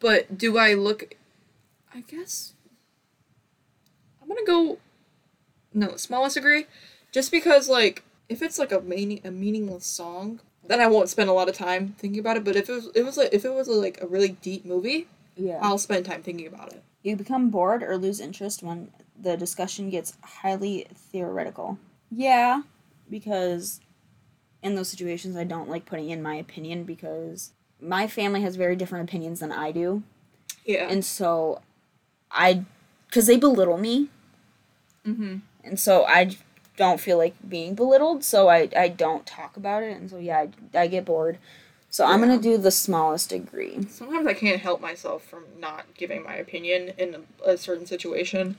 But 0.01 0.37
do 0.37 0.59
I 0.59 0.75
look 0.75 1.14
I 1.95 2.01
guess 2.01 2.55
I'm 4.20 4.29
to 4.29 4.45
go 4.47 4.79
no, 5.75 5.97
smallest 5.97 6.37
agree 6.37 6.66
just 7.12 7.31
because 7.31 7.68
like 7.68 8.03
if 8.33 8.43
it's 8.43 8.59
like 8.59 8.72
a 8.72 8.80
meaning 8.80 9.20
a 9.24 9.30
meaningless 9.30 9.87
song, 9.87 10.41
then 10.66 10.80
I 10.80 10.87
won't 10.87 11.09
spend 11.09 11.28
a 11.28 11.33
lot 11.33 11.49
of 11.49 11.55
time 11.55 11.95
thinking 11.99 12.20
about 12.20 12.37
it, 12.37 12.45
but 12.45 12.57
if 12.57 12.68
it 12.68 12.72
was 12.72 12.87
it 12.95 13.05
was 13.05 13.16
like 13.16 13.30
if 13.33 13.45
it 13.45 13.53
was 13.53 13.68
like 13.68 13.99
a 14.01 14.07
really 14.07 14.30
deep 14.41 14.64
movie, 14.64 15.07
Yeah. 15.37 15.59
I'll 15.62 15.78
spend 15.78 16.07
time 16.07 16.22
thinking 16.22 16.47
about 16.47 16.72
it. 16.72 16.83
You 17.03 17.16
become 17.16 17.51
bored 17.51 17.83
or 17.83 17.97
lose 17.99 18.20
interest 18.20 18.62
when 18.62 18.91
the 19.20 19.37
discussion 19.37 19.91
gets 19.91 20.16
highly 20.22 20.87
theoretical. 20.95 21.78
Yeah, 22.11 22.62
because 23.11 23.80
in 24.62 24.74
those 24.76 24.89
situations, 24.89 25.37
I 25.37 25.45
don't 25.45 25.68
like 25.68 25.85
putting 25.85 26.11
in 26.11 26.22
my 26.22 26.37
opinion 26.37 26.85
because 26.85 27.53
my 27.80 28.07
family 28.07 28.43
has 28.43 28.57
very 28.57 28.76
different 28.76 29.09
opinions 29.09 29.41
than 29.41 29.53
I 29.53 29.72
do. 29.72 30.03
Yeah. 30.64 30.89
And 30.89 31.05
so 31.05 31.61
I, 32.30 32.64
because 33.07 33.26
they 33.26 33.37
belittle 33.37 33.78
me, 33.78 34.09
mm-hmm. 35.05 35.39
and 35.64 35.80
so 35.80 36.05
I 36.07 36.37
don't 36.77 37.01
feel 37.01 37.18
like 37.18 37.35
being 37.49 37.75
belittled, 37.75 38.25
so 38.25 38.49
I, 38.49 38.68
I 38.77 38.89
don't 38.89 39.27
talk 39.27 39.57
about 39.57 39.83
it. 39.83 39.97
And 39.97 40.11
so, 40.11 40.18
yeah, 40.18 40.47
I, 40.75 40.79
I 40.79 40.87
get 40.87 41.05
bored. 41.05 41.39
So 41.93 42.07
I'm 42.07 42.20
gonna 42.20 42.39
do 42.39 42.57
the 42.57 42.70
smallest 42.70 43.29
degree. 43.29 43.87
Sometimes 43.91 44.27
I 44.27 44.33
can't 44.33 44.62
help 44.62 44.81
myself 44.81 45.25
from 45.25 45.45
not 45.59 45.85
giving 45.95 46.23
my 46.23 46.37
opinion 46.37 46.93
in 46.97 47.16
a, 47.45 47.51
a 47.51 47.59
certain 47.59 47.85
situation, 47.85 48.57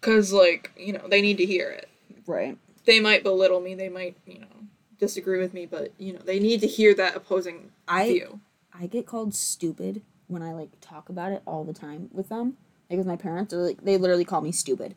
cause 0.00 0.32
like 0.32 0.72
you 0.76 0.92
know 0.92 1.06
they 1.06 1.22
need 1.22 1.36
to 1.38 1.46
hear 1.46 1.70
it. 1.70 1.88
Right. 2.26 2.58
They 2.84 2.98
might 2.98 3.22
belittle 3.22 3.60
me. 3.60 3.76
They 3.76 3.88
might 3.88 4.16
you 4.26 4.40
know 4.40 4.66
disagree 4.98 5.38
with 5.38 5.54
me, 5.54 5.66
but 5.66 5.92
you 5.98 6.14
know 6.14 6.18
they 6.24 6.40
need 6.40 6.60
to 6.62 6.66
hear 6.66 6.94
that 6.94 7.14
opposing 7.14 7.70
I 7.86 8.08
view. 8.08 8.40
I 8.76 8.88
get 8.88 9.06
called 9.06 9.36
stupid 9.36 10.02
when 10.26 10.42
I 10.42 10.52
like 10.52 10.70
talk 10.80 11.08
about 11.08 11.30
it 11.30 11.42
all 11.46 11.62
the 11.62 11.72
time 11.72 12.10
with 12.12 12.28
them. 12.28 12.56
Like 12.90 12.98
with 12.98 13.06
my 13.06 13.16
parents, 13.16 13.54
like 13.54 13.84
they 13.84 13.98
literally 13.98 14.24
call 14.24 14.40
me 14.40 14.50
stupid. 14.50 14.96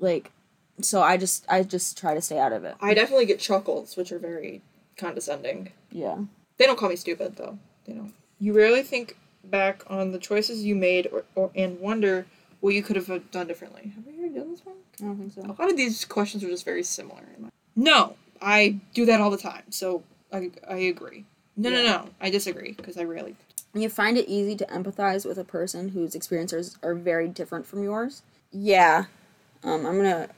Like 0.00 0.32
so 0.80 1.02
I 1.02 1.16
just 1.16 1.44
I 1.48 1.62
just 1.62 1.98
try 1.98 2.14
to 2.14 2.20
stay 2.20 2.38
out 2.38 2.52
of 2.52 2.64
it. 2.64 2.74
I 2.80 2.94
definitely 2.94 3.26
get 3.26 3.40
chuckles, 3.40 3.96
which 3.96 4.12
are 4.12 4.18
very 4.18 4.62
condescending. 4.96 5.72
Yeah. 5.90 6.18
They 6.58 6.66
don't 6.66 6.78
call 6.78 6.88
me 6.88 6.96
stupid 6.96 7.36
though. 7.36 7.58
They 7.86 7.92
don't. 7.92 8.14
You 8.38 8.52
rarely 8.52 8.82
think 8.82 9.16
back 9.44 9.82
on 9.88 10.12
the 10.12 10.18
choices 10.18 10.64
you 10.64 10.74
made 10.74 11.08
or, 11.12 11.24
or 11.34 11.50
and 11.54 11.80
wonder 11.80 12.26
what 12.60 12.74
you 12.74 12.82
could 12.82 12.96
have 12.96 13.30
done 13.30 13.46
differently. 13.46 13.92
Have 13.94 14.06
we 14.06 14.18
already 14.18 14.34
done 14.34 14.50
this 14.50 14.64
one? 14.64 14.76
I 15.00 15.04
don't 15.04 15.16
think 15.16 15.32
so. 15.32 15.42
A 15.42 15.54
lot 15.60 15.70
of 15.70 15.76
these 15.76 16.04
questions 16.04 16.42
are 16.42 16.48
just 16.48 16.64
very 16.64 16.82
similar. 16.82 17.22
No, 17.74 18.16
I 18.40 18.80
do 18.94 19.04
that 19.06 19.20
all 19.20 19.30
the 19.30 19.36
time. 19.38 19.64
So 19.70 20.02
I 20.32 20.50
I 20.68 20.76
agree. 20.76 21.24
No, 21.56 21.70
no, 21.70 21.82
no. 21.82 22.10
I 22.20 22.30
disagree 22.30 22.72
because 22.72 22.98
I 22.98 23.04
rarely. 23.04 23.36
You 23.72 23.88
find 23.88 24.16
it 24.16 24.28
easy 24.28 24.56
to 24.56 24.66
empathize 24.66 25.26
with 25.26 25.38
a 25.38 25.44
person 25.44 25.90
whose 25.90 26.14
experiences 26.14 26.78
are 26.82 26.94
very 26.94 27.28
different 27.28 27.66
from 27.66 27.82
yours? 27.82 28.22
Yeah. 28.50 29.04
Um, 29.62 29.84
I'm 29.84 29.96
gonna 29.96 30.28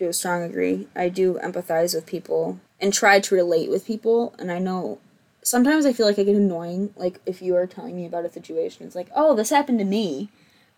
do 0.00 0.08
a 0.08 0.12
strong 0.12 0.42
agree. 0.42 0.88
I 0.96 1.08
do 1.10 1.34
empathize 1.44 1.94
with 1.94 2.06
people 2.06 2.58
and 2.80 2.92
try 2.92 3.20
to 3.20 3.34
relate 3.34 3.70
with 3.70 3.86
people, 3.86 4.34
and 4.38 4.50
I 4.50 4.58
know 4.58 4.98
sometimes 5.42 5.84
I 5.86 5.92
feel 5.92 6.06
like 6.06 6.18
I 6.18 6.24
get 6.24 6.34
annoying. 6.36 6.92
Like 6.96 7.20
if 7.26 7.40
you 7.42 7.54
are 7.54 7.66
telling 7.66 7.94
me 7.94 8.06
about 8.06 8.24
a 8.24 8.32
situation, 8.32 8.86
it's 8.86 8.96
like, 8.96 9.08
oh, 9.14 9.36
this 9.36 9.50
happened 9.50 9.78
to 9.78 9.84
me. 9.84 10.30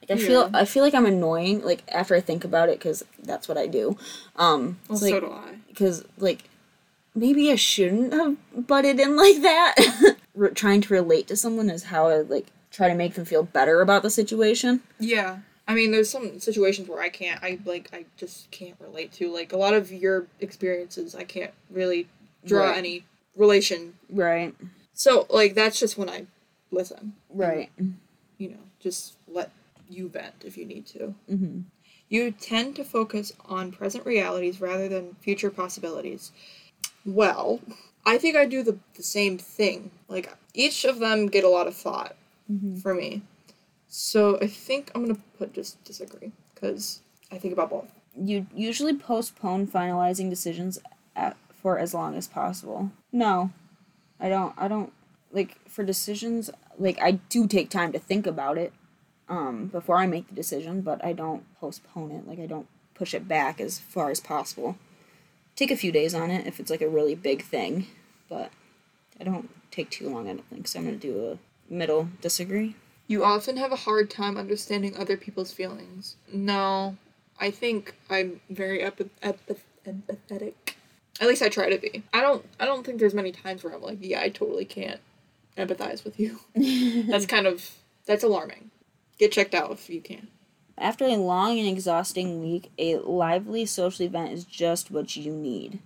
Like 0.03 0.19
I 0.19 0.21
feel, 0.21 0.51
I 0.53 0.65
feel 0.65 0.83
like 0.83 0.95
I'm 0.95 1.07
annoying. 1.07 1.63
Like 1.65 1.85
after 1.89 2.15
I 2.17 2.21
think 2.21 2.45
about 2.45 2.69
it, 2.69 2.79
because 2.81 3.05
that's 3.23 3.47
what 3.49 3.57
I 3.57 3.69
do. 3.69 3.97
Um, 4.37 4.79
Well, 4.89 4.95
it's 4.97 5.03
like, 5.03 5.13
so 5.15 5.21
do 5.21 5.31
I. 5.33 5.55
because 5.69 6.05
like 6.19 6.51
maybe 7.15 7.53
I 7.53 7.55
shouldn't 7.55 8.13
have 8.13 8.37
butted 8.67 8.99
in 8.99 9.15
like 9.25 9.41
that. 9.43 9.77
Re- 10.35 10.51
trying 10.51 10.81
to 10.81 10.95
relate 10.95 11.29
to 11.29 11.37
someone 11.37 11.71
is 11.71 11.85
how 11.85 12.09
I 12.09 12.19
like 12.23 12.47
try 12.73 12.89
to 12.89 12.95
make 12.95 13.15
them 13.15 13.25
feel 13.25 13.45
better 13.45 13.81
about 13.81 14.03
the 14.03 14.11
situation. 14.11 14.83
Yeah. 14.99 15.39
I 15.69 15.75
mean, 15.75 15.93
there's 15.93 16.11
some 16.11 16.41
situations 16.41 16.89
where 16.89 17.01
I 17.01 17.09
can't. 17.09 17.43
I 17.43 17.59
like. 17.65 17.89
I 17.93 18.05
just 18.17 18.51
can't 18.51 18.75
relate 18.81 19.13
to. 19.13 19.33
Like 19.33 19.53
a 19.53 19.57
lot 19.57 19.75
of 19.75 19.93
your 19.93 20.27
experiences, 20.41 21.15
I 21.15 21.25
can't 21.25 21.53
really 21.71 22.09
draw 22.45 22.67
Right. 22.71 22.77
any 22.79 23.05
relation. 23.37 23.95
Right. 24.11 24.55
So 24.95 25.27
like 25.31 25.55
that's 25.55 25.79
just 25.79 25.97
when 25.97 26.09
I 26.11 26.27
listen. 26.71 27.15
Right. 27.31 27.71
you 28.39 28.49
know, 28.51 28.57
just 28.81 29.17
let 29.29 29.51
you 29.89 30.09
vent 30.09 30.35
if 30.45 30.57
you 30.57 30.65
need 30.65 30.87
to. 30.87 31.15
Mm-hmm. 31.31 31.61
You 32.09 32.31
tend 32.33 32.77
to 32.77 32.85
focus 32.85 33.33
on 33.47 33.73
present 33.73 34.05
realities 34.05 34.61
rather 34.61 34.89
than 34.89 35.17
future 35.21 35.51
possibilities. 35.51 36.33
Well, 37.07 37.61
I 38.05 38.19
think 38.19 38.37
I 38.37 38.45
do 38.47 38.63
the, 38.63 38.79
the 38.97 39.03
same 39.03 39.39
thing. 39.39 39.91
Like, 40.09 40.31
each 40.55 40.85
of 40.85 40.99
them 40.99 41.27
get 41.29 41.45
a 41.45 41.49
lot 41.49 41.67
of 41.67 41.75
thought 41.77 42.17
Mm-hmm. 42.51 42.77
for 42.77 42.93
me. 42.93 43.23
So 43.95 44.39
I 44.41 44.47
think 44.47 44.91
I'm 44.95 45.07
to 45.07 45.21
put 45.37 45.53
just 45.53 45.85
disagree 45.85 46.33
because 46.55 47.03
I 47.31 47.37
think 47.37 47.53
about 47.53 47.69
both. 47.69 47.93
You 48.17 48.47
usually 48.55 48.97
postpone 48.97 49.67
finalizing 49.67 50.31
decisions 50.31 50.79
at, 51.15 51.37
for 51.61 51.79
as 51.79 51.93
long 51.93 52.15
as 52.15 52.27
possible. 52.27 52.91
No, 53.13 53.51
I 54.19 54.31
don't. 54.31 54.55
I 54.57 54.67
don't 54.67 54.95
like 55.31 55.59
for 55.69 55.85
decisions. 55.85 56.49
Like 56.79 56.99
I 57.03 57.13
do 57.29 57.47
take 57.47 57.69
time 57.69 57.93
to 57.93 57.99
think 57.99 58.27
about 58.27 58.57
it 58.57 58.73
um, 59.29 59.67
before 59.67 59.99
I 59.99 60.07
make 60.07 60.27
the 60.27 60.35
decision, 60.35 60.81
but 60.81 61.05
I 61.05 61.13
don't 61.13 61.45
postpone 61.61 62.13
it. 62.13 62.27
Like 62.27 62.39
I 62.39 62.47
don't 62.47 62.69
push 62.95 63.13
it 63.13 63.29
back 63.29 63.61
as 63.61 63.79
far 63.79 64.11
as 64.11 64.21
possible. 64.21 64.79
Take 65.55 65.71
a 65.71 65.77
few 65.77 65.93
days 65.93 66.15
on 66.15 66.31
it 66.31 66.47
if 66.47 66.59
it's 66.59 66.71
like 66.71 66.81
a 66.81 66.89
really 66.89 67.15
big 67.15 67.43
thing, 67.43 67.89
but 68.31 68.53
I 69.21 69.25
don't 69.25 69.51
take 69.71 69.91
too 69.91 70.09
long. 70.09 70.31
I 70.31 70.33
don't 70.33 70.49
think 70.49 70.67
so. 70.67 70.79
I'm 70.79 70.87
gonna 70.87 70.97
do 70.97 71.33
a 71.33 71.73
middle 71.73 72.09
disagree. 72.23 72.75
You 73.13 73.25
often 73.25 73.59
have 73.59 73.73
a 73.73 73.77
hard 73.77 74.09
time 74.09 74.39
understanding 74.39 74.97
other 74.97 75.19
people's 75.19 75.53
feelings. 75.53 76.17
No, 76.33 76.97
I 77.39 77.51
think 77.51 77.95
I'm 78.09 78.41
very 78.49 78.79
empath- 78.79 79.11
empath- 79.23 79.59
empathetic. 79.87 80.55
At 81.21 81.29
least 81.29 81.43
I 81.43 81.51
try 81.51 81.69
to 81.69 81.77
be. 81.77 82.03
I 82.15 82.23
don't. 82.23 82.43
I 82.59 82.65
don't 82.65 82.87
think 82.87 83.01
there's 83.01 83.13
many 83.13 83.31
times 83.31 83.63
where 83.63 83.75
I'm 83.75 83.83
like, 83.83 83.99
yeah, 84.01 84.23
I 84.23 84.31
totally 84.31 84.65
can't 84.65 84.99
empathize 85.59 86.05
with 86.05 86.19
you. 86.19 86.41
that's 87.07 87.27
kind 87.27 87.47
of 87.47 87.71
that's 88.07 88.25
alarming. 88.25 88.71
Get 89.19 89.31
checked 89.31 89.55
out 89.55 89.71
if 89.73 89.91
you 89.91 90.01
can. 90.01 90.29
After 90.79 91.05
a 91.05 91.17
long 91.17 91.59
and 91.59 91.69
exhausting 91.69 92.41
week, 92.41 92.73
a 92.79 92.97
lively 92.97 93.67
social 93.67 94.07
event 94.07 94.33
is 94.33 94.45
just 94.45 94.91
what 94.91 95.17
you 95.17 95.33
need. 95.35 95.81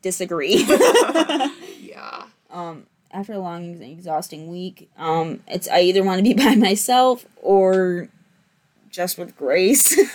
Disagree. 0.00 0.64
Yeah. 1.80 2.24
um, 2.50 2.86
after 3.10 3.32
a 3.34 3.38
long 3.38 3.64
and 3.64 3.82
exhausting 3.82 4.48
week, 4.48 4.88
um, 4.98 5.40
it's 5.46 5.68
I 5.68 5.80
either 5.80 6.02
want 6.02 6.18
to 6.18 6.22
be 6.22 6.34
by 6.44 6.54
myself 6.54 7.26
or 7.42 8.08
just 8.90 9.18
with 9.18 9.36
Grace. 9.36 9.96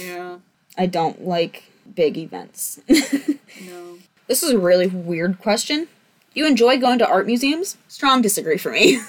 Yeah. 0.00 0.38
I 0.78 0.86
don't 0.86 1.26
like 1.26 1.64
big 1.92 2.16
events. 2.16 2.78
No. 2.88 3.98
this 4.28 4.44
is 4.44 4.50
a 4.50 4.58
really 4.58 4.86
weird 4.86 5.40
question. 5.40 5.88
You 6.34 6.46
enjoy 6.46 6.78
going 6.78 7.00
to 7.00 7.06
art 7.08 7.26
museums? 7.26 7.76
Strong 7.88 8.22
disagree 8.22 8.58
for 8.58 8.70
me. 8.70 9.00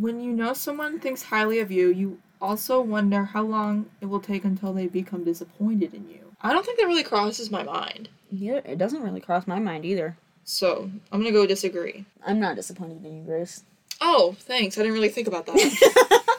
When 0.00 0.22
you 0.22 0.32
know 0.32 0.54
someone 0.54 0.98
thinks 0.98 1.24
highly 1.24 1.58
of 1.60 1.70
you, 1.70 1.88
you 1.90 2.18
also 2.40 2.80
wonder 2.80 3.24
how 3.24 3.42
long 3.42 3.86
it 4.00 4.06
will 4.06 4.20
take 4.20 4.44
until 4.44 4.72
they 4.72 4.86
become 4.86 5.24
disappointed 5.24 5.92
in 5.92 6.08
you. 6.08 6.34
I 6.40 6.52
don't 6.52 6.64
think 6.64 6.78
that 6.78 6.86
really 6.86 7.02
crosses 7.04 7.50
my 7.50 7.62
mind. 7.62 8.08
yeah, 8.30 8.60
it 8.64 8.78
doesn't 8.78 9.02
really 9.02 9.20
cross 9.20 9.46
my 9.46 9.58
mind 9.58 9.84
either. 9.84 10.16
So 10.44 10.90
I'm 11.10 11.20
gonna 11.20 11.32
go 11.32 11.46
disagree. 11.46 12.04
I'm 12.26 12.40
not 12.40 12.56
disappointed 12.56 13.04
in 13.04 13.18
you, 13.18 13.22
Grace. 13.24 13.62
Oh, 14.00 14.34
thanks. 14.40 14.76
I 14.76 14.82
didn't 14.82 14.94
really 14.94 15.08
think 15.08 15.28
about 15.28 15.46
that. 15.46 16.22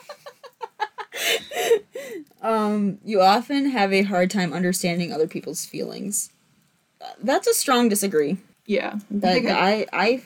Um, 2.42 2.98
you 3.02 3.22
often 3.22 3.70
have 3.70 3.90
a 3.90 4.02
hard 4.02 4.30
time 4.30 4.52
understanding 4.52 5.10
other 5.10 5.26
people's 5.26 5.64
feelings. 5.64 6.30
That's 7.22 7.46
a 7.46 7.54
strong 7.54 7.88
disagree. 7.88 8.36
yeah. 8.66 8.98
That 9.10 9.32
think 9.32 9.46
I, 9.48 9.86
I, 9.94 10.22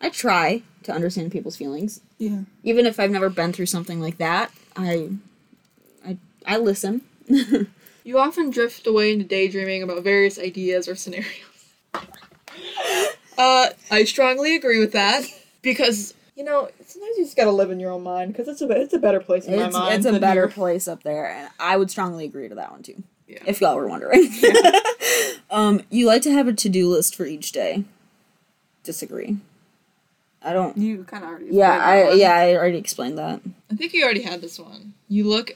I 0.00 0.08
try 0.10 0.62
to 0.82 0.92
understand 0.92 1.30
people's 1.30 1.56
feelings, 1.56 2.00
Yeah. 2.18 2.40
even 2.64 2.86
if 2.86 2.98
I've 2.98 3.12
never 3.12 3.30
been 3.30 3.52
through 3.52 3.66
something 3.66 4.00
like 4.00 4.18
that. 4.18 4.50
I, 4.76 5.10
I, 6.04 6.16
I 6.44 6.56
listen. 6.58 7.02
You 8.02 8.18
often 8.18 8.48
drift 8.50 8.86
away 8.86 9.12
into 9.12 9.26
daydreaming 9.26 9.82
about 9.82 10.02
various 10.02 10.38
ideas 10.38 10.88
or 10.88 10.96
scenarios. 10.96 11.28
uh, 13.40 13.70
I 13.90 14.04
strongly 14.04 14.54
agree 14.56 14.78
with 14.80 14.92
that 14.92 15.24
because 15.62 16.14
you 16.36 16.44
know 16.44 16.68
sometimes 16.86 17.16
you 17.18 17.24
just 17.24 17.36
gotta 17.36 17.50
live 17.50 17.70
in 17.70 17.80
your 17.80 17.90
own 17.92 18.02
mind 18.02 18.32
because 18.32 18.48
it's 18.48 18.60
a 18.62 18.70
it's 18.70 18.92
a 18.94 18.98
better 18.98 19.20
place 19.20 19.46
in 19.46 19.56
my 19.56 19.66
It's, 19.66 19.74
mind. 19.74 19.94
it's 19.94 20.06
a 20.16 20.20
better 20.20 20.46
here. 20.46 20.48
place 20.48 20.86
up 20.86 21.02
there, 21.02 21.26
and 21.30 21.48
I 21.58 21.76
would 21.76 21.90
strongly 21.90 22.24
agree 22.24 22.48
to 22.48 22.54
that 22.56 22.70
one 22.70 22.82
too. 22.82 23.02
Yeah. 23.26 23.38
If 23.46 23.60
y'all 23.60 23.76
were 23.76 23.86
wondering. 23.88 24.28
um, 25.50 25.82
you 25.90 26.06
like 26.06 26.22
to 26.22 26.32
have 26.32 26.48
a 26.48 26.52
to-do 26.52 26.88
list 26.88 27.14
for 27.14 27.24
each 27.24 27.52
day. 27.52 27.84
Disagree. 28.82 29.36
I 30.42 30.52
don't. 30.52 30.76
You 30.76 31.04
kind 31.04 31.22
of 31.22 31.30
already. 31.30 31.46
Yeah, 31.50 31.70
I 31.70 32.04
one. 32.08 32.18
yeah 32.18 32.32
I 32.34 32.56
already 32.56 32.78
explained 32.78 33.18
that. 33.18 33.40
I 33.70 33.74
think 33.76 33.92
you 33.92 34.02
already 34.04 34.22
had 34.22 34.40
this 34.40 34.58
one. 34.58 34.94
You 35.08 35.28
look 35.28 35.52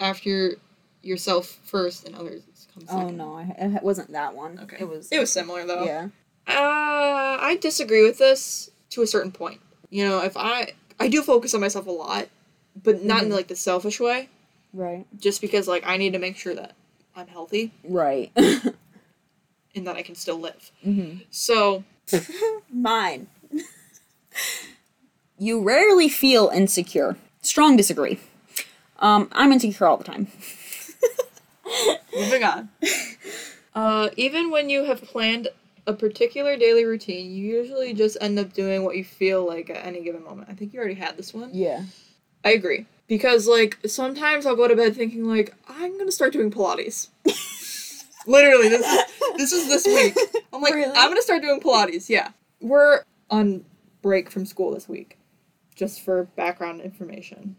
after 0.00 0.56
yourself 1.02 1.58
first, 1.64 2.06
and 2.06 2.14
others 2.16 2.42
come 2.74 2.86
second. 2.86 3.20
Oh 3.20 3.24
no, 3.24 3.36
I, 3.36 3.54
it 3.76 3.82
wasn't 3.82 4.12
that 4.12 4.34
one. 4.34 4.58
Okay. 4.64 4.76
It 4.80 4.88
was. 4.88 5.08
It 5.12 5.18
was 5.18 5.32
similar 5.32 5.64
though. 5.66 5.84
Yeah. 5.84 6.08
Uh, 6.46 7.38
I 7.40 7.58
disagree 7.60 8.02
with 8.04 8.18
this 8.18 8.70
to 8.90 9.02
a 9.02 9.06
certain 9.06 9.32
point. 9.32 9.60
You 9.90 10.04
know, 10.08 10.22
if 10.22 10.36
I 10.36 10.72
I 11.00 11.08
do 11.08 11.22
focus 11.22 11.54
on 11.54 11.60
myself 11.60 11.86
a 11.86 11.90
lot, 11.90 12.28
but 12.82 13.02
not 13.02 13.22
in 13.22 13.30
like 13.30 13.48
the 13.48 13.56
selfish 13.56 14.00
way. 14.00 14.28
Right. 14.72 15.06
Just 15.18 15.40
because 15.40 15.68
like 15.68 15.84
I 15.86 15.96
need 15.96 16.12
to 16.14 16.18
make 16.18 16.36
sure 16.36 16.54
that 16.54 16.72
I'm 17.16 17.28
healthy 17.28 17.72
Right. 17.84 18.30
and 18.36 19.86
that 19.86 19.96
I 19.96 20.02
can 20.02 20.14
still 20.14 20.38
live. 20.38 20.70
mm-hmm. 20.84 21.18
So 21.30 21.84
Mine. 22.70 23.28
you 25.38 25.62
rarely 25.62 26.08
feel 26.08 26.48
insecure. 26.52 27.16
Strong 27.42 27.76
disagree. 27.76 28.18
Um, 28.98 29.28
I'm 29.32 29.52
insecure 29.52 29.86
all 29.86 29.96
the 29.96 30.04
time. 30.04 30.28
moving 32.14 32.44
on. 32.44 32.68
Uh, 33.74 34.10
even 34.16 34.50
when 34.50 34.70
you 34.70 34.84
have 34.84 35.02
planned 35.02 35.48
a 35.86 35.92
particular 35.92 36.56
daily 36.56 36.84
routine, 36.84 37.30
you 37.30 37.44
usually 37.44 37.94
just 37.94 38.16
end 38.20 38.38
up 38.38 38.52
doing 38.52 38.84
what 38.84 38.96
you 38.96 39.04
feel 39.04 39.46
like 39.46 39.70
at 39.70 39.84
any 39.84 40.02
given 40.02 40.24
moment. 40.24 40.48
I 40.50 40.54
think 40.54 40.72
you 40.72 40.78
already 40.78 40.94
had 40.94 41.16
this 41.16 41.34
one. 41.34 41.50
Yeah. 41.52 41.82
I 42.44 42.52
agree. 42.52 42.86
Because 43.06 43.46
like 43.46 43.78
sometimes 43.86 44.46
I'll 44.46 44.56
go 44.56 44.68
to 44.68 44.76
bed 44.76 44.96
thinking 44.96 45.24
like 45.24 45.54
I'm 45.68 45.98
gonna 45.98 46.12
start 46.12 46.32
doing 46.32 46.50
Pilates. 46.50 47.08
Literally, 48.26 48.70
this 48.70 48.86
is 48.86 49.36
this 49.36 49.52
is 49.52 49.68
this 49.68 49.86
week. 49.86 50.16
I'm 50.52 50.62
like 50.62 50.74
Really? 50.74 50.92
I'm 50.94 51.10
gonna 51.10 51.22
start 51.22 51.42
doing 51.42 51.60
Pilates. 51.60 52.08
Yeah, 52.08 52.30
we're 52.60 53.04
on 53.30 53.64
break 54.00 54.30
from 54.30 54.46
school 54.46 54.72
this 54.72 54.88
week, 54.88 55.18
just 55.74 56.00
for 56.00 56.24
background 56.24 56.80
information. 56.80 57.56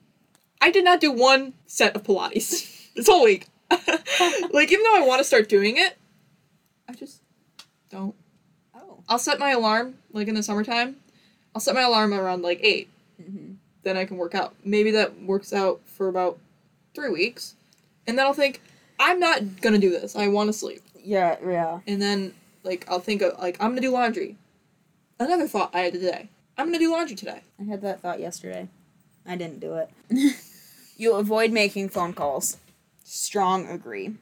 I 0.62 0.72
did 0.72 0.84
not 0.84 1.00
do 1.00 1.12
one 1.12 1.54
set 1.68 1.96
of 1.96 2.04
Pilates 2.04 2.92
this 2.96 3.08
whole 3.08 3.24
week. 3.24 3.48
like, 3.70 4.72
even 4.72 4.84
though 4.84 4.98
I 4.98 5.04
want 5.06 5.20
to 5.20 5.24
start 5.24 5.50
doing 5.50 5.78
it, 5.78 5.98
I 6.88 6.94
just 6.94 7.22
don't. 7.96 8.16
Oh. 8.76 9.04
I'll 9.08 9.20
set 9.20 9.40
my 9.40 9.52
alarm, 9.52 9.96
like 10.12 10.28
in 10.28 10.36
the 10.36 10.44
summertime, 10.44 10.98
I'll 11.54 11.62
set 11.62 11.76
my 11.76 11.82
alarm 11.82 12.14
around 12.14 12.42
like 12.42 12.60
8. 12.62 12.90
Mm-hmm. 13.22 13.54
Then 13.84 13.98
I 13.98 14.06
can 14.06 14.18
work 14.18 14.36
out. 14.36 14.54
Maybe 14.64 14.92
that 14.92 15.22
works 15.22 15.54
out 15.54 15.80
for 15.86 16.08
about 16.08 16.38
three 16.94 17.10
weeks. 17.10 17.56
And 18.06 18.18
then 18.18 18.26
I'll 18.26 18.34
think, 18.34 18.62
I'm 19.00 19.20
not 19.20 19.62
gonna 19.62 19.80
do 19.80 19.90
this. 19.90 20.16
I 20.16 20.28
want 20.28 20.50
to 20.50 20.54
sleep. 20.54 20.82
Yeah, 21.02 21.38
yeah. 21.46 21.80
And 21.88 22.02
then, 22.02 22.34
like, 22.64 22.86
I'll 22.90 23.00
think 23.00 23.22
of, 23.22 23.40
like, 23.40 23.58
I'm 23.60 23.72
gonna 23.72 23.82
do 23.82 23.92
laundry. 23.92 24.38
Another 25.20 25.48
thought 25.48 25.72
I 25.74 25.82
had 25.82 25.94
today. 25.94 26.30
I'm 26.58 26.68
gonna 26.68 26.80
do 26.80 26.92
laundry 26.92 27.16
today. 27.16 27.42
I 27.60 27.64
had 27.64 27.82
that 27.82 28.02
thought 28.02 28.20
yesterday. 28.20 28.68
I 29.26 29.36
didn't 29.36 29.60
do 29.60 29.76
it. 29.76 29.90
you 30.98 31.14
avoid 31.14 31.52
making 31.52 31.90
phone 31.90 32.14
calls. 32.14 32.58
Strong 33.04 33.70
agree. 33.70 34.16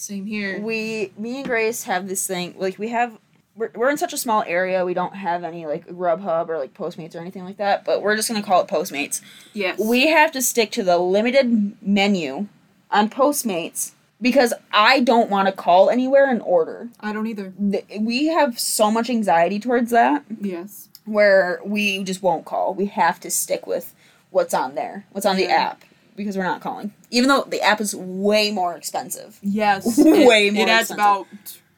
Same 0.00 0.24
here. 0.26 0.60
We, 0.60 1.12
me 1.18 1.36
and 1.38 1.44
Grace 1.46 1.82
have 1.84 2.08
this 2.08 2.26
thing. 2.26 2.54
Like 2.58 2.78
we 2.78 2.88
have, 2.88 3.18
we're, 3.54 3.70
we're 3.74 3.90
in 3.90 3.98
such 3.98 4.12
a 4.14 4.16
small 4.16 4.42
area. 4.46 4.84
We 4.84 4.94
don't 4.94 5.14
have 5.14 5.44
any 5.44 5.66
like 5.66 5.86
Grubhub 5.88 6.48
or 6.48 6.56
like 6.58 6.72
Postmates 6.72 7.14
or 7.14 7.18
anything 7.18 7.44
like 7.44 7.58
that. 7.58 7.84
But 7.84 8.00
we're 8.02 8.16
just 8.16 8.28
gonna 8.28 8.42
call 8.42 8.62
it 8.62 8.68
Postmates. 8.68 9.20
yes. 9.52 9.78
We 9.78 10.06
have 10.08 10.32
to 10.32 10.40
stick 10.42 10.70
to 10.72 10.82
the 10.82 10.96
limited 10.98 11.76
menu 11.82 12.46
on 12.90 13.10
Postmates 13.10 13.92
because 14.22 14.54
I 14.72 15.00
don't 15.00 15.28
want 15.30 15.48
to 15.48 15.52
call 15.52 15.90
anywhere 15.90 16.28
and 16.30 16.40
order. 16.42 16.88
I 17.00 17.12
don't 17.12 17.26
either. 17.26 17.52
Th- 17.58 17.84
We 18.00 18.26
have 18.28 18.58
so 18.58 18.90
much 18.90 19.10
anxiety 19.10 19.58
towards 19.60 19.90
that 19.90 20.24
Yes. 20.40 20.88
where 21.04 21.60
we 21.64 22.02
just 22.04 22.22
won't 22.22 22.46
call. 22.46 22.72
We 22.74 22.86
have 22.86 23.20
to 23.20 23.30
stick 23.30 23.66
with 23.66 23.94
what's 24.30 24.54
on 24.54 24.74
there, 24.76 25.04
what's 25.12 25.26
on 25.26 25.36
the 25.36 25.46
app, 25.46 25.82
because 26.20 26.36
we're 26.36 26.44
not 26.44 26.60
calling. 26.60 26.92
Even 27.10 27.28
though 27.28 27.42
the 27.42 27.60
app 27.60 27.80
is 27.80 27.94
way 27.94 28.50
more 28.50 28.76
expensive. 28.76 29.38
Yes. 29.42 29.98
Way 29.98 30.48
it, 30.48 30.54
more 30.54 30.66
It 30.66 30.70
adds 30.70 30.90
expensive. 30.90 30.94
about 30.94 31.26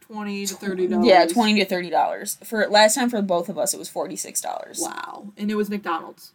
twenty 0.01 0.45
to 0.47 0.55
thirty 0.55 0.87
dollars. 0.87 1.07
Yeah, 1.07 1.27
twenty 1.27 1.59
to 1.61 1.65
thirty 1.65 1.91
dollars. 1.91 2.39
For 2.45 2.67
last 2.69 2.95
time 2.95 3.09
for 3.09 3.23
both 3.23 3.49
of 3.49 3.57
us, 3.59 3.73
it 3.73 3.79
was 3.79 3.89
forty 3.89 4.17
six 4.17 4.41
dollars. 4.41 4.81
Wow. 4.83 5.33
And 5.37 5.51
it 5.51 5.55
was 5.55 5.71
McDonald's. 5.71 6.33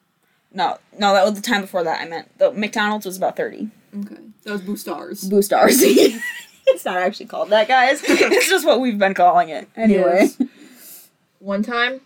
No, 0.54 0.78
no, 0.98 1.14
that 1.14 1.26
was 1.26 1.36
the 1.36 1.42
time 1.42 1.62
before 1.62 1.84
that. 1.84 2.02
I 2.02 2.08
meant 2.08 2.38
the 2.40 2.52
McDonald's 2.52 3.06
was 3.06 3.18
about 3.18 3.36
thirty. 3.36 3.70
Okay. 3.96 4.16
That 4.44 4.52
was 4.52 4.62
Boostars. 4.62 5.30
Boo 5.30 5.42
stars. 5.42 5.80
it's 6.68 6.86
not 6.86 6.98
actually 6.98 7.26
called 7.26 7.50
that, 7.50 7.68
guys. 7.68 8.02
it's 8.04 8.50
just 8.50 8.66
what 8.66 8.80
we've 8.80 8.98
been 8.98 9.14
calling 9.14 9.50
it. 9.50 9.68
Anyway. 9.76 10.30
Yes. 10.40 11.10
One 11.40 11.64
time, 11.64 12.02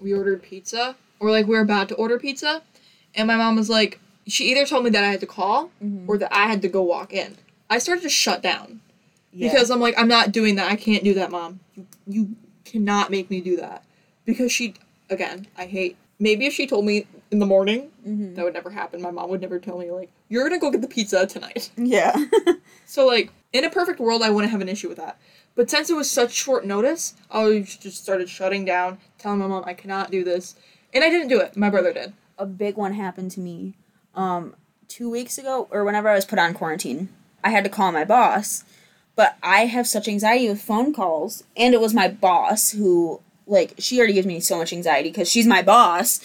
we 0.00 0.12
ordered 0.14 0.42
pizza, 0.42 0.96
or 1.18 1.30
like 1.30 1.46
we 1.46 1.54
were 1.56 1.62
about 1.62 1.88
to 1.88 1.94
order 1.96 2.18
pizza, 2.18 2.62
and 3.14 3.26
my 3.26 3.36
mom 3.36 3.56
was 3.56 3.68
like, 3.68 3.98
she 4.26 4.50
either 4.50 4.66
told 4.66 4.84
me 4.84 4.90
that 4.90 5.04
I 5.04 5.08
had 5.08 5.20
to 5.20 5.26
call 5.26 5.70
mm-hmm. 5.82 6.08
or 6.08 6.18
that 6.18 6.34
I 6.34 6.46
had 6.46 6.62
to 6.62 6.68
go 6.68 6.82
walk 6.82 7.12
in. 7.12 7.36
I 7.70 7.78
started 7.78 8.02
to 8.02 8.08
shut 8.08 8.42
down 8.42 8.80
Yeah. 9.32 9.50
because 9.50 9.70
I'm 9.70 9.80
like, 9.80 9.94
I'm 9.98 10.08
not 10.08 10.32
doing 10.32 10.56
that. 10.56 10.70
I 10.70 10.76
can't 10.76 11.04
do 11.04 11.14
that, 11.14 11.30
mom. 11.30 11.60
You, 11.74 11.86
you 12.06 12.36
cannot 12.64 13.10
make 13.10 13.30
me 13.30 13.40
do 13.40 13.56
that 13.56 13.84
because 14.24 14.50
she, 14.52 14.74
again, 15.10 15.46
I 15.56 15.66
hate. 15.66 15.96
Maybe 16.18 16.46
if 16.46 16.54
she 16.54 16.66
told 16.66 16.86
me 16.86 17.06
in 17.30 17.38
the 17.40 17.46
morning, 17.46 17.90
mm-hmm. 18.06 18.34
that 18.34 18.44
would 18.44 18.54
never 18.54 18.70
happen. 18.70 19.02
My 19.02 19.10
mom 19.10 19.28
would 19.30 19.40
never 19.40 19.58
tell 19.58 19.78
me 19.78 19.90
like, 19.90 20.10
you're 20.28 20.48
gonna 20.48 20.58
go 20.60 20.70
get 20.70 20.80
the 20.80 20.88
pizza 20.88 21.26
tonight. 21.26 21.70
Yeah. 21.76 22.14
So 22.88 23.04
like 23.04 23.32
in 23.52 23.64
a 23.64 23.70
perfect 23.70 23.98
world, 23.98 24.22
I 24.22 24.30
wouldn't 24.30 24.52
have 24.52 24.60
an 24.60 24.68
issue 24.68 24.88
with 24.88 24.98
that. 24.98 25.18
But 25.56 25.68
since 25.68 25.90
it 25.90 25.94
was 25.96 26.08
such 26.08 26.32
short 26.32 26.64
notice, 26.64 27.14
I 27.30 27.60
just 27.66 28.02
started 28.02 28.28
shutting 28.28 28.64
down, 28.64 28.98
telling 29.18 29.40
my 29.40 29.48
mom 29.48 29.64
I 29.66 29.74
cannot 29.74 30.10
do 30.12 30.22
this, 30.22 30.54
and 30.94 31.02
I 31.02 31.10
didn't 31.10 31.28
do 31.28 31.40
it. 31.40 31.56
My 31.56 31.68
brother 31.68 31.92
did. 31.92 32.12
a 32.38 32.46
big 32.46 32.76
one 32.76 32.92
happened 32.92 33.32
to 33.32 33.40
me 33.40 33.74
um 34.16 34.54
two 34.88 35.10
weeks 35.10 35.38
ago 35.38 35.68
or 35.70 35.84
whenever 35.84 36.08
I 36.08 36.14
was 36.14 36.24
put 36.24 36.38
on 36.38 36.54
quarantine. 36.54 37.08
I 37.44 37.50
had 37.50 37.64
to 37.64 37.70
call 37.70 37.92
my 37.92 38.04
boss, 38.04 38.64
but 39.14 39.36
I 39.42 39.66
have 39.66 39.86
such 39.86 40.08
anxiety 40.08 40.48
with 40.48 40.60
phone 40.60 40.92
calls, 40.92 41.44
and 41.56 41.74
it 41.74 41.80
was 41.80 41.94
my 41.94 42.08
boss 42.08 42.70
who 42.70 43.20
like 43.46 43.74
she 43.78 43.98
already 43.98 44.14
gives 44.14 44.26
me 44.26 44.40
so 44.40 44.58
much 44.58 44.72
anxiety 44.72 45.10
because 45.10 45.30
she's 45.30 45.46
my 45.46 45.62
boss. 45.62 46.20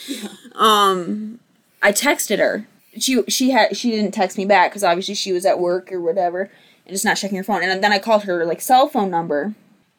Um, 0.55 1.39
I 1.81 1.91
texted 1.91 2.39
her. 2.39 2.65
She 2.99 3.23
she 3.27 3.51
had 3.51 3.77
she 3.77 3.91
didn't 3.91 4.11
text 4.13 4.37
me 4.37 4.45
back 4.45 4.71
because 4.71 4.83
obviously 4.83 5.15
she 5.15 5.31
was 5.31 5.45
at 5.45 5.59
work 5.59 5.91
or 5.91 6.01
whatever 6.01 6.49
and 6.85 6.93
just 6.93 7.05
not 7.05 7.17
checking 7.17 7.37
her 7.37 7.43
phone. 7.43 7.63
And 7.63 7.83
then 7.83 7.93
I 7.93 7.99
called 7.99 8.23
her 8.23 8.45
like 8.45 8.61
cell 8.61 8.87
phone 8.87 9.09
number, 9.09 9.53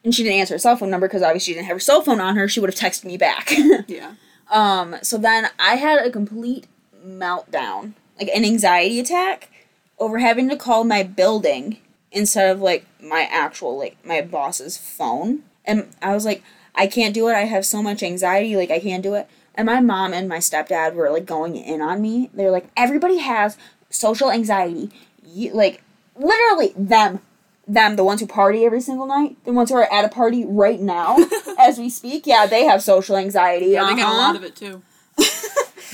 and 0.05 0.15
she 0.15 0.23
didn't 0.23 0.41
answer 0.41 0.55
her 0.55 0.59
cell 0.59 0.77
phone 0.77 0.91
number 0.91 1.09
because 1.09 1.23
obviously 1.23 1.53
she 1.53 1.55
didn't 1.55 1.69
have 1.69 1.77
her 1.77 1.81
cell 1.81 2.03
phone 2.03 2.21
on 2.21 2.37
her. 2.37 2.49
She 2.49 2.61
would 2.61 2.71
have 2.71 2.79
texted 2.79 3.05
me 3.05 3.17
back. 3.17 3.53
Yeah. 3.89 4.15
Um, 4.51 4.97
so 5.03 5.17
then 5.17 5.49
I 5.59 5.77
had 5.77 6.05
a 6.05 6.11
complete 6.11 6.67
meltdown, 7.05 7.95
like 8.19 8.29
an 8.35 8.45
anxiety 8.45 9.01
attack 9.01 9.51
over 9.99 10.19
having 10.19 10.49
to 10.49 10.57
call 10.57 10.85
my 10.85 11.03
building 11.03 11.79
instead 12.11 12.51
of 12.51 12.61
like 12.61 12.87
my 13.01 13.29
actual 13.31 13.79
like 13.79 13.97
my 14.05 14.21
boss's 14.21 14.77
phone. 14.77 15.43
And 15.65 15.89
I 16.01 16.15
was 16.15 16.25
like, 16.25 16.43
I 16.75 16.87
can't 16.87 17.15
do 17.15 17.29
it. 17.29 17.35
I 17.35 17.45
have 17.45 17.67
so 17.67 17.83
much 17.83 18.03
anxiety, 18.03 18.57
like 18.57 18.71
I 18.71 18.81
can't 18.81 19.03
do 19.03 19.15
it. 19.15 19.29
And 19.55 19.67
my 19.67 19.81
mom 19.81 20.15
and 20.15 20.29
my 20.29 20.39
stepdad 20.39 20.95
were 20.95 21.11
like 21.11 21.27
going 21.27 21.57
in 21.57 21.81
on 21.81 22.01
me. 22.01 22.31
They're 22.33 22.51
like, 22.51 22.69
everybody 22.77 23.19
has 23.19 23.59
social 23.91 24.31
anxiety. 24.31 24.91
You, 25.25 25.53
like 25.53 25.83
literally 26.17 26.73
them 26.77 27.21
them, 27.67 27.97
the 27.97 28.05
ones 28.05 28.21
who 28.21 28.27
party 28.27 28.65
every 28.65 28.81
single 28.81 29.07
night, 29.07 29.37
the 29.45 29.53
ones 29.53 29.71
who 29.71 29.77
are 29.77 29.93
at 29.93 30.05
a 30.05 30.09
party 30.09 30.45
right 30.45 30.81
now 30.81 31.17
as 31.59 31.79
we 31.79 31.89
speak, 31.89 32.27
yeah, 32.27 32.47
they 32.47 32.65
have 32.65 32.83
social 32.83 33.17
anxiety. 33.17 33.67
Yeah, 33.67 33.87
they 33.87 33.97
get 33.97 34.05
a 34.05 34.09
uh-huh. 34.09 34.17
lot 34.17 34.37
of 34.37 34.45
it 34.45 34.57
too. 34.57 34.83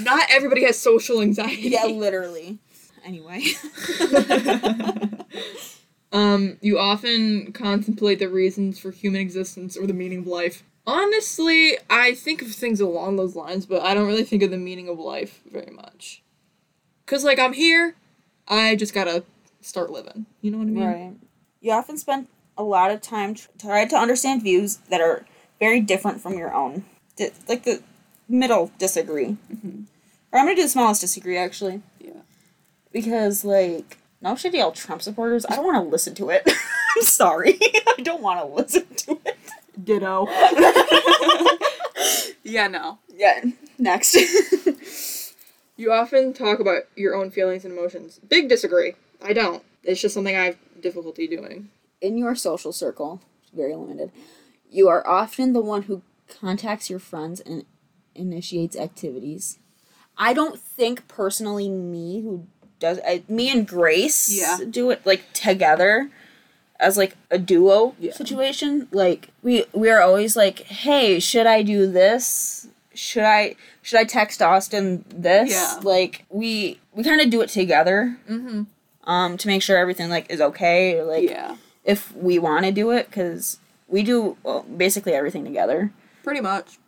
Not 0.00 0.26
everybody 0.30 0.64
has 0.64 0.78
social 0.78 1.20
anxiety. 1.20 1.68
Yeah, 1.68 1.86
literally. 1.86 2.58
Anyway. 3.04 3.42
Um, 6.12 6.56
you 6.60 6.78
often 6.78 7.52
contemplate 7.52 8.18
the 8.18 8.28
reasons 8.28 8.78
for 8.78 8.90
human 8.90 9.20
existence 9.20 9.76
or 9.76 9.86
the 9.86 9.92
meaning 9.92 10.20
of 10.20 10.26
life. 10.26 10.62
Honestly, 10.86 11.76
I 11.90 12.14
think 12.14 12.40
of 12.40 12.48
things 12.48 12.80
along 12.80 13.16
those 13.16 13.36
lines, 13.36 13.66
but 13.66 13.82
I 13.82 13.92
don't 13.92 14.06
really 14.06 14.24
think 14.24 14.42
of 14.42 14.50
the 14.50 14.56
meaning 14.56 14.88
of 14.88 14.98
life 14.98 15.40
very 15.50 15.70
much. 15.70 16.22
Cause 17.04 17.24
like 17.24 17.38
I'm 17.38 17.52
here, 17.52 17.94
I 18.46 18.74
just 18.74 18.94
gotta 18.94 19.24
start 19.60 19.90
living. 19.90 20.26
You 20.40 20.50
know 20.50 20.58
what 20.58 20.68
I 20.68 20.70
mean? 20.70 20.84
right. 20.84 21.14
You 21.60 21.72
often 21.72 21.98
spend 21.98 22.28
a 22.56 22.62
lot 22.62 22.90
of 22.90 23.02
time 23.02 23.34
tr- 23.34 23.48
trying 23.58 23.88
to 23.88 23.96
understand 23.96 24.42
views 24.42 24.76
that 24.88 25.00
are 25.00 25.26
very 25.60 25.80
different 25.80 26.20
from 26.20 26.38
your 26.38 26.54
own. 26.54 26.84
Like 27.48 27.64
the 27.64 27.82
middle 28.28 28.70
disagree. 28.78 29.36
Mm-hmm. 29.52 29.82
Or 30.32 30.38
I'm 30.38 30.46
gonna 30.46 30.56
do 30.56 30.62
the 30.62 30.68
smallest 30.68 31.00
disagree 31.00 31.36
actually. 31.36 31.82
Yeah. 32.00 32.12
Because 32.92 33.44
like 33.44 33.98
no 34.20 34.36
shit 34.36 34.54
y'all 34.54 34.72
Trump 34.72 35.02
supporters, 35.02 35.46
I 35.48 35.56
don't 35.56 35.66
wanna 35.66 35.84
listen 35.84 36.14
to 36.16 36.30
it. 36.30 36.48
I'm 36.96 37.02
sorry. 37.02 37.58
I 37.62 38.00
don't 38.02 38.22
wanna 38.22 38.46
listen 38.46 38.86
to 38.86 39.20
it. 39.24 39.36
Ditto. 39.82 40.26
yeah, 42.42 42.66
no. 42.68 42.98
Yeah. 43.14 43.42
Next. 43.78 44.16
You 45.76 45.92
often 45.92 46.32
talk 46.32 46.58
about 46.58 46.82
your 46.96 47.14
own 47.14 47.30
feelings 47.30 47.64
and 47.64 47.72
emotions. 47.72 48.18
Big 48.28 48.48
disagree. 48.48 48.94
I 49.22 49.32
don't. 49.32 49.62
It's 49.84 50.00
just 50.00 50.14
something 50.14 50.34
I 50.34 50.46
have 50.46 50.56
difficulty 50.80 51.28
doing. 51.28 51.68
in 52.00 52.16
your 52.18 52.34
social 52.34 52.72
circle, 52.72 53.20
very 53.54 53.74
limited, 53.74 54.10
you 54.70 54.88
are 54.88 55.06
often 55.06 55.52
the 55.52 55.60
one 55.60 55.82
who 55.82 56.02
contacts 56.28 56.90
your 56.90 56.98
friends 56.98 57.40
and 57.40 57.64
initiates 58.18 58.76
activities. 58.76 59.58
I 60.16 60.32
don't 60.34 60.58
think 60.60 61.06
personally 61.08 61.68
me 61.68 62.20
who 62.22 62.46
does 62.80 62.98
I, 63.06 63.22
me 63.28 63.50
and 63.50 63.66
Grace 63.66 64.28
Yeah. 64.30 64.58
do 64.68 64.90
it 64.90 65.00
like 65.04 65.32
together 65.32 66.10
as 66.80 66.96
like 66.96 67.16
a 67.30 67.38
duo 67.38 67.94
Yeah. 67.98 68.12
situation. 68.12 68.88
Like 68.92 69.28
we 69.42 69.64
we 69.72 69.90
are 69.90 70.00
always 70.00 70.36
like, 70.36 70.60
"Hey, 70.60 71.18
should 71.20 71.46
I 71.46 71.62
do 71.62 71.90
this? 71.90 72.68
Should 72.94 73.24
I 73.24 73.54
should 73.82 73.98
I 74.00 74.04
text 74.04 74.42
Austin 74.42 75.04
this?" 75.08 75.50
Yeah. 75.50 75.80
Like 75.82 76.24
we 76.30 76.78
we 76.92 77.02
kind 77.04 77.20
of 77.20 77.30
do 77.30 77.40
it 77.40 77.48
together 77.50 78.18
Mm-hmm. 78.28 78.62
um 79.10 79.36
to 79.38 79.46
make 79.48 79.62
sure 79.62 79.76
everything 79.76 80.08
like 80.10 80.26
is 80.30 80.40
okay 80.40 80.98
or 80.98 81.04
like 81.04 81.28
Yeah. 81.28 81.56
if 81.84 82.14
we 82.16 82.38
want 82.38 82.64
to 82.64 82.72
do 82.72 82.90
it 82.90 83.06
because 83.06 83.58
we 83.88 84.02
do 84.02 84.36
well, 84.42 84.62
basically 84.64 85.14
everything 85.14 85.44
together. 85.44 85.90
Pretty 86.24 86.40
much. 86.40 86.78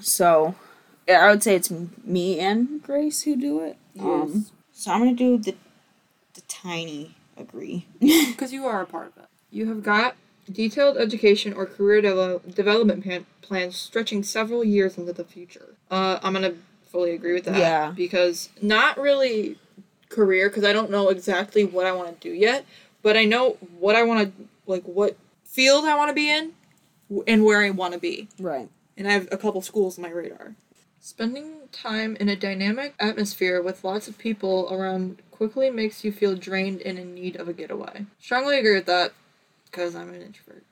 So 0.00 0.54
I 1.08 1.28
would 1.30 1.42
say 1.42 1.54
it's 1.54 1.70
me 2.04 2.38
and 2.40 2.82
Grace 2.82 3.22
who 3.22 3.36
do 3.36 3.60
it. 3.60 3.76
Um, 3.98 4.32
Yes. 4.34 4.50
so 4.72 4.90
I'm 4.92 5.00
gonna 5.00 5.14
do 5.14 5.38
the 5.38 5.54
the 6.34 6.40
tiny 6.42 7.14
agree. 7.36 7.86
Because 8.00 8.52
you 8.52 8.66
are 8.66 8.82
a 8.82 8.86
part 8.86 9.06
of 9.08 9.22
it. 9.22 9.28
You 9.50 9.68
have 9.68 9.82
got 9.82 10.16
detailed 10.52 10.96
education 10.98 11.52
or 11.54 11.66
career 11.66 12.02
devel- 12.02 12.54
development 12.54 13.02
plan- 13.04 13.26
plans 13.42 13.76
stretching 13.76 14.22
several 14.22 14.62
years 14.64 14.98
into 14.98 15.12
the 15.12 15.24
future. 15.24 15.74
Uh, 15.90 16.18
I'm 16.22 16.32
gonna 16.34 16.54
fully 16.90 17.12
agree 17.12 17.32
with 17.34 17.44
that. 17.44 17.56
Yeah. 17.58 17.92
Because 17.96 18.50
not 18.60 18.98
really 18.98 19.58
career, 20.08 20.48
because 20.48 20.64
I 20.64 20.72
don't 20.72 20.90
know 20.90 21.08
exactly 21.08 21.64
what 21.64 21.86
I 21.86 21.92
want 21.92 22.20
to 22.20 22.28
do 22.28 22.34
yet, 22.34 22.64
but 23.02 23.16
I 23.16 23.24
know 23.24 23.56
what 23.78 23.96
I 23.96 24.02
want 24.02 24.36
to 24.36 24.44
like, 24.66 24.82
what 24.84 25.16
field 25.44 25.84
I 25.84 25.96
want 25.96 26.10
to 26.10 26.14
be 26.14 26.30
in, 26.30 26.52
and 27.26 27.44
where 27.44 27.62
I 27.62 27.70
want 27.70 27.94
to 27.94 28.00
be. 28.00 28.28
right. 28.38 28.68
And 28.96 29.08
I 29.08 29.12
have 29.12 29.28
a 29.30 29.36
couple 29.36 29.62
schools 29.62 29.98
on 29.98 30.02
my 30.02 30.10
radar. 30.10 30.54
Spending 31.00 31.68
time 31.70 32.16
in 32.16 32.28
a 32.28 32.36
dynamic 32.36 32.94
atmosphere 32.98 33.62
with 33.62 33.84
lots 33.84 34.08
of 34.08 34.18
people 34.18 34.68
around 34.72 35.22
quickly 35.30 35.70
makes 35.70 36.02
you 36.02 36.10
feel 36.10 36.34
drained 36.34 36.80
and 36.82 36.98
in 36.98 37.14
need 37.14 37.36
of 37.36 37.48
a 37.48 37.52
getaway. 37.52 38.06
Strongly 38.18 38.58
agree 38.58 38.74
with 38.74 38.86
that 38.86 39.12
because 39.66 39.94
I'm 39.94 40.08
an 40.08 40.22
introvert. 40.22 40.64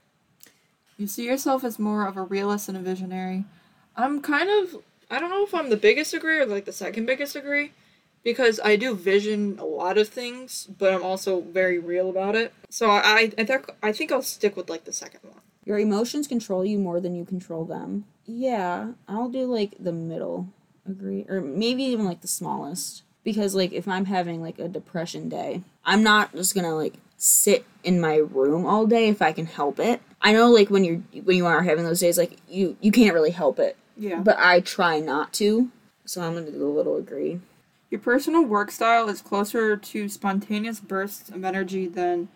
You 0.97 1.07
see 1.07 1.27
yourself 1.27 1.65
as 1.65 1.79
more 1.79 2.07
of 2.07 2.17
a 2.17 2.23
realist 2.23 2.69
and 2.69 2.79
a 2.79 2.81
visionary. 2.81 3.45
I'm 3.97 4.21
kind 4.23 4.49
of 4.49 4.83
I 5.11 5.21
don't 5.21 5.31
know 5.31 5.45
if 5.45 5.55
I'm 5.55 5.71
the 5.71 5.77
biggest 5.77 6.15
agree 6.15 6.39
or 6.39 6.47
like 6.47 6.65
the 6.65 6.73
second 6.73 7.07
biggest 7.07 7.37
agree 7.37 7.73
because 8.25 8.59
I 8.65 8.77
do 8.77 8.95
vision 8.95 9.59
a 9.61 9.65
lot 9.65 9.99
of 9.99 10.09
things, 10.09 10.67
but 10.67 10.95
I'm 10.95 11.03
also 11.03 11.43
very 11.43 11.79
real 11.79 12.09
about 12.09 12.35
it. 12.35 12.53
So 12.71 12.91
I 12.91 13.31
I 13.37 13.45
think 13.45 13.71
I 13.83 13.93
think 13.93 14.11
I'll 14.11 14.23
stick 14.23 14.57
with 14.57 14.71
like 14.71 14.85
the 14.85 14.93
second 14.93 15.21
one. 15.23 15.41
Your 15.65 15.79
emotions 15.79 16.27
control 16.27 16.65
you 16.65 16.79
more 16.79 17.01
than 17.01 17.15
you 17.15 17.25
control 17.25 17.65
them. 17.65 18.07
Yeah, 18.27 18.93
I'll 19.09 19.29
do 19.29 19.47
like 19.47 19.77
the 19.79 19.93
middle 19.93 20.49
agree 20.87 21.25
or 21.29 21.41
maybe 21.41 21.83
even 21.85 22.05
like 22.05 22.21
the 22.21 22.29
smallest 22.29 23.03
because 23.23 23.55
like 23.55 23.73
if 23.73 23.89
I'm 23.89 24.05
having 24.05 24.43
like 24.43 24.59
a 24.59 24.69
depression 24.69 25.29
day, 25.29 25.63
I'm 25.85 26.03
not 26.03 26.35
just 26.35 26.55
going 26.55 26.67
to 26.67 26.75
like 26.75 26.95
sit 27.17 27.65
in 27.83 28.01
my 28.01 28.17
room 28.17 28.67
all 28.67 28.87
day 28.87 29.09
if 29.09 29.23
I 29.23 29.33
can 29.33 29.47
help 29.47 29.79
it. 29.79 30.01
I 30.21 30.33
know 30.33 30.51
like 30.51 30.71
when 30.71 30.85
you're 30.85 30.99
when 31.25 31.37
you 31.37 31.47
are 31.47 31.63
having 31.63 31.85
those 31.85 32.01
days 32.01 32.19
like 32.19 32.39
you 32.49 32.77
you 32.81 32.93
can't 32.93 33.15
really 33.15 33.31
help 33.31 33.59
it. 33.59 33.77
Yeah. 33.97 34.21
But 34.21 34.39
I 34.39 34.61
try 34.61 35.01
not 35.01 35.33
to. 35.35 35.71
So 36.05 36.21
I'm 36.21 36.33
going 36.33 36.45
to 36.47 36.53
do 36.53 36.67
a 36.67 36.69
little 36.69 36.97
agree. 36.97 37.41
Your 37.91 38.01
personal 38.01 38.45
work 38.45 38.71
style 38.71 39.09
is 39.09 39.23
closer 39.23 39.77
to 39.77 40.09
spontaneous 40.09 40.81
bursts 40.81 41.31
of 41.31 41.45
energy 41.45 41.87
than 41.87 42.29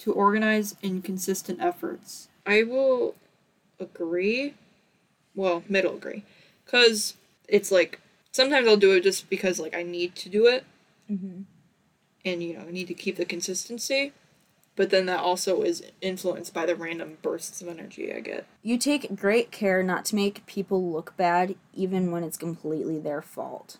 to 0.00 0.12
organized 0.12 0.76
and 0.82 1.02
consistent 1.02 1.60
efforts. 1.60 2.28
I 2.46 2.62
will 2.62 3.14
agree. 3.80 4.54
Well, 5.38 5.62
middle 5.68 5.94
agree. 5.94 6.24
Because 6.64 7.14
it's 7.46 7.70
like, 7.70 8.00
sometimes 8.32 8.66
I'll 8.66 8.76
do 8.76 8.92
it 8.92 9.04
just 9.04 9.30
because, 9.30 9.60
like, 9.60 9.74
I 9.74 9.84
need 9.84 10.16
to 10.16 10.28
do 10.28 10.46
it. 10.46 10.64
Mm-hmm. 11.08 11.42
And, 12.24 12.42
you 12.42 12.54
know, 12.54 12.64
I 12.66 12.72
need 12.72 12.88
to 12.88 12.94
keep 12.94 13.16
the 13.16 13.24
consistency. 13.24 14.12
But 14.74 14.90
then 14.90 15.06
that 15.06 15.20
also 15.20 15.62
is 15.62 15.84
influenced 16.00 16.52
by 16.52 16.66
the 16.66 16.74
random 16.74 17.18
bursts 17.22 17.62
of 17.62 17.68
energy 17.68 18.12
I 18.12 18.18
get. 18.18 18.46
You 18.64 18.78
take 18.78 19.14
great 19.14 19.52
care 19.52 19.84
not 19.84 20.04
to 20.06 20.16
make 20.16 20.44
people 20.46 20.90
look 20.90 21.16
bad, 21.16 21.54
even 21.72 22.10
when 22.10 22.24
it's 22.24 22.36
completely 22.36 22.98
their 22.98 23.22
fault. 23.22 23.76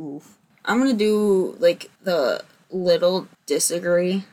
Oof. 0.00 0.38
I'm 0.64 0.78
gonna 0.78 0.94
do 0.94 1.56
like 1.58 1.90
the 2.02 2.42
little 2.70 3.28
disagree 3.44 4.24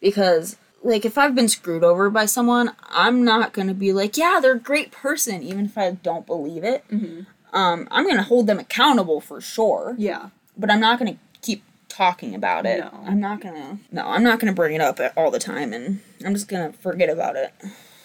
because 0.00 0.56
like 0.82 1.04
if 1.04 1.16
I've 1.18 1.34
been 1.34 1.48
screwed 1.48 1.84
over 1.84 2.10
by 2.10 2.26
someone, 2.26 2.72
I'm 2.90 3.24
not 3.24 3.52
gonna 3.52 3.74
be 3.74 3.92
like, 3.92 4.16
yeah, 4.16 4.38
they're 4.42 4.52
a 4.54 4.58
great 4.58 4.90
person, 4.92 5.42
even 5.42 5.64
if 5.66 5.78
I 5.78 5.90
don't 5.92 6.26
believe 6.26 6.64
it. 6.64 6.84
Mm-hmm. 6.90 7.22
Um, 7.56 7.86
I'm 7.90 8.06
gonna 8.06 8.22
hold 8.22 8.46
them 8.46 8.58
accountable 8.58 9.20
for 9.20 9.40
sure, 9.40 9.94
Yeah. 9.98 10.30
but 10.56 10.70
I'm 10.70 10.80
not 10.80 10.98
gonna 10.98 11.16
keep 11.42 11.62
talking 11.88 12.34
about 12.34 12.64
it. 12.66 12.80
No. 12.80 13.04
I'm 13.06 13.20
not 13.20 13.40
gonna. 13.40 13.78
No, 13.90 14.06
I'm 14.06 14.22
not 14.22 14.40
gonna 14.40 14.54
bring 14.54 14.74
it 14.74 14.80
up 14.80 14.98
all 15.16 15.30
the 15.30 15.38
time, 15.38 15.72
and 15.72 16.00
I'm 16.24 16.34
just 16.34 16.48
gonna 16.48 16.72
forget 16.72 17.08
about 17.10 17.36
it. 17.36 17.52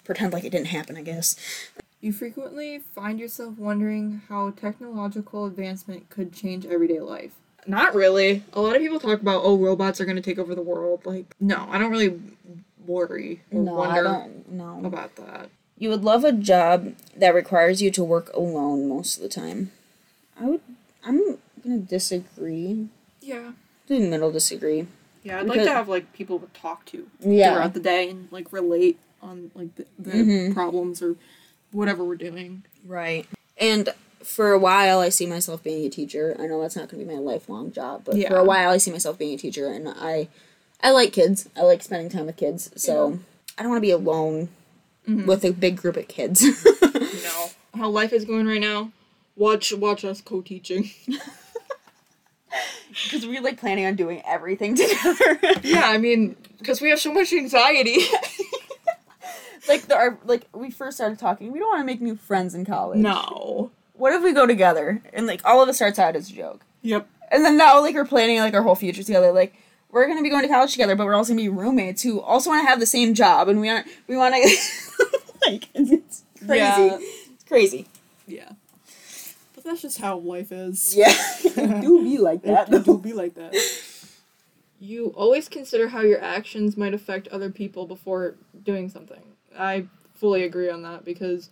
Pretend 0.04 0.34
like 0.34 0.44
it 0.44 0.52
didn't 0.52 0.68
happen, 0.68 0.98
I 0.98 1.02
guess. 1.02 1.36
You 2.00 2.14
frequently 2.14 2.80
find 2.94 3.20
yourself 3.20 3.58
wondering 3.58 4.22
how 4.30 4.52
technological 4.52 5.46
advancement 5.46 6.10
could 6.10 6.32
change 6.32 6.66
everyday 6.66 7.00
life. 7.00 7.32
Not 7.66 7.96
really. 7.96 8.44
A 8.54 8.62
lot 8.62 8.76
of 8.76 8.82
people 8.82 9.00
talk 9.00 9.20
about, 9.20 9.42
oh, 9.44 9.58
robots 9.58 10.00
are 10.00 10.06
going 10.06 10.16
to 10.16 10.22
take 10.22 10.38
over 10.40 10.54
the 10.56 10.62
world. 10.62 11.06
Like, 11.06 11.36
no, 11.42 11.68
I 11.70 11.78
don't 11.78 11.92
really 11.92 12.22
worry 12.88 13.42
or 13.52 13.62
No, 13.62 13.74
I 13.82 13.88
wonder 13.88 14.04
don't. 14.04 14.50
No. 14.52 14.82
about 14.86 15.16
that. 15.18 15.50
You 15.78 15.90
would 15.90 16.04
love 16.04 16.24
a 16.24 16.32
job 16.32 16.94
that 17.16 17.36
requires 17.36 17.82
you 17.82 17.92
to 17.92 18.04
work 18.04 18.32
alone 18.34 18.88
most 18.90 19.18
of 19.18 19.24
the 19.24 19.30
time. 19.30 19.72
I 20.40 20.46
would. 20.46 20.62
I'm 21.06 21.38
gonna 21.64 21.78
disagree. 21.80 22.88
Yeah. 23.22 23.52
Do 23.88 24.00
middle 24.00 24.32
disagree. 24.32 24.88
Yeah, 25.24 25.40
I'd 25.40 25.42
like 25.48 25.50
like 25.50 25.60
to 25.60 25.66
to 25.66 25.74
have 25.74 25.88
like 25.90 26.14
people 26.14 26.40
to 26.40 26.48
talk 26.60 26.86
to 26.88 27.08
Yeah. 27.20 27.54
throughout 27.54 27.74
the 27.74 27.80
day 27.80 28.10
and 28.10 28.28
like 28.32 28.52
relate 28.52 28.98
on 29.22 29.52
like 29.56 29.76
the, 29.76 29.86
the 30.00 30.12
Mhm. 30.12 30.54
problems 30.54 31.02
or 31.02 31.16
whatever 31.72 32.04
we're 32.04 32.16
doing. 32.16 32.64
Right. 32.86 33.26
And 33.60 33.90
for 34.24 34.52
a 34.52 34.60
while, 34.60 35.00
I 35.00 35.10
see 35.10 35.26
myself 35.26 35.64
being 35.64 35.86
a 35.86 35.90
teacher. 35.90 36.36
I 36.40 36.48
know 36.48 36.62
that's 36.62 36.76
not 36.76 36.90
going 36.90 37.02
to 37.04 37.08
be 37.10 37.14
my 37.16 37.20
lifelong 37.20 37.72
job, 37.72 38.02
but 38.06 38.16
for 38.28 38.36
a 38.38 38.44
while, 38.44 38.70
I 38.72 38.78
see 38.78 38.92
myself 38.92 39.18
being 39.18 39.34
a 39.34 39.38
teacher, 39.38 39.68
and 39.68 39.88
I, 39.90 40.28
I 40.82 40.92
like 40.92 41.12
kids. 41.14 41.50
I 41.56 41.62
like 41.62 41.82
spending 41.84 42.10
time 42.10 42.26
with 42.28 42.38
kids. 42.38 42.70
So 42.76 43.20
I 43.58 43.62
don't 43.64 43.72
want 43.72 43.80
to 43.80 43.88
be 43.88 43.92
alone 43.92 44.50
Mhm. 45.08 45.26
with 45.26 45.44
a 45.46 45.52
big 45.52 45.78
group 45.78 45.98
of 45.98 46.08
kids. 46.08 46.44
You 47.08 47.24
know 47.24 47.48
how 47.76 47.90
life 47.90 48.12
is 48.14 48.26
going 48.26 48.46
right 48.48 48.60
now. 48.62 48.92
Watch 49.36 49.72
watch 49.74 50.04
us 50.06 50.22
co-teaching. 50.22 50.90
Because 53.04 53.28
we're 53.28 53.42
like 53.42 53.60
planning 53.60 53.86
on 53.86 53.96
doing 53.96 54.22
everything 54.26 54.76
together. 54.76 55.40
yeah, 55.62 55.84
I 55.86 55.98
mean, 56.00 56.36
because 56.58 56.82
we 56.82 56.90
have 56.90 57.00
so 57.00 57.14
much 57.14 57.32
anxiety. 57.34 57.98
like 59.68 59.84
the 59.88 59.96
our, 59.96 60.18
like 60.26 60.46
we 60.54 60.72
first 60.72 60.98
started 60.98 61.20
talking. 61.20 61.52
We 61.52 61.60
don't 61.60 61.68
want 61.70 61.82
to 61.82 61.86
make 61.86 62.02
new 62.02 62.16
friends 62.16 62.56
in 62.56 62.66
college. 62.66 63.00
no. 63.00 63.72
What 63.94 64.14
if 64.14 64.24
we 64.24 64.32
go 64.32 64.46
together 64.48 65.02
and 65.14 65.26
like 65.28 65.42
all 65.46 65.62
of 65.62 65.68
it 65.70 65.74
starts 65.74 65.98
out 66.00 66.16
as 66.16 66.30
a 66.30 66.34
joke, 66.34 66.62
Yep. 66.84 67.08
and 67.32 67.44
then 67.46 67.58
now 67.58 67.82
like 67.82 67.94
we're 67.96 68.06
planning 68.06 68.40
like 68.40 68.54
our 68.54 68.62
whole 68.64 68.76
future 68.76 69.04
together. 69.04 69.32
Like 69.32 69.54
we're 69.92 70.08
gonna 70.08 70.22
be 70.22 70.30
going 70.30 70.44
to 70.44 70.48
college 70.48 70.72
together, 70.72 70.96
but 70.96 71.06
we're 71.06 71.16
also 71.16 71.34
gonna 71.34 71.42
be 71.42 71.50
roommates 71.50 72.02
who 72.02 72.20
also 72.20 72.50
want 72.50 72.64
to 72.64 72.70
have 72.70 72.80
the 72.80 72.86
same 72.86 73.14
job, 73.14 73.48
and 73.48 73.60
we 73.60 73.70
aren't. 73.70 73.88
We 74.08 74.18
want 74.18 74.36
to 74.36 74.42
like 75.46 75.68
it's, 75.74 75.92
it's 75.92 76.24
crazy. 76.46 76.62
Yeah. 76.62 76.98
It's 77.00 77.44
crazy. 77.46 77.88
Yeah. 78.28 78.50
But 79.56 79.64
that's 79.64 79.82
just 79.82 80.00
how 80.00 80.18
life 80.18 80.52
is. 80.52 80.96
Yeah, 80.96 81.14
it 81.44 81.82
do 81.82 82.04
be 82.04 82.18
like 82.18 82.44
that. 82.44 82.72
It 82.72 82.86
do 82.86 82.98
be 82.98 83.14
like 83.14 83.36
that. 83.36 83.56
You 84.80 85.08
always 85.16 85.50
consider 85.50 85.88
how 85.88 86.02
your 86.02 86.22
actions 86.22 86.78
might 86.78 86.94
affect 86.94 87.28
other 87.30 87.50
people 87.50 87.88
before 87.88 88.36
doing 88.64 88.90
something. 88.90 89.22
I 89.58 89.88
fully 90.14 90.44
agree 90.44 90.70
on 90.70 90.84
that 90.84 91.04
because 91.04 91.50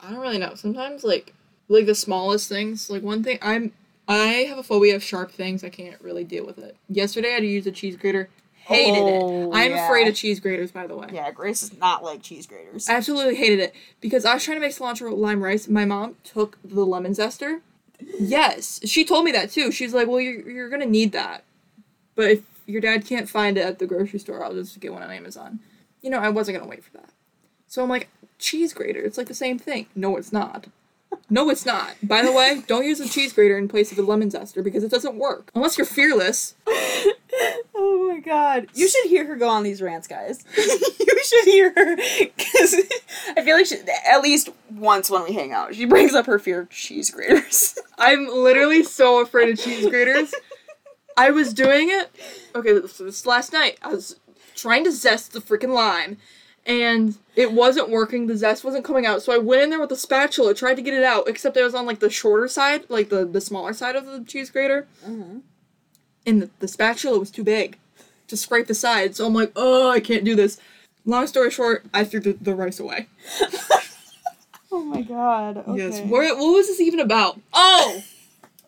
I 0.00 0.10
don't 0.10 0.20
really 0.20 0.38
know. 0.38 0.54
Sometimes 0.54 1.04
like 1.04 1.34
like 1.68 1.86
the 1.86 1.94
smallest 1.94 2.48
things, 2.48 2.90
like 2.90 3.02
one 3.02 3.22
thing 3.22 3.38
I'm 3.40 3.72
I 4.06 4.44
have 4.48 4.58
a 4.58 4.62
phobia 4.62 4.94
of 4.96 5.02
sharp 5.02 5.30
things. 5.32 5.64
I 5.64 5.70
can't 5.70 6.00
really 6.00 6.24
deal 6.24 6.44
with 6.44 6.58
it. 6.58 6.76
Yesterday 6.88 7.28
I 7.30 7.32
had 7.34 7.40
to 7.40 7.46
use 7.46 7.66
a 7.66 7.72
cheese 7.72 7.96
grater. 7.96 8.28
Hated 8.66 8.98
Oh, 8.98 9.50
it. 9.52 9.54
I'm 9.56 9.72
yeah. 9.72 9.86
afraid 9.86 10.08
of 10.08 10.14
cheese 10.14 10.40
graters, 10.40 10.70
by 10.70 10.86
the 10.86 10.96
way. 10.96 11.08
Yeah, 11.12 11.30
Grace 11.30 11.62
is 11.62 11.76
not 11.76 12.02
like 12.02 12.22
cheese 12.22 12.46
graters. 12.46 12.88
I 12.88 12.94
absolutely 12.94 13.34
hated 13.34 13.58
it 13.60 13.74
because 14.00 14.24
I 14.24 14.32
was 14.32 14.42
trying 14.42 14.56
to 14.56 14.60
make 14.60 14.72
cilantro 14.72 15.14
lime 15.14 15.42
rice. 15.44 15.68
My 15.68 15.84
mom 15.84 16.16
took 16.24 16.56
the 16.64 16.84
lemon 16.86 17.12
zester. 17.12 17.60
Yes, 18.18 18.80
she 18.86 19.04
told 19.04 19.26
me 19.26 19.32
that 19.32 19.50
too. 19.50 19.70
She's 19.70 19.92
like, 19.92 20.08
"Well, 20.08 20.18
you're 20.20 20.48
you're 20.50 20.68
gonna 20.70 20.86
need 20.86 21.12
that, 21.12 21.44
but 22.14 22.30
if 22.30 22.42
your 22.66 22.80
dad 22.80 23.04
can't 23.06 23.28
find 23.28 23.58
it 23.58 23.66
at 23.66 23.78
the 23.80 23.86
grocery 23.86 24.18
store, 24.18 24.42
I'll 24.42 24.54
just 24.54 24.80
get 24.80 24.94
one 24.94 25.02
on 25.02 25.10
Amazon." 25.10 25.60
You 26.00 26.08
know, 26.08 26.18
I 26.18 26.30
wasn't 26.30 26.56
gonna 26.58 26.68
wait 26.70 26.82
for 26.84 26.92
that. 26.92 27.10
So 27.66 27.82
I'm 27.82 27.88
like, 27.90 28.08
cheese 28.38 28.72
grater. 28.72 29.00
It's 29.00 29.18
like 29.18 29.28
the 29.28 29.34
same 29.34 29.58
thing. 29.58 29.86
No, 29.94 30.16
it's 30.16 30.32
not. 30.32 30.68
No, 31.30 31.50
it's 31.50 31.66
not. 31.66 31.94
By 32.02 32.22
the 32.22 32.32
way, 32.32 32.62
don't 32.66 32.84
use 32.84 33.00
a 33.00 33.08
cheese 33.08 33.32
grater 33.32 33.58
in 33.58 33.68
place 33.68 33.92
of 33.92 33.98
a 33.98 34.02
lemon 34.02 34.30
zester 34.30 34.62
because 34.62 34.84
it 34.84 34.90
doesn't 34.90 35.16
work 35.16 35.50
unless 35.54 35.78
you're 35.78 35.86
fearless. 35.86 36.54
Oh 37.76 38.08
my 38.08 38.20
god. 38.20 38.68
You 38.74 38.88
should 38.88 39.06
hear 39.06 39.26
her 39.26 39.34
go 39.34 39.48
on 39.48 39.64
these 39.64 39.82
rants, 39.82 40.06
guys. 40.06 40.44
you 40.56 41.22
should 41.24 41.44
hear 41.44 41.72
her. 41.74 41.96
Because 41.96 42.74
I 43.36 43.42
feel 43.42 43.56
like 43.56 43.66
she, 43.66 43.78
at 44.06 44.22
least 44.22 44.50
once 44.70 45.10
when 45.10 45.24
we 45.24 45.32
hang 45.32 45.52
out, 45.52 45.74
she 45.74 45.84
brings 45.84 46.14
up 46.14 46.26
her 46.26 46.38
fear 46.38 46.60
of 46.60 46.70
cheese 46.70 47.10
graters. 47.10 47.78
I'm 47.98 48.28
literally 48.28 48.84
so 48.84 49.20
afraid 49.20 49.50
of 49.50 49.58
cheese 49.58 49.88
graters. 49.88 50.32
I 51.16 51.30
was 51.30 51.52
doing 51.52 51.88
it. 51.90 52.10
Okay, 52.54 52.86
so 52.86 53.04
this 53.04 53.26
last 53.26 53.52
night. 53.52 53.78
I 53.82 53.88
was 53.88 54.20
trying 54.54 54.84
to 54.84 54.92
zest 54.92 55.32
the 55.32 55.40
freaking 55.40 55.74
lime, 55.74 56.18
and 56.66 57.16
it 57.36 57.52
wasn't 57.52 57.90
working. 57.90 58.26
The 58.26 58.36
zest 58.36 58.64
wasn't 58.64 58.84
coming 58.84 59.06
out. 59.06 59.22
So 59.22 59.32
I 59.32 59.38
went 59.38 59.62
in 59.62 59.70
there 59.70 59.80
with 59.80 59.92
a 59.92 59.96
spatula, 59.96 60.54
tried 60.54 60.76
to 60.76 60.82
get 60.82 60.94
it 60.94 61.04
out, 61.04 61.28
except 61.28 61.56
it 61.56 61.62
was 61.62 61.74
on 61.74 61.86
like 61.86 62.00
the 62.00 62.10
shorter 62.10 62.48
side, 62.48 62.88
like 62.88 63.08
the 63.08 63.24
the 63.24 63.40
smaller 63.40 63.72
side 63.72 63.96
of 63.96 64.06
the 64.06 64.24
cheese 64.24 64.50
grater, 64.50 64.86
mm-hmm. 65.04 65.38
and 66.26 66.42
the, 66.42 66.50
the 66.60 66.68
spatula 66.68 67.18
was 67.18 67.30
too 67.30 67.44
big 67.44 67.78
to 68.28 68.36
scrape 68.36 68.66
the 68.66 68.74
side. 68.74 69.16
So 69.16 69.26
I'm 69.26 69.34
like, 69.34 69.52
oh, 69.56 69.90
I 69.90 70.00
can't 70.00 70.24
do 70.24 70.34
this. 70.34 70.58
Long 71.04 71.26
story 71.26 71.50
short, 71.50 71.84
I 71.92 72.04
threw 72.04 72.20
the, 72.20 72.32
the 72.32 72.54
rice 72.54 72.80
away. 72.80 73.08
Oh 74.74 74.82
my 74.82 75.02
god. 75.02 75.58
Okay. 75.58 75.76
Yes. 75.76 76.00
What, 76.00 76.36
what 76.36 76.52
was 76.52 76.66
this 76.66 76.80
even 76.80 76.98
about? 76.98 77.40
Oh! 77.52 78.02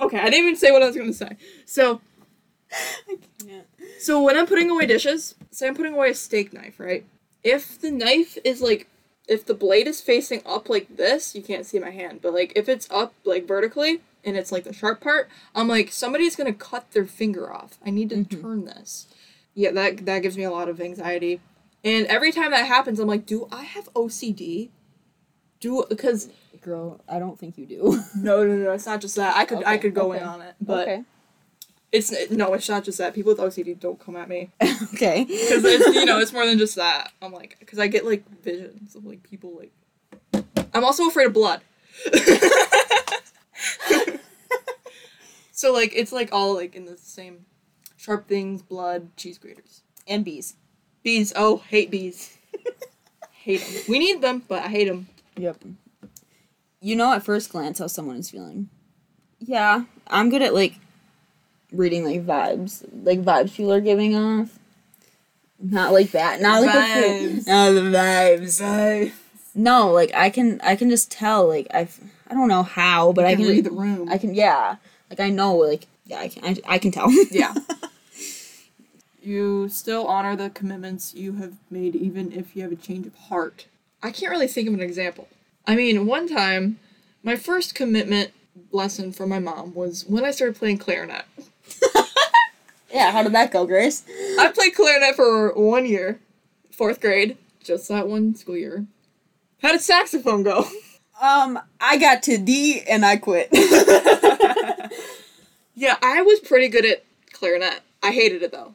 Okay, 0.00 0.18
I 0.18 0.30
didn't 0.30 0.46
even 0.46 0.56
say 0.56 0.70
what 0.70 0.80
I 0.80 0.86
was 0.86 0.94
going 0.94 1.08
to 1.08 1.12
say. 1.12 1.36
So, 1.64 2.00
I 3.08 3.18
can't. 3.44 3.66
so 3.98 4.22
when 4.22 4.38
I'm 4.38 4.46
putting 4.46 4.70
away 4.70 4.86
dishes, 4.86 5.34
say 5.50 5.66
I'm 5.66 5.74
putting 5.74 5.94
away 5.94 6.10
a 6.10 6.14
steak 6.14 6.52
knife, 6.52 6.78
right? 6.78 7.04
If 7.46 7.80
the 7.80 7.92
knife 7.92 8.36
is 8.44 8.60
like, 8.60 8.88
if 9.28 9.44
the 9.46 9.54
blade 9.54 9.86
is 9.86 10.00
facing 10.00 10.42
up 10.44 10.68
like 10.68 10.96
this, 10.96 11.34
you 11.34 11.42
can't 11.42 11.64
see 11.64 11.78
my 11.78 11.90
hand, 11.90 12.20
but 12.20 12.34
like 12.34 12.52
if 12.56 12.68
it's 12.68 12.90
up 12.90 13.14
like 13.24 13.46
vertically 13.46 14.00
and 14.24 14.36
it's 14.36 14.50
like 14.50 14.64
the 14.64 14.72
sharp 14.72 15.00
part, 15.00 15.28
I'm 15.54 15.68
like, 15.68 15.92
somebody's 15.92 16.34
going 16.34 16.52
to 16.52 16.58
cut 16.58 16.90
their 16.90 17.06
finger 17.06 17.52
off. 17.52 17.78
I 17.86 17.90
need 17.90 18.10
to 18.10 18.16
Mhm. 18.16 18.40
turn 18.42 18.64
this. 18.64 19.06
Yeah, 19.54 19.70
that, 19.70 20.04
that 20.06 20.20
gives 20.22 20.36
me 20.36 20.42
a 20.42 20.50
lot 20.50 20.68
of 20.68 20.80
anxiety. 20.80 21.40
And 21.84 22.06
every 22.08 22.32
time 22.32 22.50
that 22.50 22.66
happens, 22.66 22.98
I'm 22.98 23.06
like, 23.06 23.26
do 23.26 23.46
I 23.52 23.62
have 23.62 23.88
OCD? 23.94 24.70
Do 25.60 25.84
because 25.88 26.28
Girl, 26.60 27.00
I 27.08 27.20
don't 27.20 27.38
think 27.38 27.56
you 27.58 27.66
do. 27.66 28.02
no, 28.16 28.44
no, 28.44 28.56
no, 28.56 28.72
it's 28.72 28.86
not 28.86 29.00
just 29.00 29.14
that. 29.16 29.36
I 29.36 29.44
could, 29.44 29.62
I 29.62 29.78
could 29.78 29.94
go 29.94 30.12
okay. 30.12 30.20
in 30.20 30.26
on 30.26 30.40
it, 30.42 30.56
but 30.60 30.88
okay. 30.88 31.04
It's 31.92 32.30
no, 32.30 32.52
it's 32.54 32.68
not 32.68 32.84
just 32.84 32.98
that. 32.98 33.14
People 33.14 33.32
with 33.34 33.40
OCD 33.40 33.78
don't 33.78 33.98
come 33.98 34.16
at 34.16 34.28
me 34.28 34.50
okay. 34.94 35.24
because 35.24 35.64
it's 35.64 35.86
you 35.94 36.04
know 36.04 36.18
it's 36.18 36.32
more 36.34 36.44
than 36.46 36.58
just 36.58 36.76
that. 36.76 37.12
I'm 37.22 37.32
like 37.32 37.56
because 37.60 37.78
I 37.78 37.86
get 37.86 38.04
like 38.04 38.24
visions 38.42 38.94
of 38.94 39.04
like 39.04 39.22
people 39.22 39.56
like. 39.56 39.72
I'm 40.74 40.84
also 40.84 41.06
afraid 41.08 41.26
of 41.28 41.32
blood. 41.32 41.62
so 45.52 45.72
like 45.72 45.92
it's 45.94 46.12
like 46.12 46.28
all 46.32 46.54
like 46.54 46.74
in 46.74 46.84
the 46.84 46.98
same 46.98 47.46
sharp 47.96 48.28
things, 48.28 48.62
blood, 48.62 49.16
cheese 49.16 49.38
graters. 49.38 49.82
and 50.06 50.24
bees. 50.24 50.54
Bees. 51.02 51.32
Oh, 51.36 51.58
hate 51.58 51.90
bees. 51.90 52.36
hate 53.32 53.60
them. 53.60 53.82
We 53.88 53.98
need 53.98 54.20
them, 54.20 54.42
but 54.46 54.62
I 54.64 54.68
hate 54.68 54.88
them. 54.88 55.08
Yep. 55.36 55.64
You 56.80 56.96
know 56.96 57.12
at 57.12 57.24
first 57.24 57.50
glance 57.50 57.78
how 57.78 57.86
someone 57.86 58.16
is 58.16 58.30
feeling. 58.30 58.68
Yeah, 59.38 59.84
I'm 60.08 60.30
good 60.30 60.42
at 60.42 60.52
like 60.54 60.74
reading 61.72 62.04
like 62.04 62.24
vibes, 62.24 62.84
like 63.04 63.22
vibes 63.22 63.54
people 63.54 63.72
are 63.72 63.80
giving 63.80 64.14
off. 64.16 64.58
Not 65.58 65.92
like 65.92 66.10
that. 66.10 66.40
Not 66.40 66.62
like 66.62 66.76
Vibes. 66.76 67.44
the 67.44 67.50
no 67.50 67.74
the 67.74 67.80
vibes. 67.80 69.12
No, 69.58 69.90
like 69.90 70.12
I 70.14 70.28
can 70.28 70.60
I 70.62 70.76
can 70.76 70.90
just 70.90 71.10
tell 71.10 71.48
like 71.48 71.66
I 71.72 71.88
I 72.28 72.34
don't 72.34 72.48
know 72.48 72.62
how, 72.62 73.12
but 73.12 73.24
I 73.24 73.34
can 73.34 73.44
can 73.44 73.54
read 73.54 73.64
the 73.64 73.70
room. 73.70 74.06
I 74.10 74.18
can 74.18 74.34
yeah 74.34 74.76
like 75.08 75.18
I 75.18 75.30
know 75.30 75.56
like 75.56 75.86
yeah 76.04 76.18
I 76.18 76.28
can 76.28 76.44
I, 76.44 76.74
I 76.74 76.78
can 76.78 76.90
tell. 76.90 77.10
Yeah. 77.30 77.54
you 79.22 79.68
still 79.70 80.06
honor 80.06 80.36
the 80.36 80.50
commitments 80.50 81.14
you 81.14 81.32
have 81.34 81.54
made, 81.70 81.96
even 81.96 82.32
if 82.32 82.54
you 82.54 82.62
have 82.62 82.72
a 82.72 82.76
change 82.76 83.06
of 83.06 83.14
heart. 83.14 83.66
I 84.02 84.10
can't 84.10 84.30
really 84.30 84.46
think 84.46 84.68
of 84.68 84.74
an 84.74 84.80
example. 84.80 85.26
I 85.66 85.74
mean, 85.74 86.06
one 86.06 86.28
time, 86.28 86.78
my 87.24 87.34
first 87.34 87.74
commitment 87.74 88.32
lesson 88.70 89.10
from 89.10 89.30
my 89.30 89.38
mom 89.38 89.74
was 89.74 90.04
when 90.06 90.24
I 90.24 90.30
started 90.30 90.56
playing 90.56 90.78
clarinet. 90.78 91.24
Yeah. 92.96 93.10
How 93.12 93.22
did 93.22 93.32
that 93.32 93.52
go, 93.52 93.66
Grace? 93.66 94.04
I 94.38 94.50
played 94.52 94.74
clarinet 94.74 95.14
for 95.14 95.52
one 95.54 95.84
year, 95.86 96.18
fourth 96.70 97.00
grade, 97.00 97.36
just 97.62 97.88
that 97.88 98.08
one 98.08 98.34
school 98.34 98.56
year. 98.56 98.86
How 99.62 99.72
did 99.72 99.82
saxophone 99.82 100.42
go? 100.42 100.66
Um, 101.18 101.58
I 101.80 101.96
got 101.96 102.22
to 102.24 102.36
D 102.36 102.82
and 102.86 103.02
I 103.02 103.16
quit. 103.16 103.48
yeah, 105.74 105.96
I 106.02 106.20
was 106.20 106.40
pretty 106.40 106.68
good 106.68 106.84
at 106.84 107.04
clarinet. 107.32 107.80
I 108.02 108.12
hated 108.12 108.42
it 108.42 108.52
though. 108.52 108.74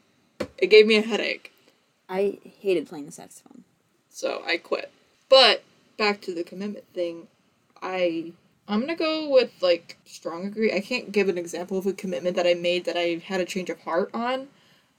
It 0.58 0.72
gave 0.72 0.88
me 0.88 0.96
a 0.96 1.02
headache. 1.04 1.54
I 2.10 2.40
hated 2.60 2.88
playing 2.90 3.06
the 3.06 3.12
saxophone. 3.12 3.64
so 4.10 4.42
I 4.44 4.58
quit. 4.58 4.92
But 5.30 5.64
back 6.00 6.20
to 6.22 6.34
the 6.34 6.44
commitment 6.44 6.86
thing, 6.96 7.28
I 7.80 8.34
I'm 8.68 8.80
gonna 8.80 8.96
go 8.96 9.30
with 9.30 9.52
like 9.62 9.98
strong 10.06 10.46
agree. 10.46 10.72
I 10.74 10.80
can't 10.80 11.12
give 11.12 11.28
an 11.30 11.38
example 11.38 11.78
of 11.78 11.86
a 11.86 11.94
commitment 11.94 12.36
that 12.36 12.48
I 12.48 12.54
made 12.54 12.86
that 12.86 12.96
I 12.98 13.22
had 13.26 13.42
a 13.42 13.46
change 13.46 13.70
of 13.70 13.82
heart 13.82 14.10
on, 14.14 14.48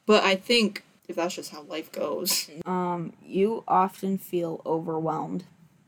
but 0.06 0.22
I 0.24 0.34
think 0.36 0.84
if 1.08 1.16
that's 1.16 1.34
just 1.34 1.50
how 1.52 1.62
life 1.62 1.90
goes. 1.92 2.50
Um, 2.66 3.12
you 3.24 3.64
often 3.66 4.18
feel 4.18 4.60
overwhelmed. 4.66 5.44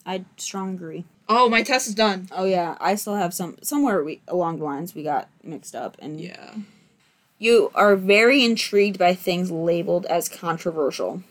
I 0.07 0.25
strong 0.37 0.75
agree. 0.75 1.05
Oh, 1.29 1.49
my 1.49 1.63
test 1.63 1.87
is 1.89 1.95
done. 1.95 2.29
Oh 2.33 2.45
yeah, 2.45 2.77
I 2.81 2.95
still 2.95 3.17
have 3.17 3.33
some 3.35 3.57
somewhere 3.63 4.03
we 4.05 4.21
along 4.29 4.59
the 4.59 4.65
lines 4.65 4.95
we 4.95 5.03
got 5.03 5.29
mixed 5.43 5.75
up, 5.75 5.97
and 5.99 6.21
Yeah. 6.21 6.55
you 7.39 7.71
are 7.75 7.97
very 7.97 8.45
intrigued 8.45 8.99
by 8.99 9.15
things 9.15 9.51
labeled 9.51 10.07
as 10.07 10.29
controversial. 10.29 11.23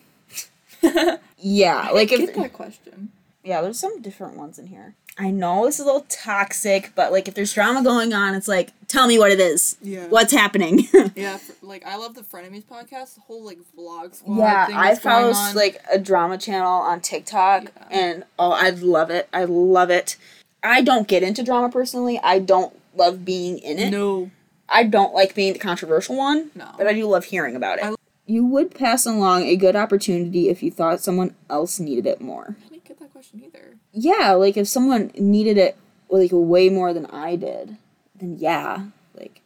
yeah, 1.37 1.89
like 1.91 2.09
Get 2.09 2.19
if 2.21 2.35
that 2.35 2.53
question. 2.53 3.11
yeah, 3.43 3.61
there's 3.61 3.79
some 3.79 4.01
different 4.01 4.35
ones 4.37 4.57
in 4.59 4.67
here. 4.67 4.95
I 5.17 5.29
know 5.29 5.65
this 5.65 5.75
is 5.75 5.81
a 5.81 5.85
little 5.85 6.05
toxic, 6.09 6.91
but 6.95 7.11
like 7.11 7.27
if 7.27 7.35
there's 7.35 7.53
drama 7.53 7.83
going 7.83 8.13
on, 8.13 8.33
it's 8.33 8.47
like 8.47 8.71
tell 8.87 9.07
me 9.07 9.19
what 9.19 9.31
it 9.31 9.39
is. 9.39 9.77
Yeah. 9.81 10.07
What's 10.07 10.31
happening? 10.31 10.87
Yeah, 11.15 11.33
f- 11.35 11.51
like 11.61 11.85
I 11.85 11.97
love 11.97 12.15
the 12.15 12.21
Frenemies 12.21 12.63
podcast. 12.63 13.15
The 13.15 13.21
whole 13.21 13.43
like 13.43 13.59
vlogs. 13.77 14.21
Yeah, 14.27 14.65
thing 14.67 14.75
I 14.75 14.95
follow 14.95 15.31
like 15.53 15.77
a 15.91 15.99
drama 15.99 16.37
channel 16.39 16.71
on 16.71 17.01
TikTok, 17.01 17.65
Yeah. 17.65 17.87
and 17.91 18.23
oh, 18.39 18.51
I 18.51 18.71
love 18.71 19.09
it. 19.11 19.29
I 19.31 19.43
love 19.45 19.89
it. 19.91 20.15
I 20.63 20.81
don't 20.81 21.07
get 21.07 21.21
into 21.23 21.43
drama 21.43 21.69
personally. 21.69 22.19
I 22.23 22.39
don't 22.39 22.75
love 22.95 23.23
being 23.25 23.59
in 23.59 23.77
it. 23.79 23.91
no. 23.91 24.31
I 24.69 24.83
don't 24.85 25.13
like 25.13 25.35
being 25.35 25.53
the 25.53 25.59
controversial 25.59 26.15
one, 26.17 26.49
No. 26.55 26.71
but 26.77 26.87
I 26.87 26.93
do 26.93 27.05
love 27.05 27.25
hearing 27.25 27.55
about 27.55 27.77
it. 27.79 27.83
I- 27.85 27.95
you 28.25 28.45
would 28.45 28.73
pass 28.73 29.05
along 29.05 29.43
a 29.43 29.55
good 29.57 29.75
opportunity 29.75 30.47
if 30.49 30.63
you 30.63 30.71
thought 30.71 31.01
someone 31.01 31.35
else 31.49 31.79
needed 31.79 32.07
it 32.07 32.21
more. 32.21 32.55
I 32.65 32.69
didn't 32.69 32.85
get 32.85 32.99
that 33.01 33.11
question 33.11 33.43
either. 33.45 33.75
Yeah, 33.93 34.33
like 34.33 34.57
if 34.57 34.67
someone 34.67 35.11
needed 35.15 35.57
it 35.57 35.77
like 36.09 36.31
way 36.33 36.69
more 36.69 36.93
than 36.93 37.05
I 37.07 37.35
did, 37.35 37.77
then 38.15 38.37
yeah, 38.39 38.85
like 39.15 39.41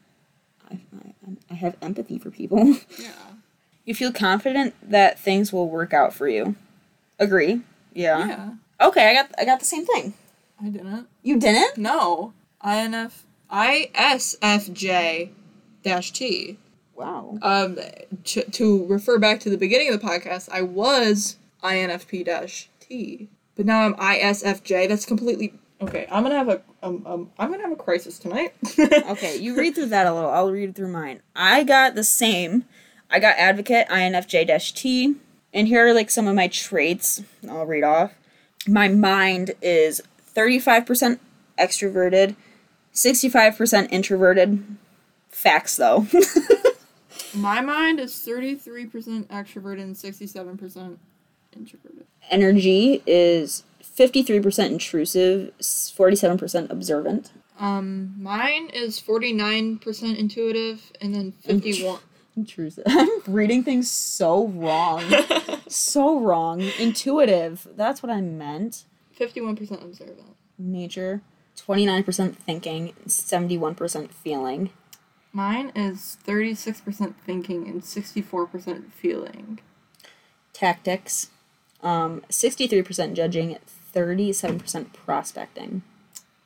I, 0.69 0.79
I, 0.95 1.31
I 1.51 1.53
have 1.53 1.77
empathy 1.81 2.17
for 2.17 2.31
people. 2.31 2.77
Yeah. 2.99 3.11
You 3.85 3.95
feel 3.95 4.11
confident 4.11 4.75
that 4.81 5.17
things 5.17 5.53
will 5.53 5.69
work 5.69 5.93
out 5.93 6.13
for 6.13 6.27
you. 6.27 6.57
Agree. 7.19 7.61
Yeah. 7.93 8.27
Yeah. 8.27 8.49
Okay, 8.81 9.09
I 9.09 9.13
got 9.13 9.31
I 9.37 9.45
got 9.45 9.61
the 9.61 9.65
same 9.65 9.85
thing. 9.85 10.13
I 10.61 10.67
didn't. 10.67 11.07
You 11.23 11.39
didn't? 11.39 11.77
No. 11.77 12.33
INF 12.61 13.23
ISFJ 13.51 15.29
dash 15.83 16.11
T. 16.11 16.57
Wow. 16.95 17.37
Um, 17.41 17.77
to, 18.25 18.43
to 18.43 18.85
refer 18.87 19.19
back 19.19 19.39
to 19.41 19.49
the 19.49 19.57
beginning 19.57 19.93
of 19.93 20.01
the 20.01 20.05
podcast, 20.05 20.49
I 20.51 20.63
was 20.63 21.37
INFP 21.63 22.25
dash 22.25 22.69
T, 22.79 23.29
but 23.57 23.65
now 23.65 23.81
I'm 23.81 23.95
ISFJ. 23.95 24.87
That's 24.87 25.05
completely 25.05 25.53
okay. 25.81 26.07
I'm 26.09 26.23
gonna 26.23 26.35
have 26.35 26.47
a 26.47 26.61
um, 26.83 27.03
um 27.05 27.31
I'm 27.37 27.51
gonna 27.51 27.63
have 27.63 27.71
a 27.71 27.75
crisis 27.75 28.19
tonight. 28.19 28.53
Okay, 29.09 29.37
you 29.37 29.57
read 29.57 29.75
through 29.75 29.87
that 29.87 30.05
a 30.05 30.13
little. 30.13 30.29
I'll 30.29 30.51
read 30.51 30.75
through 30.75 30.91
mine. 30.91 31.21
I 31.35 31.63
got 31.63 31.95
the 31.95 32.03
same. 32.03 32.65
I 33.09 33.19
got 33.19 33.37
advocate 33.37 33.87
INFJ-T, 33.87 35.15
and 35.53 35.67
here 35.67 35.87
are 35.87 35.93
like 35.93 36.09
some 36.09 36.27
of 36.27 36.35
my 36.35 36.47
traits. 36.47 37.23
I'll 37.49 37.65
read 37.65 37.83
off. 37.83 38.13
My 38.67 38.89
mind 38.89 39.53
is 39.61 40.01
35% 40.35 41.19
extroverted, 41.57 42.35
65% 42.93 43.87
introverted. 43.91 44.77
Facts 45.29 45.77
though. 45.77 46.07
My 47.33 47.61
mind 47.61 47.99
is 47.99 48.13
33% 48.13 49.27
extroverted 49.27 49.81
and 49.81 49.95
67% 49.95 50.97
introverted. 51.57 52.05
Energy 52.29 53.01
is 53.05 53.63
53% 53.81 54.67
intrusive, 54.67 55.51
47% 55.59 56.69
observant. 56.69 57.31
Um, 57.59 58.13
mine 58.21 58.69
is 58.69 58.99
49% 58.99 60.17
intuitive 60.17 60.91
and 61.01 61.15
then 61.15 61.31
51. 61.31 61.99
Intrusive. 62.35 62.83
I'm 62.87 63.09
reading 63.25 63.63
things 63.63 63.89
so 63.89 64.47
wrong. 64.47 65.03
so 65.67 66.19
wrong. 66.19 66.61
Intuitive. 66.77 67.67
That's 67.75 68.03
what 68.03 68.11
I 68.11 68.21
meant. 68.21 68.85
51% 69.19 69.83
observant. 69.83 70.35
Nature. 70.59 71.21
29% 71.57 72.35
thinking, 72.35 72.93
71% 73.07 74.11
feeling. 74.11 74.69
Mine 75.33 75.71
is 75.75 76.17
36% 76.25 77.15
thinking 77.25 77.67
and 77.67 77.81
64% 77.81 78.91
feeling. 78.91 79.59
Tactics. 80.53 81.29
Um, 81.81 82.21
63% 82.29 83.13
judging, 83.13 83.57
37% 83.93 84.93
prospecting. 84.93 85.83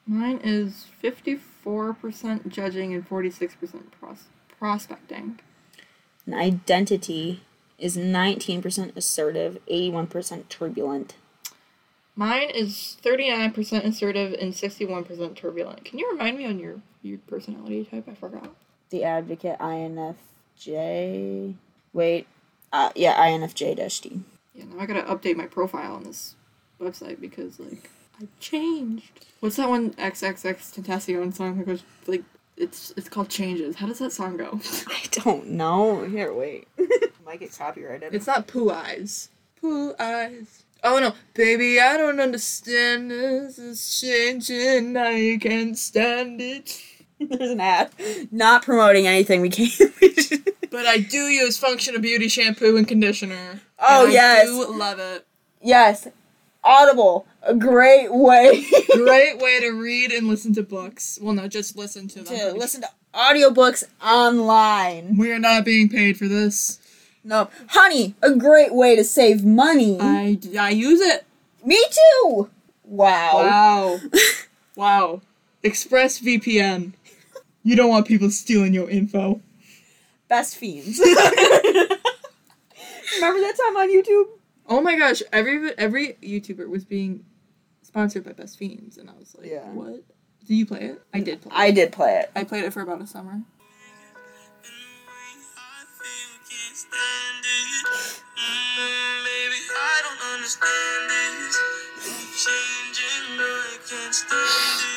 Mine 0.06 0.40
is 0.44 0.88
54% 1.02 2.48
judging 2.48 2.94
and 2.94 3.08
46% 3.08 3.92
pros- 4.00 4.26
prospecting. 4.60 5.40
And 6.26 6.36
identity 6.36 7.42
is 7.78 7.98
19% 7.98 8.96
assertive, 8.96 9.58
81% 9.70 10.50
turbulent. 10.50 11.16
Mine 12.16 12.50
is 12.50 12.98
39% 13.04 13.86
assertive 13.86 14.34
and 14.34 14.54
61% 14.54 15.36
turbulent. 15.36 15.86
Can 15.86 15.98
you 15.98 16.12
remind 16.12 16.38
me 16.38 16.46
on 16.46 16.60
your, 16.60 16.82
your 17.02 17.18
personality 17.20 17.86
type? 17.86 18.08
I 18.10 18.14
forgot. 18.14 18.50
The 18.90 19.04
advocate, 19.04 19.58
INFJ. 19.60 21.56
Wait. 21.94 22.28
Uh, 22.74 22.92
yeah, 22.96 23.16
INFJ-D. 23.16 24.22
Yeah, 24.54 24.66
now 24.66 24.80
I 24.82 24.86
gotta 24.86 25.04
update 25.04 25.36
my 25.36 25.47
profile 25.47 25.95
on 25.95 26.04
this 26.04 26.36
website 26.80 27.22
because, 27.22 27.60
like, 27.60 27.89
I 28.22 28.28
changed. 28.39 29.26
What's 29.39 29.56
that 29.56 29.70
one 29.70 29.91
XXXTentacion 29.91 31.34
song 31.34 31.58
that 31.58 31.66
goes, 31.66 31.84
like, 32.08 32.24
it's 32.58 32.93
it's 32.95 33.10
called 33.10 33.30
Changes. 33.30 33.76
How 33.78 33.88
does 33.88 33.99
that 33.99 34.12
song 34.12 34.38
go? 34.38 34.60
I 34.88 35.04
don't 35.12 35.47
know. 35.49 36.04
Here, 36.06 36.34
wait. 36.34 36.68
Might 37.26 37.39
get 37.39 37.58
copyrighted. 37.58 38.14
It's 38.14 38.28
not 38.28 38.47
Pooh 38.47 38.72
Eyes. 38.72 39.30
Pooh 39.60 39.93
Eyes. 39.99 40.64
Oh 40.84 40.99
no, 40.99 41.14
baby, 41.34 41.80
I 41.80 41.95
don't 41.97 42.20
understand 42.20 43.12
this. 43.12 43.60
It's 43.60 44.02
changing. 44.02 44.97
I 44.97 45.38
can't 45.39 45.78
stand 45.78 46.41
it. 46.41 46.82
There's 47.20 47.52
an 47.52 47.62
ad. 47.62 47.91
Not 48.32 48.64
promoting 48.64 49.08
anything. 49.08 49.41
We 49.41 49.49
can't. 49.49 49.72
But 50.72 50.86
I 50.86 50.99
do 50.99 51.28
use 51.28 51.57
Function 51.57 51.95
of 51.95 52.01
Beauty 52.01 52.30
shampoo 52.30 52.78
and 52.78 52.88
conditioner. 52.88 53.61
Oh, 53.78 54.05
and 54.05 54.13
yes. 54.13 54.43
I 54.43 54.45
do 54.45 54.78
love 54.78 54.99
it. 54.99 55.28
yes. 55.61 56.07
Audible, 56.63 57.26
a 57.41 57.55
great 57.55 58.13
way 58.13 58.63
Great 58.91 59.39
way 59.39 59.59
to 59.61 59.72
read 59.72 60.11
and 60.11 60.28
listen 60.28 60.53
to 60.53 60.63
books. 60.63 61.17
Well, 61.22 61.34
no, 61.34 61.47
just 61.47 61.76
listen 61.76 62.07
to 62.09 62.22
them. 62.22 62.38
to 62.38 62.57
listen 62.57 62.82
to 62.82 62.89
audiobooks 63.13 63.84
online. 64.01 65.17
We 65.17 65.32
are 65.32 65.39
not 65.39 65.65
being 65.65 65.89
paid 65.89 66.17
for 66.17 66.28
this. 66.28 66.80
No, 67.24 67.49
honey, 67.69 68.15
a 68.22 68.36
great 68.36 68.74
way 68.74 68.95
to 68.95 69.03
save 69.03 69.43
money. 69.43 69.97
I, 69.99 70.39
I 70.59 70.69
use 70.69 71.01
it. 71.01 71.26
Me 71.65 71.84
too. 71.91 72.49
Wow. 72.84 73.32
Wow. 73.34 73.99
wow. 74.76 75.22
ExpressVPN. 75.63 76.93
You 77.63 77.76
don't 77.76 77.89
want 77.89 78.07
people 78.07 78.30
stealing 78.32 78.74
your 78.74 78.89
info. 78.89 79.41
Best 80.32 80.56
fiends. 80.56 80.98
Remember 81.00 81.20
that 83.42 83.58
time 83.58 83.76
on 83.76 83.90
YouTube? 83.92 84.28
Oh 84.66 84.80
my 84.80 84.98
gosh, 84.98 85.22
every 85.34 85.78
every 85.78 86.14
YouTuber 86.24 86.70
was 86.70 86.86
being 86.86 87.26
sponsored 87.82 88.24
by 88.24 88.32
Best 88.32 88.58
Fiends, 88.58 88.98
and 88.98 89.10
I 89.10 89.14
was 89.20 89.36
like, 89.38 89.50
Yeah. 89.50 89.68
what? 89.74 90.06
Did 90.48 90.54
you 90.56 90.66
play 90.66 90.84
it? 90.86 91.02
I 91.14 91.20
did 91.20 91.42
play 91.42 91.52
it. 91.54 91.58
I 91.58 91.72
did 91.72 91.92
play 91.92 92.20
it. 92.20 92.32
I 92.34 92.46
played 92.46 92.64
it 92.64 92.72
for 92.72 92.80
about 92.80 93.02
a 93.02 93.08
summer. 93.08 93.42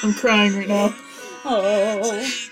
I'm 0.03 0.12
crying 0.14 0.57
right 0.57 0.68
now. 0.68 0.95
Oh. 1.47 2.43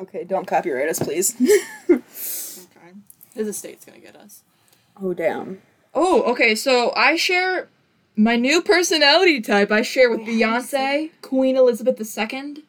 Okay, 0.00 0.24
don't 0.24 0.46
copyright 0.46 0.88
us, 0.88 0.98
please. 0.98 1.34
Okay. 2.76 2.92
His 3.34 3.48
estate's 3.48 3.84
gonna 3.84 3.98
get 3.98 4.16
us. 4.16 4.42
oh 5.00 5.12
damn. 5.14 5.60
Oh, 5.94 6.22
okay. 6.32 6.54
So 6.54 6.92
I 6.96 7.16
share 7.16 7.68
my 8.16 8.36
new 8.36 8.62
personality 8.62 9.40
type. 9.40 9.70
I 9.72 9.82
share 9.82 10.08
with 10.10 10.20
Beyonce, 10.20 11.10
Queen 11.22 11.56
Elizabeth 11.56 11.98
II, 12.00 12.62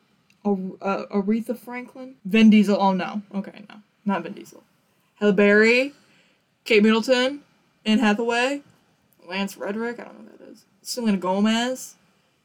Ar- 0.44 0.58
uh, 0.82 1.06
Aretha 1.12 1.58
Franklin, 1.58 2.16
Vin 2.26 2.50
Diesel. 2.50 2.78
Oh 2.80 2.94
no. 2.94 3.22
Okay, 3.34 3.64
no, 3.70 3.76
not 4.06 4.24
Vin 4.24 4.34
Diesel. 4.34 4.64
Halle 5.20 5.34
Berry, 5.34 5.94
Kate 6.66 6.82
Middleton, 6.84 7.42
Anne 7.86 8.00
Hathaway, 8.00 8.62
Lance 9.28 9.56
Reddick. 9.58 10.00
I 10.00 10.04
don't 10.06 10.26
know 10.26 10.32
who 10.32 10.38
that 10.46 10.52
is. 10.52 10.66
Selena 10.82 11.18
Gomez, 11.18 11.96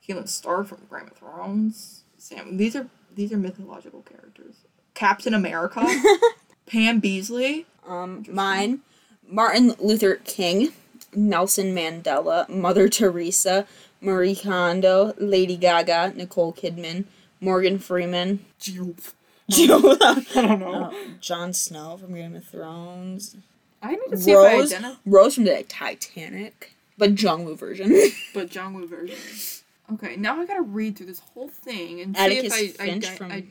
Catelyn 0.07 0.29
Stark 0.29 0.67
from 0.69 0.79
Game 0.91 1.09
of 1.11 1.13
Thrones. 1.17 2.03
Sam. 2.19 2.57
These 2.57 2.77
are 2.77 2.87
these 3.15 3.33
are 3.33 3.39
mythological 3.39 4.03
characters. 4.03 4.57
Captain 4.97 5.33
America, 5.35 5.81
Pam 6.67 7.01
Beesly. 7.01 7.67
Um, 7.87 8.25
mine, 8.29 8.81
Martin 9.29 9.75
Luther 9.79 10.17
King, 10.25 10.73
Nelson 11.15 11.73
Mandela, 11.73 12.49
Mother 12.49 12.89
Teresa, 12.89 13.65
Marie 14.01 14.35
Kondo, 14.35 15.15
Lady 15.19 15.57
Gaga, 15.57 16.13
Nicole 16.17 16.53
Kidman, 16.53 17.05
Morgan 17.41 17.79
Freeman, 17.79 18.45
Joe, 18.59 18.95
I 19.53 20.25
don't 20.35 20.59
know. 20.59 20.85
uh, 20.87 20.93
Jon 21.21 21.53
Snow 21.53 21.97
from 21.99 22.15
Game 22.15 22.35
of 22.35 22.45
Thrones, 22.45 23.37
I 23.83 23.93
need 23.93 24.01
to 24.11 24.17
see 24.17 24.33
if 24.33 24.39
I 24.39 24.55
Rose, 24.55 24.73
identify. 24.73 24.99
Rose 25.07 25.35
from 25.37 25.45
the 25.45 25.63
Titanic, 25.69 26.75
but 26.99 27.15
Jungwoo 27.15 27.57
version. 27.57 27.91
But 28.35 28.51
Jongwoo 28.51 28.89
version. 28.89 29.17
Okay, 29.93 30.17
now 30.17 30.41
I 30.41 30.47
gotta 30.47 30.63
read 30.63 30.97
through 30.97 31.07
this 31.07 31.21
whole 31.21 31.47
thing 31.49 32.01
and 32.01 32.17
see 32.17 32.39
if 32.39 32.53
I, 32.81 32.85
I, 32.85 32.91
I, 32.97 33.01
from. 33.01 33.31
I- 33.31 33.45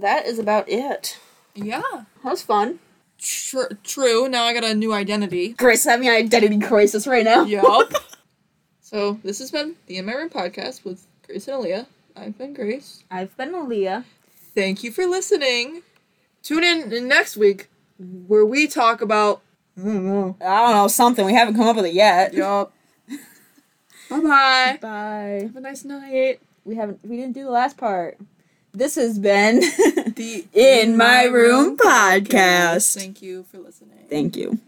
that 0.00 0.26
is 0.26 0.38
about 0.38 0.68
it. 0.68 1.18
yeah. 1.54 1.82
That 2.22 2.30
was 2.30 2.42
fun. 2.42 2.78
Tr- 3.18 3.74
true. 3.82 4.28
Now 4.28 4.44
I 4.44 4.52
got 4.52 4.64
a 4.64 4.74
new 4.74 4.92
identity. 4.92 5.48
Grace 5.54 5.84
having 5.84 6.08
an 6.08 6.14
identity 6.14 6.58
crisis 6.58 7.06
right 7.06 7.24
now. 7.24 7.44
Yup. 7.44 7.92
so 8.80 9.18
this 9.24 9.38
has 9.38 9.50
been 9.50 9.76
the 9.86 9.96
In 9.98 10.06
My 10.06 10.12
Room 10.12 10.28
podcast 10.28 10.84
with 10.84 11.06
Grace 11.26 11.48
and 11.48 11.62
Aaliyah. 11.62 11.86
I've 12.16 12.36
been 12.36 12.52
Grace. 12.54 13.04
I've 13.10 13.36
been 13.36 13.52
Aaliyah. 13.52 14.04
Thank 14.54 14.82
you 14.84 14.90
for 14.90 15.06
listening. 15.06 15.82
Tune 16.42 16.64
in 16.64 17.08
next 17.08 17.36
week 17.36 17.68
where 18.26 18.44
we 18.44 18.66
talk 18.66 19.00
about. 19.00 19.42
I 19.78 19.82
don't 19.84 20.06
know. 20.06 20.36
I 20.40 20.62
don't 20.66 20.74
know 20.76 20.88
something. 20.88 21.24
We 21.26 21.34
haven't 21.34 21.54
come 21.54 21.68
up 21.68 21.76
with 21.76 21.86
it 21.86 21.94
yet. 21.94 22.32
Yup. 22.34 22.72
bye 24.10 24.20
bye. 24.20 24.78
Bye. 24.80 25.40
Have 25.42 25.56
a 25.56 25.60
nice 25.60 25.84
night. 25.84 26.40
We 26.64 26.76
haven't. 26.76 27.00
We 27.04 27.16
didn't 27.16 27.32
do 27.34 27.44
the 27.44 27.50
last 27.50 27.76
part. 27.76 28.18
This 28.76 28.96
has 28.96 29.18
been 29.18 29.60
The 29.60 30.44
In 30.52 30.98
My 30.98 31.24
Room 31.24 31.78
podcast. 31.78 32.94
Thank 32.94 33.22
you 33.22 33.44
for 33.44 33.56
listening. 33.56 34.04
Thank 34.10 34.36
you. 34.36 34.58